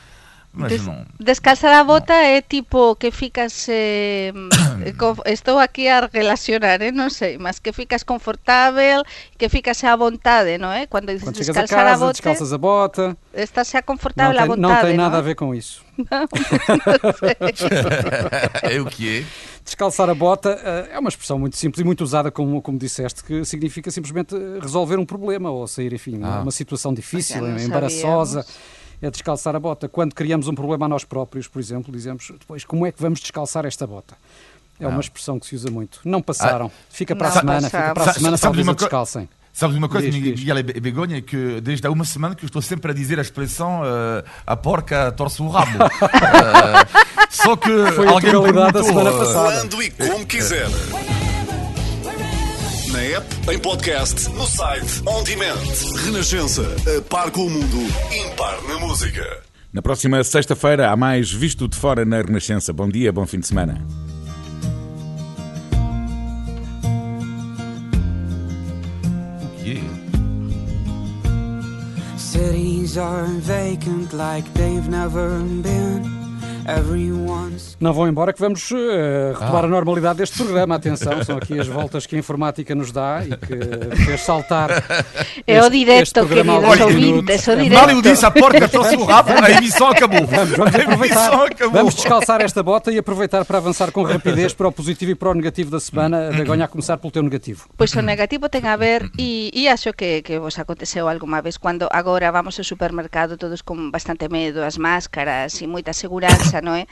Mas 0.55 0.71
Des 0.71 0.85
não. 0.87 1.03
descalzar 1.19 1.73
a 1.75 1.83
bota 1.83 2.13
é 2.15 2.39
tipo 2.41 2.95
que 2.95 3.11
ficas 3.11 3.67
eh, 3.67 4.31
co- 4.97 5.19
estou 5.27 5.59
aquí 5.59 5.89
a 5.91 6.07
relacionar, 6.07 6.79
eh, 6.81 6.91
non 6.95 7.11
sei, 7.11 7.35
mas 7.37 7.59
que 7.59 7.73
ficas 7.75 8.03
confortável, 8.07 9.03
que 9.37 9.49
ficas 9.51 9.83
á 9.83 9.91
vontade, 9.99 10.55
non 10.57 10.71
é? 10.71 10.87
Dices 10.87 10.89
Quando 10.89 11.11
chegas 11.35 11.57
a 11.59 11.67
descalzar 11.67 11.79
a, 11.79 11.83
casa, 11.91 11.99
bota, 12.07 12.13
descalças 12.15 12.51
a 12.55 12.57
bota. 12.57 13.03
estás 13.35 13.67
Não 13.75 13.83
confortável 13.83 14.39
à 14.39 14.43
tem, 14.43 14.47
vontade, 14.55 14.61
não 14.63 14.79
tem 14.81 14.95
nada 14.95 15.19
non 15.19 15.19
a 15.19 15.27
ver 15.27 15.35
com 15.35 15.51
isso. 15.51 15.83
é 18.63 18.79
o 18.79 18.85
que 18.85 19.19
é? 19.19 19.23
Descalçar 19.63 20.09
a 20.09 20.13
bota 20.15 20.59
eh, 20.63 20.89
é 20.93 20.99
uma 20.99 21.09
expressão 21.09 21.39
muito 21.39 21.57
simples 21.57 21.81
e 21.81 21.83
muito 21.83 22.03
usada, 22.03 22.29
como, 22.31 22.61
como 22.61 22.77
disseste, 22.77 23.23
que 23.23 23.43
significa 23.45 23.89
simplesmente 23.89 24.35
eh, 24.35 24.59
resolver 24.61 24.97
um 24.99 25.05
problema 25.05 25.49
ou 25.49 25.65
sair, 25.67 25.93
enfim, 25.93 26.19
Ah. 26.23 26.41
uma 26.41 26.51
situação 26.51 26.93
difícil, 26.93 27.41
não 27.41 27.57
embaraçosa. 27.57 28.43
sabíamos. 28.43 28.84
É 29.05 29.11
descalçar 29.11 29.55
a 29.55 29.59
bota. 29.59 29.87
Quando 29.87 30.13
criamos 30.15 30.47
um 30.47 30.55
problema 30.55 30.85
a 30.87 30.89
nós 30.89 31.03
próprios, 31.03 31.47
por 31.47 31.59
exemplo, 31.59 31.91
dizemos 31.93 32.31
depois 32.39 32.63
como 32.65 32.85
é 32.87 32.91
que 32.91 32.99
vamos 33.01 33.19
descalçar 33.19 33.65
esta 33.65 33.85
bota? 33.85 34.15
É 34.79 34.87
uma 34.87 34.99
expressão 34.99 35.39
que 35.39 35.45
se 35.45 35.55
usa 35.55 35.69
muito. 35.69 35.99
Não 36.03 36.21
passaram. 36.21 36.71
Fica 36.89 37.15
para 37.15 37.27
a 37.27 37.31
Não 37.33 37.39
semana, 37.39 37.69
fica 37.69 37.93
para 37.93 38.09
a 38.11 38.13
semana, 38.13 38.37
talvez 38.37 38.65
uma 38.67 38.73
a 38.73 38.75
descalcem. 38.75 39.29
Sabes 39.53 39.77
uma 39.77 39.87
coisa, 39.87 40.09
Diz, 40.09 40.21
diz. 40.21 40.39
Miguel 40.39 40.57
e 40.57 40.63
Be- 40.63 40.79
Begonha, 40.81 41.17
é 41.19 41.21
que 41.21 41.61
desde 41.61 41.87
há 41.87 41.91
uma 41.91 42.03
semana 42.03 42.35
que 42.35 42.43
eu 42.43 42.47
estou 42.47 42.61
sempre 42.61 42.91
a 42.91 42.93
dizer 42.93 43.19
a 43.19 43.21
expressão 43.21 43.83
eh, 43.85 44.23
a 44.45 44.57
porca 44.57 45.13
torce 45.13 45.41
o 45.41 45.47
rabo. 45.47 45.77
Eh, 46.25 47.27
só 47.29 47.55
que 47.55 47.69
Foi 47.93 48.07
a 48.07 48.11
alguém 48.11 48.31
me 48.31 48.37
atualidade 48.37 48.73
da 48.73 48.83
perguntou, 48.83 48.83
semana 48.83 49.09
eh, 49.09 49.17
passada. 49.17 49.59
Quando 49.59 49.83
e 49.83 49.91
como 49.91 50.25
quiser. 50.25 50.67
App, 53.13 53.27
em 53.51 53.59
podcast, 53.59 54.27
no 54.29 54.47
site, 54.47 55.03
on 55.05 55.23
demand. 55.23 55.61
Renascença, 56.05 56.63
a 56.97 57.01
par 57.03 57.29
com 57.29 57.45
o 57.45 57.49
mundo, 57.49 57.77
impar 58.11 58.59
na 58.63 58.79
música. 58.79 59.43
Na 59.71 59.81
próxima 59.81 60.23
sexta-feira 60.23 60.89
há 60.89 60.95
mais 60.95 61.31
Visto 61.31 61.67
de 61.67 61.77
Fora 61.77 62.03
na 62.03 62.21
Renascença. 62.21 62.73
Bom 62.73 62.89
dia, 62.89 63.11
bom 63.11 63.27
fim 63.27 63.39
de 63.39 63.47
semana. 63.47 63.85
é? 69.65 69.79
Cities 72.17 72.97
are 72.97 73.25
vacant 73.39 74.13
like 74.13 74.51
they've 74.55 74.87
never 74.89 75.39
been. 75.61 76.14
Não 77.79 77.93
vão 77.93 78.07
embora 78.07 78.33
que 78.33 78.39
vamos 78.39 78.71
eh, 78.71 79.33
retomar 79.33 79.63
Ah. 79.63 79.67
a 79.67 79.69
normalidade 79.69 80.17
deste 80.19 80.37
programa. 80.37 80.75
Atenção, 80.75 81.23
são 81.23 81.37
aqui 81.37 81.59
as 81.59 81.67
voltas 81.67 82.05
que 82.05 82.15
a 82.15 82.19
informática 82.19 82.73
nos 82.73 82.91
dá 82.91 83.23
e 83.23 83.29
que 83.37 83.95
fez 84.05 84.21
saltar. 84.21 84.69
É 85.45 85.61
o 85.61 85.65
a 85.65 85.69
queridos 85.69 86.81
ouvintes, 86.81 87.47
o 87.47 87.51
É 87.51 87.55
directo. 87.55 87.73
Mal 87.75 87.89
eu 87.89 88.01
disse 88.01 88.25
a 88.25 88.31
porca 88.31 88.67
torce 88.67 88.95
o 88.95 89.03
rabo, 89.03 89.31
a 89.31 89.51
emissão 89.51 89.87
acabou. 89.89 90.25
Vamos, 90.25 90.57
vamos 90.57 90.75
a 90.75 90.79
emissão 90.79 90.93
aproveitar. 90.93 91.45
acabou. 91.45 91.71
Vamos 91.73 91.95
descalçar 91.95 92.41
esta 92.41 92.63
bota 92.63 92.91
e 92.91 92.97
aproveitar 92.97 93.45
para 93.45 93.57
avançar 93.57 93.91
com 93.91 94.03
rapidez 94.03 94.53
para 94.53 94.67
o 94.67 94.71
positivo 94.71 95.11
e 95.11 95.15
para 95.15 95.29
o 95.29 95.33
negativo 95.33 95.69
da 95.71 95.79
semana. 95.79 96.31
Begonha, 96.31 96.65
a 96.65 96.67
começar 96.67 96.97
pelo 96.97 97.11
teu 97.11 97.23
negativo. 97.23 97.67
Pois 97.77 97.93
o 97.95 98.01
negativo 98.01 98.49
ten 98.49 98.65
a 98.67 98.75
ver 98.75 99.09
e, 99.17 99.51
e 99.53 99.67
acho 99.67 99.93
que, 99.93 100.21
que 100.21 100.39
vos 100.39 100.57
aconteceu 100.59 101.07
alguma 101.07 101.41
vez 101.41 101.57
cando 101.57 101.87
agora 101.91 102.31
vamos 102.31 102.57
ao 102.57 102.63
supermercado 102.65 103.37
todos 103.37 103.61
con 103.61 103.91
bastante 103.91 104.27
medo, 104.29 104.63
as 104.63 104.77
máscaras 104.77 105.61
e 105.61 105.67
moita 105.67 105.93
seguranza, 106.55 106.61
non 106.61 106.75
é? 106.79 106.87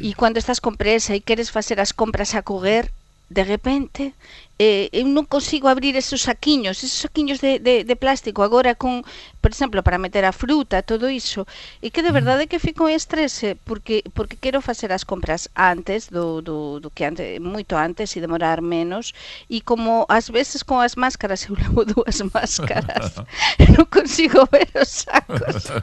E 0.00 0.12
cando 0.14 0.38
estás 0.38 0.60
con 0.60 0.76
presa 0.76 1.16
e 1.16 1.24
queres 1.24 1.48
facer 1.50 1.80
as 1.80 1.92
compras 1.92 2.34
a 2.34 2.44
correr, 2.44 2.92
de 3.28 3.44
repente 3.44 4.12
eh, 4.58 4.90
eu 4.92 5.06
non 5.06 5.22
consigo 5.24 5.70
abrir 5.70 5.94
esos 5.94 6.26
saquiños, 6.26 6.82
esos 6.82 7.06
saquiños 7.06 7.38
de, 7.38 7.62
de, 7.62 7.86
de 7.86 7.96
plástico 7.96 8.42
agora 8.42 8.74
con, 8.74 9.06
por 9.40 9.50
exemplo, 9.54 9.86
para 9.86 10.02
meter 10.02 10.26
a 10.26 10.34
fruta, 10.34 10.82
todo 10.82 11.06
iso, 11.06 11.46
e 11.78 11.94
que 11.94 12.02
de 12.02 12.10
verdade 12.10 12.50
que 12.50 12.58
fico 12.58 12.90
en 12.90 12.98
estrese 12.98 13.54
porque 13.54 14.02
porque 14.14 14.34
quero 14.34 14.58
facer 14.58 14.90
as 14.90 15.06
compras 15.06 15.46
antes 15.54 16.10
do, 16.10 16.42
do, 16.42 16.82
do 16.82 16.90
que 16.90 17.06
antes, 17.06 17.38
moito 17.38 17.78
antes 17.78 18.14
e 18.16 18.20
demorar 18.20 18.58
menos. 18.58 19.14
E 19.46 19.62
como 19.62 20.04
ás 20.10 20.26
veces 20.26 20.66
con 20.66 20.82
as 20.82 20.98
máscaras 20.98 21.44
eu 21.46 21.54
levo 21.54 21.86
dúas 21.86 22.18
máscaras 22.34 23.14
non 23.78 23.86
consigo 23.86 24.42
ver 24.50 24.68
os 24.74 25.06
sacos. 25.06 25.70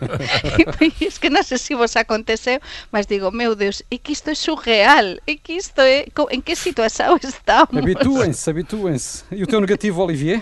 E 0.85 1.07
es 1.07 1.17
que 1.17 1.31
non 1.31 1.43
sei 1.47 1.57
se 1.57 1.73
vos 1.73 1.95
aconteceu 1.95 2.59
mas 2.91 3.07
digo, 3.07 3.31
meu 3.31 3.55
Deus, 3.55 3.81
é 3.89 3.97
que 3.97 4.11
isto 4.11 4.29
é 4.29 4.35
surreal 4.35 5.17
é 5.25 5.35
que 5.35 5.53
isto 5.55 5.79
é, 5.81 6.05
en 6.31 6.41
que 6.41 6.55
situación 6.55 7.19
estamos? 7.23 7.79
Habituem-se, 7.81 8.49
habituem-se. 8.65 9.23
E 9.31 9.43
o 9.43 9.47
teu 9.47 9.61
negativo, 9.61 10.01
Olivier? 10.01 10.41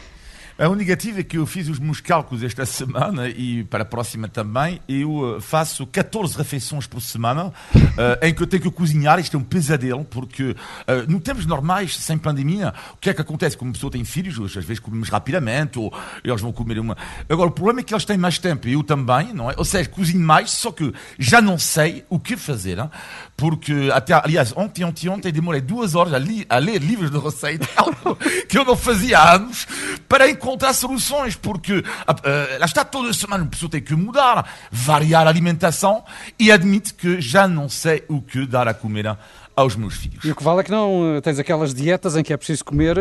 A 0.56 0.70
o 0.70 0.76
negativo 0.76 1.20
é 1.20 1.24
que 1.24 1.38
eu 1.40 1.48
fiz 1.48 1.68
os 1.68 1.80
meus 1.80 2.00
cálculos 2.00 2.44
esta 2.44 2.64
semana 2.64 3.28
e 3.28 3.64
para 3.64 3.82
a 3.82 3.86
próxima 3.86 4.28
também. 4.28 4.80
Eu 4.88 5.38
eh, 5.38 5.42
faço 5.42 5.86
14 5.88 6.38
refeições 6.38 6.86
por 6.86 7.02
semana 7.02 7.52
eh, 7.74 8.30
em 8.30 8.34
que 8.36 8.44
eu 8.44 8.46
tenho 8.46 8.62
que 8.62 8.70
cozinhar. 8.70 9.20
Isto 9.20 9.36
é 9.36 9.40
um 9.40 9.44
pesadelo 9.44 10.06
porque 10.06 10.56
eh, 10.86 11.06
no 11.08 11.20
tempos 11.20 11.48
normais, 11.48 11.98
sem 11.98 12.20
pandemia, 12.20 12.72
o 12.94 12.98
que 12.98 13.10
é 13.10 13.16
que 13.16 13.22
acontece? 13.22 13.58
Como 13.58 13.72
a 13.72 13.74
pessoa 13.74 13.92
tem 13.92 14.06
filhos, 14.06 14.38
às 14.56 14.64
vezes 14.64 14.80
comemos 14.80 15.10
rapidamente 15.10 15.80
ou 15.80 15.92
eles 16.24 16.40
vão 16.40 16.54
comer 16.54 16.78
uma. 16.78 16.96
Agora, 17.28 17.50
o 17.50 17.52
problema 17.52 17.80
é 17.80 17.84
que 17.84 17.92
eles 17.92 18.06
têm 18.06 18.18
mais 18.18 18.38
tempo 18.38 18.68
e 18.68 18.74
eu 18.74 18.84
também, 18.84 19.34
não 19.34 19.50
é? 19.50 19.56
Ou 19.58 19.66
seja, 19.66 19.90
cozinho 19.90 20.22
mais, 20.22 20.52
só 20.52 20.72
que 20.72 20.94
já 21.18 21.42
não 21.42 21.58
sei 21.58 22.06
o 22.08 22.20
que 22.20 22.38
fazer. 22.38 22.78
hein? 22.78 22.92
Porque, 23.36 23.90
até, 23.92 24.14
aliás, 24.14 24.54
ontem, 24.56 24.84
ontem, 24.84 25.10
ontem, 25.10 25.32
demorei 25.32 25.60
duas 25.60 25.96
horas 25.96 26.14
a, 26.14 26.20
li- 26.20 26.46
a 26.48 26.58
ler 26.60 26.78
livros 26.82 27.10
de 27.10 27.18
receita, 27.18 27.68
que 28.48 28.58
eu 28.58 28.64
não 28.64 28.76
fazia 28.78 29.18
há 29.20 29.34
anos, 29.36 29.68
para 30.08 30.30
encontrar 30.30 30.72
soluções, 30.74 31.36
porque 31.36 31.84
ah, 32.08 32.16
lá 32.60 32.66
está 32.66 32.86
toda 32.86 33.12
semana, 33.12 33.44
a 33.44 33.48
pessoa 33.48 33.70
tem 33.72 33.82
que 33.82 33.96
mudar, 33.96 34.48
variar 34.72 35.26
a 35.26 35.30
alimentação 35.30 36.04
e 36.40 36.52
admite 36.52 36.94
que 36.94 37.20
já 37.20 37.48
não 37.48 37.68
sei 37.68 38.04
o 38.08 38.22
que 38.22 38.46
dar 38.46 38.68
a 38.68 38.74
comer 38.74 39.18
aos 39.56 39.76
meus 39.76 39.96
filhos. 39.96 40.24
E 40.26 40.32
o 40.32 40.36
que 40.36 40.44
vale 40.44 40.62
é 40.62 40.64
que 40.64 40.72
não 40.72 41.16
eh, 41.16 41.22
tens 41.22 41.38
aquelas 41.38 41.74
dietas 41.74 42.16
em 42.16 42.24
que 42.24 42.34
é 42.34 42.38
preciso 42.38 42.66
comer 42.66 42.98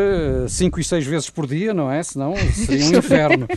5 0.47 0.79
e 0.79 0.83
6 0.83 1.05
vezes 1.07 1.29
por 1.29 1.47
dia, 1.47 1.73
não 1.73 1.91
é? 1.91 2.01
Senão 2.03 2.35
seria 2.53 2.85
um 2.85 2.93
inferno. 2.99 3.47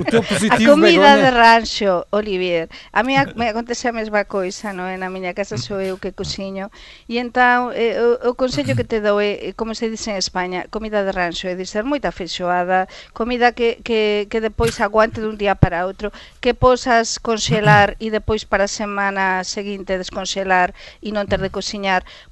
O 0.00 0.04
teu 0.04 0.20
A 0.20 0.22
positivo, 0.22 0.72
comida 0.72 1.16
de 1.16 1.22
Begonha? 1.22 1.30
rancho, 1.30 2.04
Olivier, 2.12 2.68
a 2.92 3.02
me 3.02 3.16
acontece 3.16 3.88
a 3.88 3.92
mesma 3.92 4.24
coisa, 4.24 4.72
non 4.72 4.84
é? 4.84 4.96
Na 4.98 5.08
miña 5.08 5.32
casa 5.32 5.56
sou 5.56 5.80
eu 5.80 5.96
que 5.96 6.12
cociño 6.12 6.68
e 7.08 7.18
eh, 7.18 7.96
o, 8.24 8.30
o 8.30 8.34
consello 8.34 8.76
que 8.76 8.84
te 8.84 9.00
dou 9.00 9.20
é, 9.20 9.48
eh, 9.48 9.52
como 9.56 9.74
se 9.74 9.88
dice 9.88 10.10
en 10.10 10.18
España, 10.18 10.66
comida 10.68 11.04
de 11.04 11.12
rancho, 11.12 11.48
é 11.48 11.54
dizer 11.54 11.84
moita 11.84 12.12
feixoada, 12.12 12.88
comida 13.14 13.52
que, 13.52 13.80
que, 13.84 14.26
que 14.28 14.40
depois 14.40 14.76
aguante 14.80 15.20
dun 15.20 15.40
día 15.40 15.54
para 15.56 15.86
outro, 15.86 16.12
que 16.40 16.52
posas 16.52 17.16
conxelar 17.16 17.96
e 18.04 18.10
depois 18.10 18.44
para 18.44 18.64
a 18.64 18.68
semana 18.68 19.40
seguinte 19.44 19.96
desconxelar 19.96 20.74
e 21.00 21.12
non 21.12 21.24
ter 21.24 21.40
de 21.40 21.48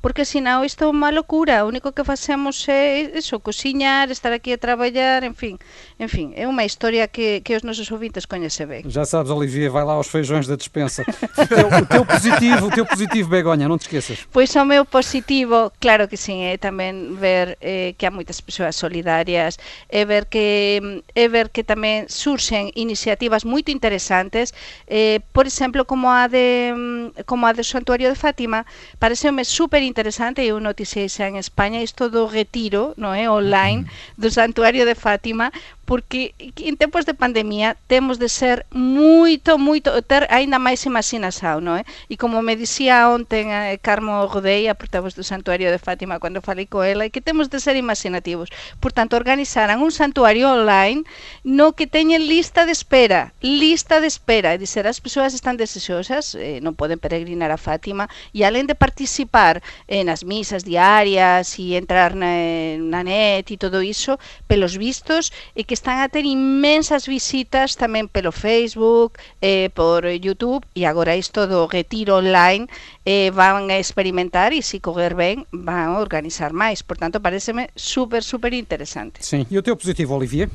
porque 0.02 0.09
senão 0.24 0.64
isto 0.64 0.84
é 0.84 0.88
unha 0.88 1.10
locura, 1.10 1.64
o 1.64 1.68
único 1.68 1.92
que 1.92 2.02
facemos 2.04 2.66
é 2.68 3.14
iso, 3.14 3.38
cociñar, 3.38 4.10
estar 4.10 4.32
aquí 4.32 4.52
a 4.52 4.58
traballar, 4.58 5.24
en 5.24 5.34
fin, 5.34 5.56
en 5.98 6.08
fin, 6.10 6.32
é 6.34 6.44
unha 6.44 6.66
historia 6.66 7.06
que, 7.06 7.40
que 7.46 7.54
os 7.54 7.62
nosos 7.62 7.88
ouvintes 7.94 8.26
coñece 8.26 8.66
ben. 8.66 8.82
Já 8.90 9.06
sabes, 9.06 9.30
Olivier, 9.30 9.70
vai 9.70 9.86
lá 9.86 9.94
aos 9.94 10.10
feijões 10.10 10.50
da 10.50 10.56
despensa. 10.56 11.06
O 11.38 11.46
teu, 11.46 11.66
o 11.70 11.86
teu 11.86 12.04
positivo, 12.04 12.66
o 12.66 12.72
teu 12.74 12.86
positivo, 12.86 13.30
Begonha, 13.30 13.70
não 13.70 13.78
te 13.78 13.86
esqueças. 13.86 14.26
Pois 14.32 14.50
o 14.56 14.64
meu 14.66 14.84
positivo, 14.84 15.70
claro 15.80 16.08
que 16.10 16.16
sim, 16.16 16.42
é 16.42 16.58
tamén 16.58 17.14
ver 17.14 17.54
eh, 17.62 17.94
que 17.94 18.04
há 18.04 18.10
moitas 18.10 18.42
persoas 18.42 18.74
solidarias, 18.74 19.56
é 19.88 20.04
ver 20.04 20.26
que 20.26 21.04
é 21.14 21.24
ver 21.30 21.54
que 21.54 21.62
tamén 21.62 22.10
surxen 22.10 22.74
iniciativas 22.74 23.46
moito 23.46 23.70
interesantes, 23.70 24.50
eh, 24.90 25.22
por 25.30 25.46
exemplo, 25.46 25.86
como 25.86 26.10
a 26.10 26.26
de 26.26 27.14
como 27.26 27.46
a 27.46 27.54
do 27.54 27.62
Santuario 27.62 28.10
de 28.10 28.18
Fátima, 28.18 28.66
pareceume 28.98 29.46
super 29.46 29.78
interesante, 29.80 29.99
interesante 30.00 30.40
eu 30.40 30.56
noticiei 30.64 31.12
xa 31.12 31.28
en 31.28 31.36
España 31.36 31.84
isto 31.84 32.08
do 32.08 32.24
retiro, 32.24 32.96
non 32.96 33.12
é, 33.12 33.28
online 33.28 33.84
do 34.16 34.32
santuario 34.32 34.88
de 34.88 34.96
Fátima 34.96 35.52
porque 35.90 36.36
en 36.38 36.76
tempos 36.76 37.04
de 37.04 37.14
pandemia 37.14 37.76
temos 37.88 38.20
de 38.20 38.28
ser 38.28 38.64
moito, 38.70 39.58
moito, 39.58 39.90
ter 40.06 40.22
aínda 40.30 40.62
máis 40.62 40.86
imaginación, 40.86 41.66
non 41.66 41.82
é? 41.82 41.84
E 42.06 42.14
como 42.14 42.46
me 42.46 42.54
dicía 42.54 43.10
ontem 43.10 43.50
eh, 43.50 43.74
Carmo 43.82 44.22
Rodei, 44.30 44.70
a 44.70 44.78
portavoz 44.78 45.18
do 45.18 45.26
Santuario 45.26 45.66
de 45.66 45.82
Fátima, 45.82 46.22
cando 46.22 46.46
falei 46.46 46.70
co 46.70 46.86
ela, 46.86 47.10
que 47.10 47.18
temos 47.18 47.50
de 47.50 47.58
ser 47.58 47.74
imaginativos. 47.74 48.54
Por 48.78 48.94
tanto, 48.94 49.18
organizaran 49.18 49.82
un 49.82 49.90
santuario 49.90 50.54
online 50.54 51.02
no 51.42 51.74
que 51.74 51.90
teñen 51.90 52.22
lista 52.22 52.70
de 52.70 52.70
espera, 52.70 53.34
lista 53.42 53.98
de 53.98 54.06
espera, 54.06 54.54
e 54.54 54.62
dizer, 54.62 54.86
as 54.86 55.02
persoas 55.02 55.34
están 55.34 55.58
desexosas, 55.58 56.38
eh, 56.38 56.62
non 56.62 56.78
poden 56.78 57.02
peregrinar 57.02 57.50
a 57.50 57.58
Fátima, 57.58 58.06
e 58.30 58.46
alén 58.46 58.70
de 58.70 58.78
participar 58.78 59.58
eh, 59.90 60.06
nas 60.06 60.22
misas 60.22 60.62
diarias 60.62 61.58
e 61.58 61.74
entrar 61.74 62.14
na, 62.14 62.30
na 62.78 63.02
net 63.02 63.50
e 63.50 63.58
todo 63.58 63.82
iso, 63.82 64.22
pelos 64.46 64.78
vistos, 64.78 65.34
e 65.58 65.66
que 65.66 65.79
están 65.80 66.00
a 66.00 66.12
ter 66.12 66.28
inmensas 66.28 67.08
visitas 67.08 67.72
tamén 67.72 68.04
pelo 68.04 68.36
Facebook, 68.36 69.16
eh, 69.40 69.72
por 69.72 70.04
YouTube, 70.04 70.60
e 70.76 70.84
agora 70.84 71.16
isto 71.16 71.48
do 71.48 71.64
retiro 71.64 72.20
online 72.20 72.68
eh, 73.08 73.32
van 73.32 73.72
a 73.72 73.80
experimentar 73.80 74.52
e 74.52 74.60
se 74.60 74.84
correr 74.84 75.16
ben 75.16 75.48
van 75.48 75.96
a 75.96 75.98
organizar 76.04 76.52
máis. 76.52 76.84
Por 76.84 77.00
tanto, 77.00 77.24
pareceme 77.24 77.72
super, 77.72 78.20
super 78.20 78.52
interesante. 78.52 79.24
Sim. 79.24 79.48
E 79.48 79.56
o 79.56 79.64
teu 79.64 79.72
positivo, 79.72 80.12
Olivier? 80.12 80.52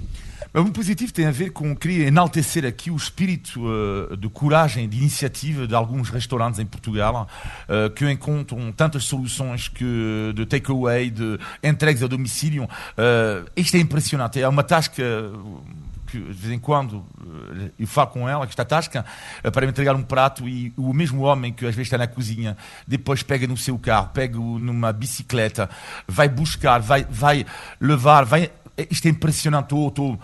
O 0.57 0.71
positivo 0.71 1.11
tem 1.11 1.25
a 1.25 1.31
ver 1.31 1.49
com 1.49 1.75
querer 1.75 2.07
enaltecer 2.07 2.63
aqui 2.63 2.89
o 2.89 2.95
espírito 2.95 3.59
uh, 3.61 4.15
de 4.15 4.29
coragem, 4.29 4.87
de 4.87 4.95
iniciativa 4.95 5.67
de 5.67 5.75
alguns 5.75 6.09
restaurantes 6.09 6.61
em 6.61 6.65
Portugal 6.65 7.27
uh, 7.67 7.89
que 7.89 8.09
encontram 8.09 8.71
tantas 8.71 9.03
soluções 9.03 9.67
que 9.67 10.31
de 10.33 10.45
takeaway, 10.45 11.09
de 11.09 11.37
entregas 11.61 12.01
a 12.03 12.07
domicílio. 12.07 12.63
Uh, 12.63 13.51
isto 13.53 13.75
é 13.75 13.81
impressionante. 13.81 14.41
É 14.41 14.47
uma 14.47 14.63
tasca 14.63 15.03
que 16.07 16.19
de 16.19 16.31
vez 16.31 16.53
em 16.53 16.59
quando 16.59 17.05
eu 17.77 17.85
falo 17.85 18.07
com 18.11 18.29
ela, 18.29 18.47
que 18.47 18.53
está 18.53 18.63
tasca, 18.63 19.03
para 19.51 19.65
me 19.65 19.73
entregar 19.73 19.93
um 19.93 20.03
prato 20.03 20.47
e 20.47 20.71
o 20.77 20.93
mesmo 20.93 21.23
homem 21.23 21.51
que 21.51 21.65
às 21.65 21.75
vezes 21.75 21.87
está 21.87 21.97
na 21.97 22.07
cozinha, 22.07 22.55
depois 22.87 23.21
pega 23.21 23.45
no 23.45 23.57
seu 23.57 23.77
carro, 23.77 24.11
pega 24.13 24.37
numa 24.37 24.93
bicicleta, 24.93 25.69
vai 26.07 26.29
buscar, 26.29 26.79
vai, 26.79 27.05
vai 27.09 27.45
levar, 27.77 28.23
vai. 28.23 28.49
Isto 28.89 29.07
é 29.07 29.11
impressionante. 29.11 29.65
Estou, 29.65 29.87
estou 29.87 30.19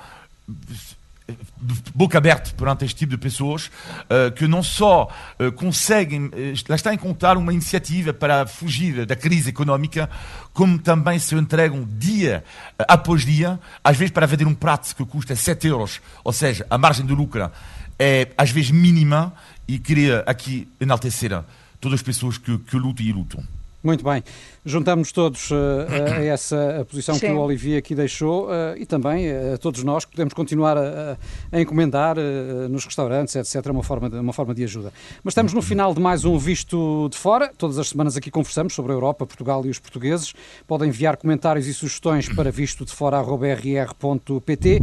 boca 1.93 2.17
aberta 2.17 2.51
perante 2.55 2.85
este 2.85 2.95
tipo 2.95 3.11
de 3.11 3.17
pessoas 3.17 3.67
uh, 3.67 4.31
que 4.35 4.47
não 4.47 4.63
só 4.63 5.09
uh, 5.39 5.51
conseguem, 5.51 6.25
uh, 6.25 6.31
lá 6.67 6.75
está 6.75 6.89
a 6.89 6.93
encontrar 6.93 7.37
uma 7.37 7.53
iniciativa 7.53 8.13
para 8.13 8.45
fugir 8.45 9.05
da 9.05 9.15
crise 9.15 9.49
económica, 9.49 10.09
como 10.53 10.79
também 10.79 11.19
se 11.19 11.35
entregam 11.35 11.87
dia 11.97 12.43
após 12.87 13.25
dia, 13.25 13.59
às 13.83 13.97
vezes 13.97 14.11
para 14.11 14.25
vender 14.25 14.45
um 14.45 14.55
prato 14.55 14.95
que 14.95 15.05
custa 15.05 15.35
7 15.35 15.67
euros, 15.67 16.01
ou 16.23 16.33
seja, 16.33 16.65
a 16.69 16.77
margem 16.77 17.05
de 17.05 17.13
lucro 17.13 17.49
é 17.97 18.29
às 18.37 18.49
vezes 18.49 18.71
mínima 18.71 19.33
e 19.67 19.77
queria 19.77 20.23
aqui 20.25 20.67
enaltecer 20.79 21.31
todas 21.79 21.99
as 21.99 22.03
pessoas 22.03 22.37
que, 22.37 22.57
que 22.57 22.77
lutam 22.77 23.05
e 23.05 23.11
lutam. 23.11 23.60
Muito 23.83 24.03
bem. 24.03 24.23
Juntamos 24.63 25.11
todos 25.11 25.49
uh, 25.49 25.55
a 25.89 26.21
essa 26.23 26.81
a 26.81 26.85
posição 26.85 27.15
Sim. 27.15 27.21
que 27.21 27.31
o 27.31 27.39
Olivier 27.39 27.79
aqui 27.79 27.95
deixou 27.95 28.45
uh, 28.45 28.77
e 28.77 28.85
também 28.85 29.25
a 29.31 29.57
todos 29.57 29.83
nós 29.83 30.05
que 30.05 30.11
podemos 30.11 30.35
continuar 30.35 30.77
a, 30.77 31.17
a 31.51 31.59
encomendar 31.59 32.15
uh, 32.17 32.69
nos 32.69 32.85
restaurantes, 32.85 33.35
etc., 33.35 33.71
uma 33.71 33.81
forma, 33.81 34.07
de, 34.07 34.17
uma 34.17 34.33
forma 34.33 34.53
de 34.53 34.63
ajuda. 34.63 34.93
Mas 35.23 35.31
estamos 35.31 35.51
no 35.53 35.63
final 35.63 35.95
de 35.95 35.99
mais 35.99 36.25
um 36.25 36.37
Visto 36.37 37.09
de 37.09 37.17
Fora. 37.17 37.51
Todas 37.57 37.79
as 37.79 37.89
semanas 37.89 38.15
aqui 38.15 38.29
conversamos 38.29 38.73
sobre 38.75 38.91
a 38.91 38.95
Europa, 38.95 39.25
Portugal 39.25 39.65
e 39.65 39.69
os 39.69 39.79
portugueses. 39.79 40.31
Podem 40.67 40.89
enviar 40.89 41.17
comentários 41.17 41.65
e 41.65 41.73
sugestões 41.73 42.29
para 42.29 42.51
visto 42.53 42.85
de 42.85 42.91
fora.rr.pt. 42.91 44.81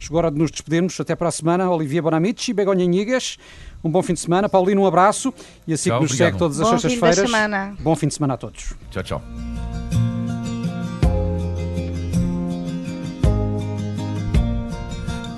Chegou 0.00 0.16
a 0.16 0.22
hora 0.22 0.30
de 0.30 0.38
nos 0.38 0.50
despedirmos. 0.50 0.98
Até 0.98 1.14
para 1.14 1.28
a 1.28 1.30
semana. 1.30 1.70
Olivier 1.70 2.02
Bonamici, 2.02 2.54
Begonha 2.54 2.86
Nigas. 2.86 3.36
Um 3.82 3.90
bom 3.90 4.02
fim 4.02 4.14
de 4.14 4.20
semana. 4.20 4.48
Paulino, 4.48 4.82
um 4.82 4.86
abraço. 4.86 5.32
E 5.66 5.72
assim 5.72 5.90
tchau, 5.90 5.98
que 5.98 6.04
nos 6.04 6.12
obrigado. 6.12 6.28
segue 6.28 6.38
todas 6.38 6.60
as 6.60 6.68
sextas-feiras. 6.80 7.30
Bom 7.80 7.96
fim 7.96 8.08
de 8.08 8.14
semana 8.14 8.34
a 8.34 8.36
todos. 8.36 8.74
Tchau, 8.90 9.02
tchau. 9.02 9.22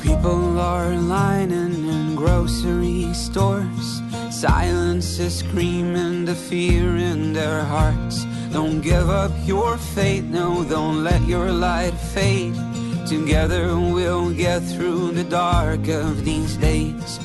People 0.02 0.60
are 0.60 0.96
lining 0.96 1.88
in 1.88 2.14
grocery 2.14 3.12
stores. 3.14 4.02
Silence 4.30 5.20
is 5.20 5.38
screaming 5.38 6.24
the 6.24 6.34
fear 6.34 6.96
in 6.96 7.32
their 7.32 7.62
hearts. 7.64 8.26
Don't 8.52 8.80
give 8.82 9.08
up 9.08 9.30
your 9.46 9.78
faith, 9.78 10.24
no, 10.24 10.64
don't 10.64 11.02
let 11.02 11.22
your 11.26 11.50
light 11.50 11.94
fade. 12.12 12.54
Together 13.06 13.76
we'll 13.76 14.30
get 14.30 14.60
through 14.60 15.12
the 15.12 15.24
dark 15.24 15.88
of 15.88 16.24
these 16.24 16.56
days. 16.56 17.18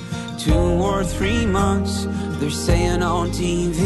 Two 0.47 0.81
or 0.89 1.03
three 1.03 1.45
months, 1.45 2.07
they're 2.39 2.49
saying 2.49 3.03
on 3.03 3.29
TV. 3.31 3.81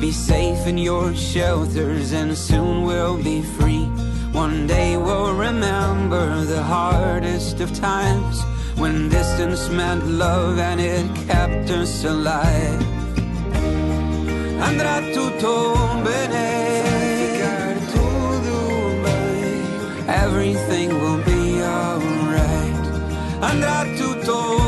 Be 0.00 0.10
safe 0.10 0.66
in 0.66 0.76
your 0.76 1.14
shelters 1.14 2.12
and 2.12 2.36
soon 2.36 2.82
we'll 2.82 3.22
be 3.22 3.42
free. 3.56 3.86
One 4.32 4.66
day 4.66 4.96
we'll 4.96 5.34
remember 5.34 6.44
the 6.44 6.62
hardest 6.62 7.60
of 7.60 7.72
times 7.72 8.42
when 8.76 9.08
distance 9.08 9.68
meant 9.70 10.04
love 10.06 10.58
and 10.58 10.80
it 10.80 11.06
kept 11.28 11.70
us 11.70 12.04
alive. 12.04 12.82
Andrà 14.68 14.96
tutto 15.14 15.54
bene. 16.04 16.44
Everything 20.24 20.88
will 21.00 21.22
be 21.32 21.62
alright. 21.62 22.84
Andrà 23.40 23.78
tutto 23.96 24.38
bene. 24.56 24.65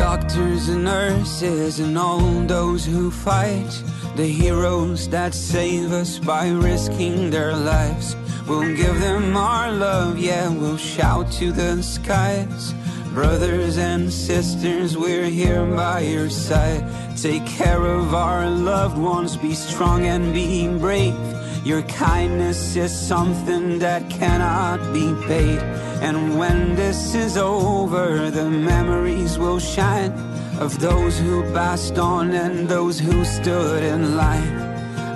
Doctors 0.00 0.70
and 0.70 0.84
nurses 0.84 1.78
and 1.78 1.98
all 1.98 2.22
those 2.46 2.86
who 2.86 3.10
fight, 3.10 3.70
the 4.16 4.24
heroes 4.26 5.06
that 5.10 5.34
save 5.34 5.92
us 5.92 6.18
by 6.18 6.48
risking 6.48 7.28
their 7.28 7.54
lives. 7.54 8.16
We'll 8.48 8.74
give 8.74 8.98
them 8.98 9.36
our 9.36 9.70
love, 9.70 10.18
yeah, 10.18 10.48
we'll 10.48 10.78
shout 10.78 11.30
to 11.32 11.52
the 11.52 11.82
skies. 11.82 12.72
Brothers 13.12 13.76
and 13.76 14.10
sisters, 14.10 14.96
we're 14.96 15.28
here 15.28 15.66
by 15.66 16.00
your 16.00 16.30
side. 16.30 16.82
Take 17.14 17.44
care 17.44 17.84
of 17.84 18.14
our 18.14 18.48
loved 18.48 18.96
ones, 18.96 19.36
be 19.36 19.52
strong 19.52 20.06
and 20.06 20.32
be 20.32 20.66
brave. 20.78 21.39
Your 21.64 21.82
kindness 21.82 22.74
is 22.74 22.90
something 22.90 23.78
that 23.80 24.08
cannot 24.08 24.78
be 24.94 25.14
paid. 25.26 25.58
And 26.00 26.38
when 26.38 26.74
this 26.74 27.14
is 27.14 27.36
over, 27.36 28.30
the 28.30 28.48
memories 28.50 29.38
will 29.38 29.58
shine 29.58 30.12
of 30.58 30.78
those 30.80 31.18
who 31.18 31.42
passed 31.52 31.98
on 31.98 32.32
and 32.32 32.66
those 32.66 32.98
who 32.98 33.24
stood 33.26 33.82
in 33.82 34.16
line. 34.16 34.56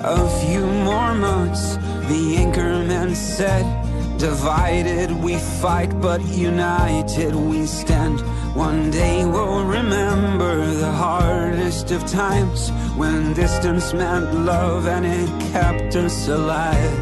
A 0.04 0.28
few 0.44 0.66
more 0.66 1.14
months, 1.14 1.76
the 2.08 2.36
anchorman 2.36 3.14
said. 3.14 3.83
Divided 4.24 5.10
we 5.22 5.36
fight, 5.36 6.00
but 6.00 6.22
united 6.22 7.34
we 7.34 7.66
stand. 7.66 8.22
One 8.56 8.90
day 8.90 9.26
we'll 9.26 9.66
remember 9.66 10.64
the 10.64 10.90
hardest 10.90 11.90
of 11.90 12.06
times 12.06 12.70
when 12.96 13.34
distance 13.34 13.92
meant 13.92 14.32
love 14.46 14.86
and 14.86 15.04
it 15.04 15.28
kept 15.52 15.94
us 15.96 16.28
alive. 16.28 16.98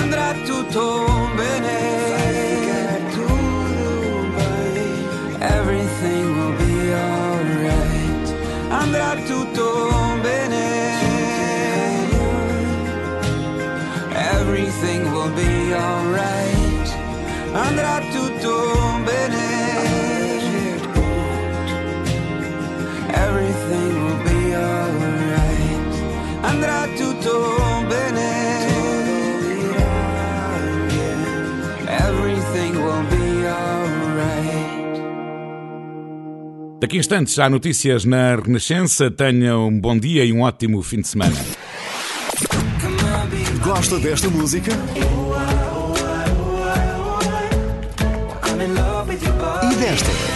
Andrà 0.00 0.32
tutto 0.46 1.04
bene. 1.36 1.78
Everything 5.58 6.24
will 6.38 6.56
be 6.64 6.94
alright. 6.94 8.28
Andrà 8.80 9.10
tutto 9.26 9.88
bene. 9.90 9.97
Be 15.68 15.74
alright. 15.74 16.88
Andrà 17.52 18.00
tutto 18.12 19.00
bene. 19.04 19.46
Everything 23.12 23.92
will 24.04 24.22
be 24.24 24.54
alright. 24.54 25.94
Andrà 26.42 26.88
tutto 26.96 27.84
bene. 27.88 28.30
Everything 31.86 32.74
will 32.76 33.04
be 33.10 33.46
alright. 33.46 35.00
Daqui 36.80 36.96
a 36.96 36.98
instantes 36.98 37.38
há 37.38 37.48
notícias 37.48 38.04
na 38.04 38.36
Renascença. 38.36 39.10
Tenha 39.10 39.58
um 39.58 39.78
bom 39.78 39.98
dia 39.98 40.24
e 40.24 40.32
um 40.32 40.42
ótimo 40.42 40.82
fim 40.82 41.00
de 41.00 41.08
semana. 41.08 41.36
Gosta 43.62 43.98
desta 43.98 44.30
música? 44.30 44.72
Desta. 49.78 50.27